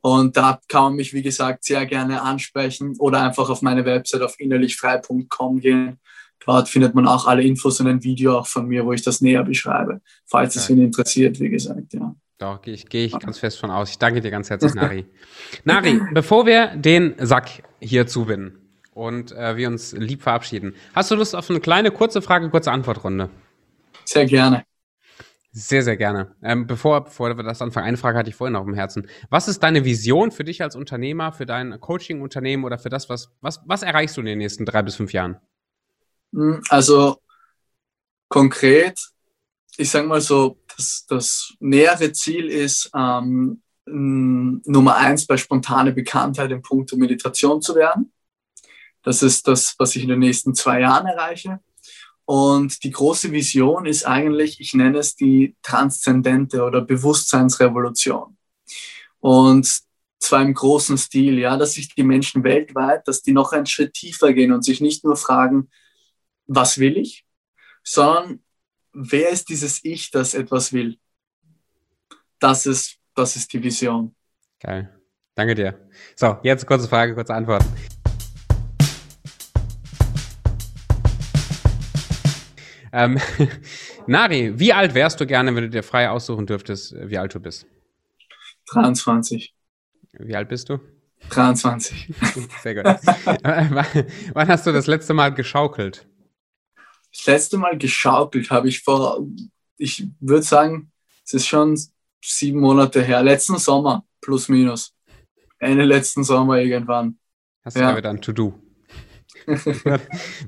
Und 0.03 0.37
da 0.37 0.61
kann 0.69 0.85
man 0.85 0.95
mich, 0.95 1.13
wie 1.15 1.23
gesagt, 1.23 1.65
sehr 1.65 1.87
gerne 1.87 2.23
ansprechen 2.23 2.95
oder 2.99 3.23
einfach 3.23 3.49
auf 3.49 3.63
meine 3.63 3.85
Website 3.85 4.23
auf 4.23 4.39
innerlichfrei.com 4.39 5.61
gehen 5.61 5.99
Dort 6.45 6.69
findet 6.69 6.95
man 6.95 7.07
auch 7.07 7.27
alle 7.27 7.43
Infos 7.43 7.81
und 7.81 7.87
ein 7.89 8.03
Video 8.05 8.39
auch 8.39 8.47
von 8.47 8.67
mir, 8.67 8.85
wo 8.85 8.93
ich 8.93 9.03
das 9.03 9.21
näher 9.21 9.43
beschreibe, 9.43 10.01
falls 10.27 10.57
es 10.57 10.71
ihn 10.71 10.81
interessiert, 10.81 11.41
wie 11.41 11.51
gesagt, 11.51 11.95
ja. 11.95 12.15
Doch, 12.39 12.61
gehe 12.61 12.75
ich, 12.75 12.89
geh 12.89 13.07
ich 13.07 13.19
ganz 13.19 13.39
fest 13.39 13.59
von 13.59 13.71
aus. 13.71 13.91
Ich 13.91 13.99
danke 13.99 14.21
dir 14.21 14.31
ganz 14.31 14.51
herzlich, 14.51 14.75
Nari. 14.75 15.07
Nari, 15.65 16.01
bevor 16.13 16.45
wir 16.45 16.77
den 16.77 17.15
Sack 17.19 17.63
hier 17.81 18.07
zubinden 18.07 18.59
und 18.93 19.33
äh, 19.33 19.57
wir 19.57 19.69
uns 19.69 19.93
lieb 19.93 20.23
verabschieden, 20.23 20.75
hast 20.95 21.11
du 21.11 21.15
Lust 21.15 21.35
auf 21.35 21.49
eine 21.49 21.61
kleine, 21.61 21.91
kurze 21.91 22.21
Frage, 22.21 22.51
kurze 22.51 22.73
Antwortrunde? 22.73 23.31
Sehr 24.05 24.27
gerne. 24.27 24.65
Sehr, 25.59 25.83
sehr 25.83 25.97
gerne. 25.97 26.35
Ähm, 26.43 26.67
bevor, 26.67 27.05
bevor 27.05 27.35
wir 27.35 27.43
das 27.43 27.63
anfangen, 27.63 27.87
eine 27.87 27.97
Frage 27.97 28.19
hatte 28.19 28.29
ich 28.29 28.37
vorhin 28.37 28.53
noch 28.53 28.67
im 28.67 28.75
Herzen. 28.75 29.09
Was 29.31 29.49
ist 29.49 29.63
deine 29.63 29.87
Vision 29.87 30.31
für 30.31 30.45
dich 30.45 30.63
als 30.63 30.77
Unternehmer, 30.77 31.33
für 31.33 31.47
dein 31.47 31.81
Coaching-Unternehmen 31.81 32.65
oder 32.65 32.77
für 32.77 32.91
das, 32.91 33.09
was, 33.09 33.31
was, 33.41 33.63
was 33.65 33.83
erreichst 33.83 34.19
du 34.19 34.21
in 34.21 34.27
den 34.27 34.39
nächsten 34.39 34.67
drei 34.67 34.83
bis 34.83 34.97
fünf 34.97 35.15
Jahren? 35.15 35.39
Hm, 36.33 36.63
also 36.69 37.23
konkret, 38.29 38.99
ich 39.77 39.91
sage 39.91 40.07
mal 40.07 40.21
so, 40.21 40.59
das, 40.77 41.07
das 41.09 41.55
nähere 41.61 42.13
Ziel 42.13 42.47
ist, 42.47 42.91
ähm, 42.95 43.63
Nummer 43.89 44.97
eins 44.97 45.27
bei 45.27 45.37
spontane 45.37 45.93
Bekanntheit 45.93 46.51
im 46.51 46.61
Punkt 46.61 46.93
Meditation 46.97 47.63
zu 47.63 47.77
werden. 47.77 48.13
Das 49.03 49.23
ist 49.23 49.47
das, 49.47 49.77
was 49.79 49.95
ich 49.95 50.03
in 50.03 50.09
den 50.09 50.19
nächsten 50.19 50.55
zwei 50.55 50.81
Jahren 50.81 51.07
erreiche. 51.07 51.61
Und 52.25 52.83
die 52.83 52.91
große 52.91 53.31
Vision 53.31 53.87
ist 53.87 54.05
eigentlich, 54.05 54.61
ich 54.61 54.75
nenne 54.75 54.99
es 54.99 55.15
die 55.15 55.55
transzendente 55.63 56.65
oder 56.65 56.81
Bewusstseinsrevolution. 56.81 58.37
Und 59.21 59.81
zwar 60.19 60.43
im 60.43 60.55
großen 60.55 60.99
Stil, 60.99 61.39
ja, 61.39 61.57
dass 61.57 61.75
sich 61.75 61.95
die 61.95 62.03
Menschen 62.03 62.43
weltweit, 62.43 63.07
dass 63.07 63.23
die 63.23 63.33
noch 63.33 63.53
einen 63.53 63.67
Schritt 63.67 63.95
tiefer 63.95 64.33
gehen 64.33 64.51
und 64.51 64.65
sich 64.65 64.81
nicht 64.81 65.05
nur 65.05 65.17
fragen, 65.17 65.71
was 66.47 66.79
will 66.79 66.97
ich, 66.97 67.27
sondern 67.83 68.41
wer 68.93 69.31
ist 69.31 69.49
dieses 69.49 69.85
Ich, 69.85 70.11
das 70.11 70.35
etwas 70.35 70.73
will. 70.73 70.99
Das 72.39 72.67
ist, 72.67 72.99
das 73.15 73.37
ist 73.37 73.53
die 73.53 73.63
Vision. 73.63 74.15
Geil. 74.61 74.93
Danke 75.35 75.55
dir. 75.55 75.89
So, 76.15 76.39
jetzt 76.43 76.67
kurze 76.67 76.89
Frage, 76.89 77.15
kurze 77.15 77.35
Antwort. 77.35 77.65
Ähm, 82.93 83.19
Nari, 84.07 84.59
wie 84.59 84.73
alt 84.73 84.95
wärst 84.95 85.21
du 85.21 85.27
gerne, 85.27 85.55
wenn 85.55 85.65
du 85.65 85.71
dir 85.71 85.83
frei 85.83 86.09
aussuchen 86.09 86.47
dürftest, 86.47 86.95
wie 86.99 87.19
alt 87.19 87.35
du 87.35 87.41
bist? 87.41 87.67
23. 88.73 89.55
Wie 90.13 90.35
alt 90.35 90.49
bist 90.49 90.71
du? 90.71 90.79
23. 91.31 92.15
Sehr 92.63 92.75
gut. 92.75 92.85
Wann 94.35 94.49
hast 94.49 94.67
du 94.67 94.73
das 94.73 94.87
letzte 94.87 95.13
Mal 95.13 95.35
geschaukelt? 95.35 96.07
Das 97.17 97.27
letzte 97.27 97.59
Mal 97.59 97.79
geschaukelt 97.79 98.51
habe 98.51 98.69
ich 98.69 98.83
vor, 98.83 99.27
ich 99.79 100.07
würde 100.21 100.43
sagen, 100.43 100.93
es 101.25 101.35
ist 101.35 101.47
schon 101.47 101.79
sieben 102.25 102.61
Monate 102.61 103.03
her, 103.03 103.23
letzten 103.23 103.59
Sommer, 103.59 104.05
plus 104.21 104.49
minus. 104.49 104.95
Ende 105.59 105.85
letzten 105.85 106.25
Sommer 106.25 106.59
irgendwann. 106.59 107.19
Hast 107.65 107.77
du 107.77 107.81
ja 107.81 107.97
wieder 107.97 108.11
ein 108.11 108.21
To-Do. 108.21 108.61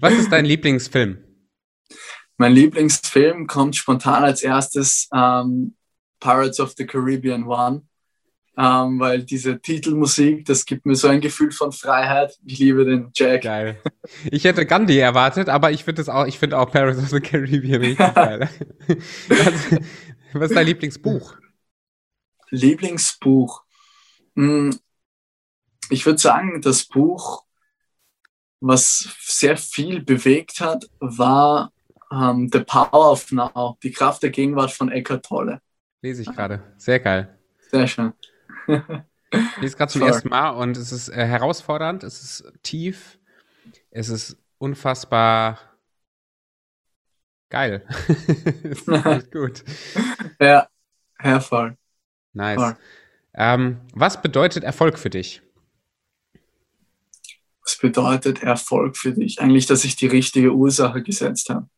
Was 0.01 0.13
ist 0.15 0.31
dein 0.31 0.45
Lieblingsfilm? 0.45 1.19
Mein 2.37 2.53
Lieblingsfilm 2.53 3.47
kommt 3.47 3.75
spontan 3.75 4.23
als 4.23 4.43
erstes 4.43 5.09
ähm, 5.13 5.75
Pirates 6.21 6.61
of 6.61 6.75
the 6.77 6.87
Caribbean 6.87 7.45
One 7.45 7.88
ähm, 8.59 8.99
weil 8.99 9.23
diese 9.23 9.61
Titelmusik, 9.61 10.45
das 10.45 10.65
gibt 10.65 10.85
mir 10.85 10.97
so 10.97 11.07
ein 11.07 11.21
Gefühl 11.21 11.53
von 11.53 11.71
Freiheit. 11.71 12.37
Ich 12.45 12.59
liebe 12.59 12.85
den 12.85 13.11
Jack. 13.15 13.43
Geil. 13.43 13.81
Ich 14.33 14.43
hätte 14.43 14.67
Gandhi 14.67 14.99
erwartet, 14.99 15.49
aber 15.49 15.71
ich 15.71 15.85
finde 15.85 16.03
auch, 16.13 16.27
ich 16.27 16.41
finde 16.41 16.59
auch 16.59 16.73
Paris 16.73 16.99
of 16.99 17.09
the 17.11 17.21
Caribbean 17.21 17.81
richtig 17.81 18.15
geil. 18.15 18.49
was, 19.29 19.81
was 20.33 20.51
ist 20.51 20.57
dein 20.57 20.67
Lieblingsbuch? 20.67 21.37
Lieblingsbuch. 22.51 23.63
Hm, 24.35 24.77
ich 25.91 26.05
würde 26.05 26.19
sagen, 26.19 26.61
das 26.61 26.85
Buch, 26.85 27.45
was 28.59 29.09
sehr 29.21 29.57
viel 29.57 30.03
bewegt 30.03 30.59
hat, 30.59 30.91
war 30.99 31.73
um, 32.11 32.19
ähm, 32.19 32.51
The 32.53 32.61
Power 32.61 33.13
of 33.13 33.31
Now, 33.31 33.79
die 33.85 33.93
Kraft 33.93 34.25
der 34.25 34.31
Gegenwart 34.31 34.73
von 34.73 34.91
Eckhart 34.91 35.27
Tolle. 35.27 35.61
Lese 36.03 36.23
ich 36.23 36.33
gerade. 36.33 36.63
Sehr 36.77 36.99
geil. 36.99 37.39
Sehr 37.71 37.87
schön. 37.87 38.13
Ich 39.31 39.57
lese 39.61 39.77
gerade 39.77 39.93
zum 39.93 40.03
ersten 40.03 40.29
Mal 40.29 40.51
und 40.51 40.77
es 40.77 40.93
ist 40.93 41.09
äh, 41.09 41.27
herausfordernd, 41.27 42.03
es 42.03 42.23
ist 42.23 42.53
tief, 42.63 43.19
es 43.91 44.09
ist 44.09 44.37
unfassbar 44.59 45.59
geil. 47.51 47.87
es 48.09 48.83
ist 48.89 48.89
echt 49.07 49.33
gut. 49.33 49.65
Ja, 50.41 50.69
ja, 51.23 51.41
voll. 51.41 51.77
Nice. 52.33 52.61
Voll. 52.61 52.77
Ähm, 53.35 53.81
was 53.95 54.23
bedeutet 54.23 54.65
Erfolg 54.65 54.99
für 54.99 55.11
dich? 55.11 55.43
bedeutet 57.79 58.43
Erfolg 58.43 58.97
für 58.97 59.13
dich? 59.13 59.41
Eigentlich, 59.41 59.67
dass 59.67 59.85
ich 59.85 59.97
die 59.97 60.07
richtige 60.07 60.53
Ursache 60.53 61.03
gesetzt 61.03 61.49
habe. 61.51 61.69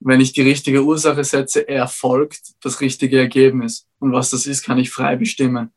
Wenn 0.00 0.20
ich 0.20 0.32
die 0.32 0.42
richtige 0.42 0.82
Ursache 0.84 1.22
setze, 1.22 1.68
erfolgt 1.68 2.54
das 2.60 2.80
richtige 2.80 3.18
Ergebnis. 3.18 3.86
Und 3.98 4.12
was 4.12 4.30
das 4.30 4.46
ist, 4.46 4.62
kann 4.62 4.78
ich 4.78 4.90
frei 4.90 5.16
bestimmen. 5.16 5.72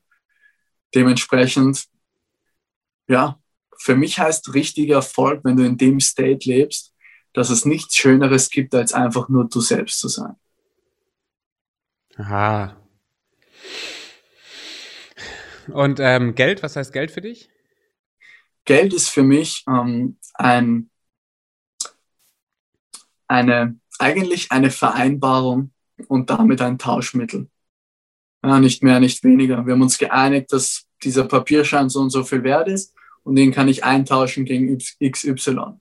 Dementsprechend, 0.96 1.86
ja, 3.08 3.39
für 3.78 3.96
mich 3.96 4.18
heißt 4.18 4.54
richtiger 4.54 4.96
Erfolg, 4.96 5.41
wenn 5.43 5.58
du 5.58 5.66
in 5.66 5.78
dem 5.78 6.00
State 6.00 6.50
lebst, 6.50 6.93
dass 7.34 7.50
es 7.50 7.66
nichts 7.66 7.96
Schöneres 7.96 8.50
gibt, 8.50 8.74
als 8.74 8.93
einfach 8.93 9.28
nur 9.28 9.48
du 9.50 9.60
selbst 9.60 10.00
zu 10.00 10.08
sein. 10.08 10.36
Aha. 12.16 12.78
Und 15.68 16.00
ähm, 16.00 16.36
Geld, 16.36 16.64
was 16.64 16.76
heißt 16.76 16.93
Geld 16.93 17.12
für 17.12 17.22
dich? 17.22 17.50
Geld 18.64 18.93
ist 18.93 19.10
für 19.10 19.24
mich 19.24 19.64
ähm, 19.68 20.18
ein, 20.34 20.89
eine, 23.28 23.78
eigentlich 24.00 24.52
eine 24.52 24.72
Vereinbarung 24.72 25.72
und 26.08 26.30
damit 26.30 26.62
ein 26.62 26.78
Tauschmittel. 26.78 27.50
Ja, 28.43 28.60
nicht 28.60 28.84
mehr, 28.84 29.00
nicht 29.00 29.24
weniger. 29.24 29.66
Wir 29.66 29.74
haben 29.74 29.82
uns 29.82 29.98
geeinigt, 29.98 30.54
dass 30.54 30.85
dieser 31.04 31.26
Papierschein 31.26 31.89
so 31.89 32.00
und 32.02 32.10
so 32.10 32.24
viel 32.24 32.43
wert 32.43 32.68
ist 32.68 32.93
und 33.24 33.36
den 33.36 33.52
kann 33.52 33.68
ich 33.68 33.84
eintauschen 33.84 34.46
gegen 34.46 34.78
XY. 34.78 35.80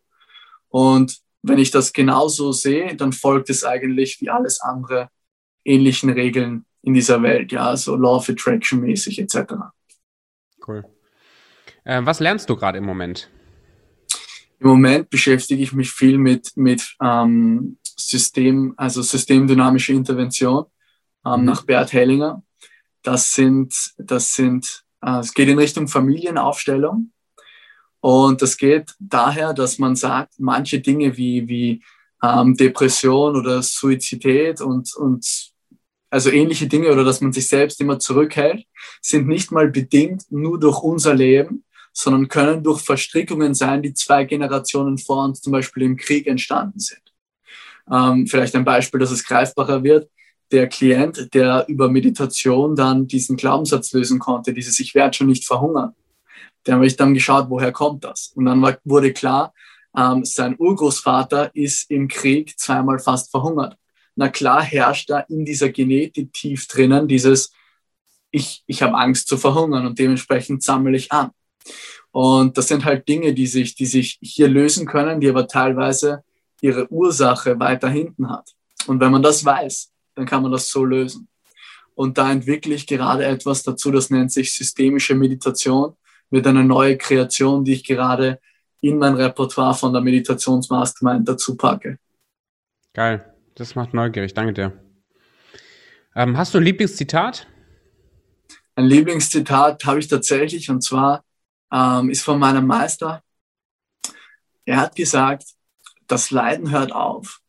Und 0.69 1.19
wenn 1.43 1.59
ich 1.59 1.71
das 1.71 1.93
genauso 1.93 2.53
sehe, 2.53 2.97
dann 2.97 3.13
folgt 3.13 3.51
es 3.51 3.65
eigentlich 3.65 4.21
wie 4.21 4.31
alles 4.31 4.61
andere 4.61 5.09
ähnlichen 5.65 6.11
Regeln 6.11 6.65
in 6.83 6.95
dieser 6.95 7.23
Welt, 7.23 7.53
ja, 7.53 7.77
so 7.77 7.97
Law 7.97 8.17
of 8.17 8.29
Attraction 8.29 8.81
mäßig 8.81 9.19
etc. 9.19 9.55
Cool. 10.67 10.85
Äh, 11.85 12.01
was 12.05 12.21
lernst 12.21 12.49
du 12.51 12.57
gerade 12.57 12.79
im 12.79 12.85
Moment? 12.85 13.31
Im 14.61 14.69
Moment 14.69 15.11
beschäftige 15.11 15.63
ich 15.63 15.73
mich 15.73 15.91
viel 15.91 16.19
mit, 16.19 16.57
mit 16.57 16.97
ähm, 17.03 17.79
System, 17.97 18.75
also 18.77 19.03
systemdynamische 19.03 19.93
Intervention 19.93 20.67
ähm, 21.27 21.41
mhm. 21.41 21.47
nach 21.47 21.63
Bert 21.65 21.93
Hellinger. 21.93 22.43
Das 23.03 23.35
sind, 23.35 23.75
das 23.99 24.33
sind, 24.33 24.84
es 25.21 25.35
geht 25.35 25.49
in 25.49 25.59
Richtung 25.59 25.89
Familienaufstellung. 25.89 27.11
Und 28.01 28.43
das 28.43 28.57
geht 28.57 28.95
daher, 28.99 29.55
dass 29.55 29.79
man 29.79 29.97
sagt, 29.97 30.35
manche 30.39 30.81
Dinge 30.81 31.17
wie, 31.17 31.49
wie 31.49 31.83
ähm, 32.23 32.57
Depression 32.57 33.37
oder 33.37 33.63
Suizidität 33.63 34.61
und, 34.61 34.95
und 34.97 35.53
also 36.11 36.31
ähnliche 36.31 36.67
Dinge 36.67 36.93
oder 36.93 37.03
dass 37.03 37.21
man 37.21 37.33
sich 37.33 37.49
selbst 37.49 37.81
immer 37.81 37.99
zurückhält, 37.99 38.65
sind 39.01 39.27
nicht 39.27 39.51
mal 39.51 39.69
bedingt 39.69 40.31
nur 40.31 40.61
durch 40.61 40.81
unser 40.81 41.15
Leben, 41.15 41.65
sondern 41.93 42.29
können 42.29 42.63
durch 42.63 42.81
Verstrickungen 42.83 43.55
sein, 43.55 43.83
die 43.83 43.95
zwei 43.95 44.25
Generationen 44.25 44.99
vor 44.99 45.25
uns 45.25 45.41
zum 45.41 45.53
Beispiel 45.53 45.85
im 45.85 45.97
Krieg 45.97 46.27
entstanden 46.27 46.79
sind. 46.79 47.03
Ähm, 47.91 48.27
vielleicht 48.27 48.55
ein 48.55 48.65
Beispiel, 48.65 49.01
dass 49.01 49.11
es 49.11 49.25
greifbarer 49.25 49.83
wird. 49.83 50.11
Der 50.53 50.69
Klient, 50.69 51.35
der 51.35 51.65
über 51.69 51.89
Meditation 51.89 52.77
dann 52.77 53.07
diesen 53.07 53.37
Glaubenssatz 53.37 53.93
lösen 53.93 54.19
konnte, 54.19 54.53
dieses 54.53 54.79
Ich 54.79 54.95
werde 54.95 55.17
schon 55.17 55.27
nicht 55.27 55.47
verhungern. 55.47 55.95
Der 56.67 56.75
habe 56.77 56.87
ich 56.87 56.97
dann 56.97 57.15
geschaut, 57.15 57.47
woher 57.49 57.73
kommt 57.73 58.05
das? 58.05 58.33
Und 58.35 58.45
dann 58.45 58.63
wurde 58.85 59.13
klar, 59.13 59.53
ähm, 59.97 60.25
sein 60.25 60.57
Urgroßvater 60.59 61.55
ist 61.55 61.91
im 61.91 62.09
Krieg 62.09 62.59
zweimal 62.59 62.99
fast 62.99 63.31
verhungert. 63.31 63.77
Na 64.17 64.29
klar 64.29 64.63
herrscht 64.63 65.11
da 65.11 65.21
in 65.21 65.45
dieser 65.45 65.71
Genetik 65.71 66.33
tief 66.33 66.67
drinnen 66.69 67.09
dieses, 67.09 67.53
ich, 68.31 68.65
ich 68.67 68.83
habe 68.83 68.97
Angst 68.97 69.29
zu 69.29 69.37
verhungern 69.37 69.87
und 69.87 69.99
dementsprechend 69.99 70.63
sammle 70.63 70.97
ich 70.97 71.13
an. 71.13 71.31
Und 72.11 72.57
das 72.59 72.69
sind 72.69 72.85
halt 72.85 73.09
Dinge, 73.09 73.35
die 73.35 73.47
sich, 73.47 73.75
die 73.75 73.87
sich 73.87 74.19
hier 74.21 74.49
lösen 74.49 74.87
können, 74.87 75.21
die 75.21 75.29
aber 75.29 75.49
teilweise 75.49 76.23
ihre 76.61 76.91
Ursache 76.91 77.59
weiter 77.59 77.89
hinten 77.89 78.31
hat. 78.31 78.51
Und 78.87 79.01
wenn 79.01 79.13
man 79.13 79.23
das 79.23 79.45
weiß, 79.45 79.91
dann 80.15 80.27
kann 80.27 80.43
man 80.43 80.53
das 80.53 80.69
so 80.69 80.85
lösen. 80.85 81.29
Und 81.95 82.19
da 82.19 82.31
entwickle 82.31 82.75
ich 82.75 82.87
gerade 82.87 83.25
etwas 83.25 83.63
dazu, 83.63 83.91
das 83.91 84.11
nennt 84.11 84.33
sich 84.33 84.55
systemische 84.55 85.15
Meditation, 85.15 85.97
mit 86.31 86.47
einer 86.47 86.65
neuen 86.65 86.99
Kreation, 86.99 87.65
die 87.65 87.75
ich 87.75 87.85
gerade 87.85 88.41
in 88.81 88.99
mein 88.99 89.15
Repertoire 89.15 89.75
von 89.75 89.93
der 89.93 90.03
Meditationsmastermind 90.03 91.29
dazu 91.29 91.57
packe. 91.57 91.99
Geil, 92.93 93.33
das 93.55 93.75
macht 93.75 93.95
neugierig, 93.95 94.35
danke 94.35 94.53
dir. 94.53 94.73
Ähm, 96.17 96.37
hast 96.37 96.55
du 96.55 96.59
ein 96.59 96.65
Lieblingszitat? 96.65 97.47
Ein 98.75 98.87
Lieblingszitat 98.87 99.85
habe 99.85 100.01
ich 100.01 100.09
tatsächlich 100.09 100.71
und 100.71 100.83
zwar 100.83 101.25
ähm, 101.73 102.11
ist 102.11 102.23
von 102.23 102.39
meinem 102.39 102.67
Meister. 102.67 103.23
Er 104.65 104.79
hat 104.79 104.97
gesagt, 104.97 105.45
das 106.07 106.31
Leiden 106.31 106.71
hört 106.71 106.93
auf, 106.93 107.41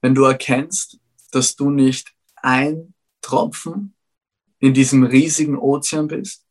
wenn 0.00 0.14
du 0.14 0.24
erkennst, 0.24 0.98
dass 1.34 1.56
du 1.56 1.70
nicht 1.70 2.14
ein 2.36 2.94
Tropfen 3.20 3.94
in 4.58 4.74
diesem 4.74 5.04
riesigen 5.04 5.58
Ozean 5.58 6.08
bist, 6.08 6.46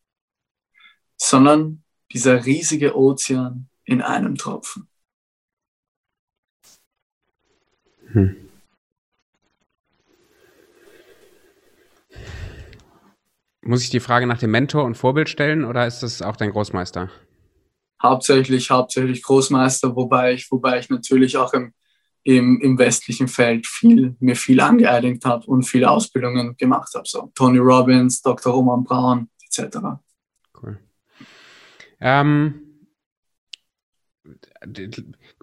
sondern 1.18 1.84
dieser 2.12 2.46
riesige 2.46 2.96
Ozean 2.96 3.70
in 3.84 4.02
einem 4.02 4.36
Tropfen. 4.36 4.88
Hm. 8.12 8.50
Muss 13.62 13.84
ich 13.84 13.90
die 13.90 14.00
Frage 14.00 14.26
nach 14.26 14.40
dem 14.40 14.52
Mentor 14.52 14.86
und 14.86 14.96
Vorbild 14.96 15.30
stellen 15.30 15.64
oder 15.66 15.86
ist 15.86 16.02
das 16.02 16.22
auch 16.22 16.36
dein 16.36 16.52
Großmeister? 16.52 17.12
Hauptsächlich, 18.02 18.72
hauptsächlich 18.72 19.22
Großmeister, 19.22 19.96
wobei 19.96 20.34
ich, 20.34 20.50
wobei 20.50 20.80
ich 20.80 20.90
natürlich 20.90 21.38
auch 21.38 21.54
im, 21.54 21.74
im, 22.24 22.60
im 22.62 22.78
westlichen 22.78 23.28
Feld 23.28 23.66
viel, 23.66 24.16
mir 24.20 24.36
viel 24.36 24.60
angeeignet 24.60 25.24
habe 25.26 25.46
und 25.46 25.64
viele 25.64 25.90
Ausbildungen 25.90 26.56
gemacht 26.58 26.94
habe. 26.94 27.08
So 27.08 27.32
Tony 27.34 27.60
Robbins, 27.60 28.22
Dr. 28.22 28.54
Roman 28.54 28.84
Braun, 28.84 29.30
etc. 29.44 29.78
Cool. 30.62 30.80
Ähm, 32.02 32.70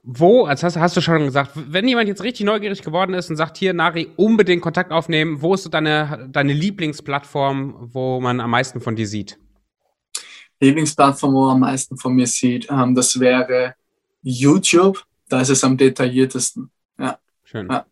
wo, 0.02 0.44
als 0.44 0.62
hast, 0.62 0.76
hast, 0.76 0.96
du 0.96 1.00
schon 1.00 1.24
gesagt, 1.24 1.52
wenn 1.54 1.88
jemand 1.88 2.08
jetzt 2.08 2.22
richtig 2.22 2.44
neugierig 2.46 2.82
geworden 2.82 3.14
ist 3.14 3.30
und 3.30 3.36
sagt, 3.36 3.56
hier, 3.56 3.72
Nari, 3.72 4.08
unbedingt 4.16 4.62
Kontakt 4.62 4.92
aufnehmen, 4.92 5.40
wo 5.40 5.54
ist 5.54 5.64
so 5.64 5.70
deine, 5.70 6.28
deine 6.30 6.52
Lieblingsplattform, 6.52 7.88
wo 7.92 8.20
man 8.20 8.40
am 8.40 8.50
meisten 8.50 8.80
von 8.80 8.94
dir 8.94 9.08
sieht? 9.08 9.38
Lieblingsplattform, 10.60 11.34
wo 11.34 11.46
man 11.46 11.54
am 11.54 11.60
meisten 11.60 11.96
von 11.96 12.14
mir 12.14 12.26
sieht, 12.26 12.68
ähm, 12.70 12.94
das 12.94 13.18
wäre 13.18 13.74
YouTube. 14.22 15.04
Da 15.28 15.40
ist 15.40 15.50
es 15.50 15.64
am 15.64 15.76
detailliertesten. 15.76 16.70
Ja. 16.98 17.18
Schön. 17.44 17.68
Ja. 17.68 17.86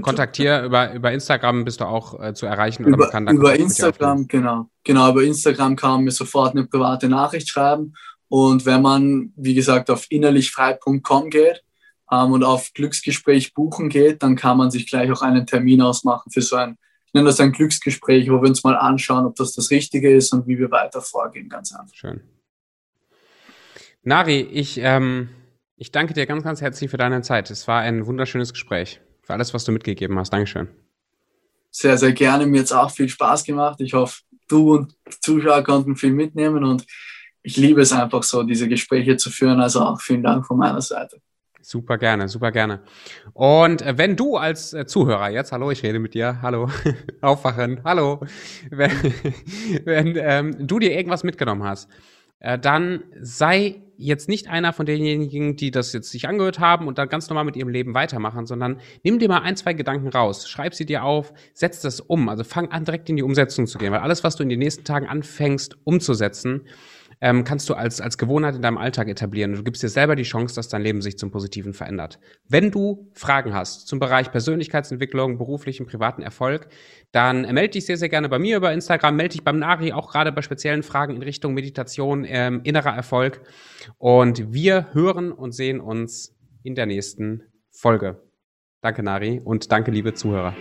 kontaktier 0.00 0.64
über, 0.64 0.92
über 0.92 1.12
Instagram 1.12 1.64
bist 1.64 1.80
du 1.80 1.84
auch 1.84 2.20
äh, 2.20 2.34
zu 2.34 2.46
erreichen 2.46 2.84
oder 2.84 2.94
über, 2.94 3.10
kann 3.10 3.28
Über 3.28 3.54
Instagram, 3.54 4.26
genau. 4.28 4.68
Genau, 4.84 5.10
über 5.10 5.22
Instagram 5.22 5.76
kann 5.76 5.90
man 5.92 6.04
mir 6.04 6.10
sofort 6.10 6.52
eine 6.52 6.66
private 6.66 7.08
Nachricht 7.08 7.48
schreiben 7.48 7.94
und 8.28 8.66
wenn 8.66 8.82
man, 8.82 9.32
wie 9.36 9.54
gesagt, 9.54 9.90
auf 9.90 10.06
innerlichfrei.com 10.10 11.30
geht 11.30 11.62
ähm, 12.10 12.32
und 12.32 12.44
auf 12.44 12.72
Glücksgespräch 12.74 13.54
buchen 13.54 13.88
geht, 13.88 14.22
dann 14.22 14.36
kann 14.36 14.58
man 14.58 14.70
sich 14.70 14.88
gleich 14.88 15.10
auch 15.12 15.22
einen 15.22 15.46
Termin 15.46 15.80
ausmachen 15.82 16.30
für 16.30 16.42
so 16.42 16.56
ein, 16.56 16.76
ich 17.06 17.14
nenne 17.14 17.26
das 17.26 17.40
ein 17.40 17.52
Glücksgespräch, 17.52 18.28
wo 18.28 18.42
wir 18.42 18.48
uns 18.48 18.64
mal 18.64 18.76
anschauen, 18.76 19.26
ob 19.26 19.36
das 19.36 19.52
das 19.52 19.70
Richtige 19.70 20.14
ist 20.14 20.32
und 20.32 20.46
wie 20.46 20.58
wir 20.58 20.70
weiter 20.70 21.00
vorgehen, 21.00 21.48
ganz 21.48 21.72
einfach. 21.72 21.94
Schön. 21.94 22.20
Nari, 24.02 24.40
ich, 24.40 24.78
ähm, 24.82 25.28
ich 25.76 25.92
danke 25.92 26.14
dir 26.14 26.26
ganz, 26.26 26.42
ganz 26.44 26.60
herzlich 26.60 26.90
für 26.90 26.96
deine 26.96 27.22
Zeit. 27.22 27.50
Es 27.50 27.68
war 27.68 27.80
ein 27.80 28.06
wunderschönes 28.06 28.52
Gespräch. 28.52 29.00
Für 29.22 29.34
alles, 29.34 29.52
was 29.52 29.64
du 29.64 29.72
mitgegeben 29.72 30.18
hast. 30.18 30.32
Dankeschön. 30.32 30.68
Sehr, 31.70 31.98
sehr 31.98 32.12
gerne. 32.12 32.46
Mir 32.46 32.60
hat 32.60 32.66
es 32.66 32.72
auch 32.72 32.90
viel 32.90 33.08
Spaß 33.08 33.44
gemacht. 33.44 33.80
Ich 33.80 33.92
hoffe, 33.92 34.22
du 34.48 34.74
und 34.76 34.94
Zuschauer 35.20 35.62
konnten 35.62 35.96
viel 35.96 36.12
mitnehmen 36.12 36.64
und 36.64 36.86
ich 37.42 37.56
liebe 37.56 37.82
es 37.82 37.92
einfach 37.92 38.22
so, 38.22 38.42
diese 38.42 38.68
Gespräche 38.68 39.16
zu 39.16 39.30
führen. 39.30 39.60
Also 39.60 39.82
auch 39.82 40.00
vielen 40.00 40.22
Dank 40.22 40.46
von 40.46 40.56
meiner 40.56 40.80
Seite. 40.80 41.20
Super 41.60 41.98
gerne, 41.98 42.28
super 42.28 42.52
gerne. 42.52 42.82
Und 43.34 43.84
wenn 43.84 44.16
du 44.16 44.36
als 44.36 44.72
äh, 44.72 44.86
Zuhörer 44.86 45.30
jetzt, 45.30 45.50
hallo, 45.50 45.72
ich 45.72 45.82
rede 45.82 45.98
mit 45.98 46.14
dir, 46.14 46.40
hallo, 46.40 46.70
aufwachen, 47.20 47.82
hallo, 47.84 48.20
wenn, 48.70 48.92
wenn 49.84 50.16
ähm, 50.16 50.66
du 50.66 50.78
dir 50.78 50.92
irgendwas 50.92 51.24
mitgenommen 51.24 51.64
hast, 51.64 51.90
äh, 52.40 52.58
dann 52.58 53.04
sei 53.20 53.82
jetzt 53.98 54.28
nicht 54.28 54.48
einer 54.48 54.72
von 54.72 54.86
denjenigen, 54.86 55.56
die 55.56 55.70
das 55.70 55.92
jetzt 55.92 56.10
sich 56.10 56.28
angehört 56.28 56.58
haben 56.58 56.86
und 56.86 56.98
dann 56.98 57.08
ganz 57.08 57.28
normal 57.28 57.44
mit 57.44 57.56
ihrem 57.56 57.70
Leben 57.70 57.94
weitermachen, 57.94 58.46
sondern 58.46 58.80
nimm 59.02 59.18
dir 59.18 59.28
mal 59.28 59.40
ein, 59.40 59.56
zwei 59.56 59.72
Gedanken 59.72 60.08
raus, 60.08 60.48
schreib 60.48 60.74
sie 60.74 60.86
dir 60.86 61.04
auf, 61.04 61.32
setz 61.54 61.80
das 61.80 62.00
um, 62.00 62.28
also 62.28 62.44
fang 62.44 62.70
an, 62.70 62.84
direkt 62.84 63.08
in 63.08 63.16
die 63.16 63.22
Umsetzung 63.22 63.66
zu 63.66 63.78
gehen, 63.78 63.92
weil 63.92 64.00
alles, 64.00 64.22
was 64.22 64.36
du 64.36 64.42
in 64.42 64.48
den 64.48 64.58
nächsten 64.58 64.84
Tagen 64.84 65.06
anfängst 65.06 65.78
umzusetzen, 65.84 66.66
ähm, 67.20 67.44
kannst 67.44 67.68
du 67.68 67.74
als, 67.74 68.00
als 68.00 68.18
Gewohnheit 68.18 68.54
in 68.54 68.62
deinem 68.62 68.78
Alltag 68.78 69.08
etablieren. 69.08 69.54
Du 69.54 69.62
gibst 69.62 69.82
dir 69.82 69.88
selber 69.88 70.16
die 70.16 70.22
Chance, 70.22 70.54
dass 70.54 70.68
dein 70.68 70.82
Leben 70.82 71.02
sich 71.02 71.18
zum 71.18 71.30
Positiven 71.30 71.72
verändert. 71.72 72.18
Wenn 72.48 72.70
du 72.70 73.10
Fragen 73.14 73.54
hast 73.54 73.88
zum 73.88 73.98
Bereich 73.98 74.30
Persönlichkeitsentwicklung, 74.30 75.38
beruflichen, 75.38 75.86
privaten 75.86 76.22
Erfolg, 76.22 76.68
dann 77.12 77.42
melde 77.54 77.70
dich 77.70 77.86
sehr, 77.86 77.96
sehr 77.96 78.08
gerne 78.08 78.28
bei 78.28 78.38
mir 78.38 78.58
über 78.58 78.72
Instagram, 78.72 79.16
melde 79.16 79.32
dich 79.32 79.44
beim 79.44 79.58
Nari, 79.58 79.92
auch 79.92 80.10
gerade 80.10 80.32
bei 80.32 80.42
speziellen 80.42 80.82
Fragen 80.82 81.16
in 81.16 81.22
Richtung 81.22 81.54
Meditation, 81.54 82.24
ähm, 82.28 82.60
innerer 82.64 82.94
Erfolg. 82.94 83.40
Und 83.98 84.52
wir 84.52 84.92
hören 84.92 85.32
und 85.32 85.52
sehen 85.52 85.80
uns 85.80 86.36
in 86.62 86.74
der 86.74 86.86
nächsten 86.86 87.42
Folge. 87.70 88.22
Danke, 88.82 89.02
Nari, 89.02 89.40
und 89.42 89.72
danke, 89.72 89.90
liebe 89.90 90.14
Zuhörer. 90.14 90.54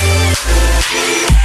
Yeah. 0.00 1.37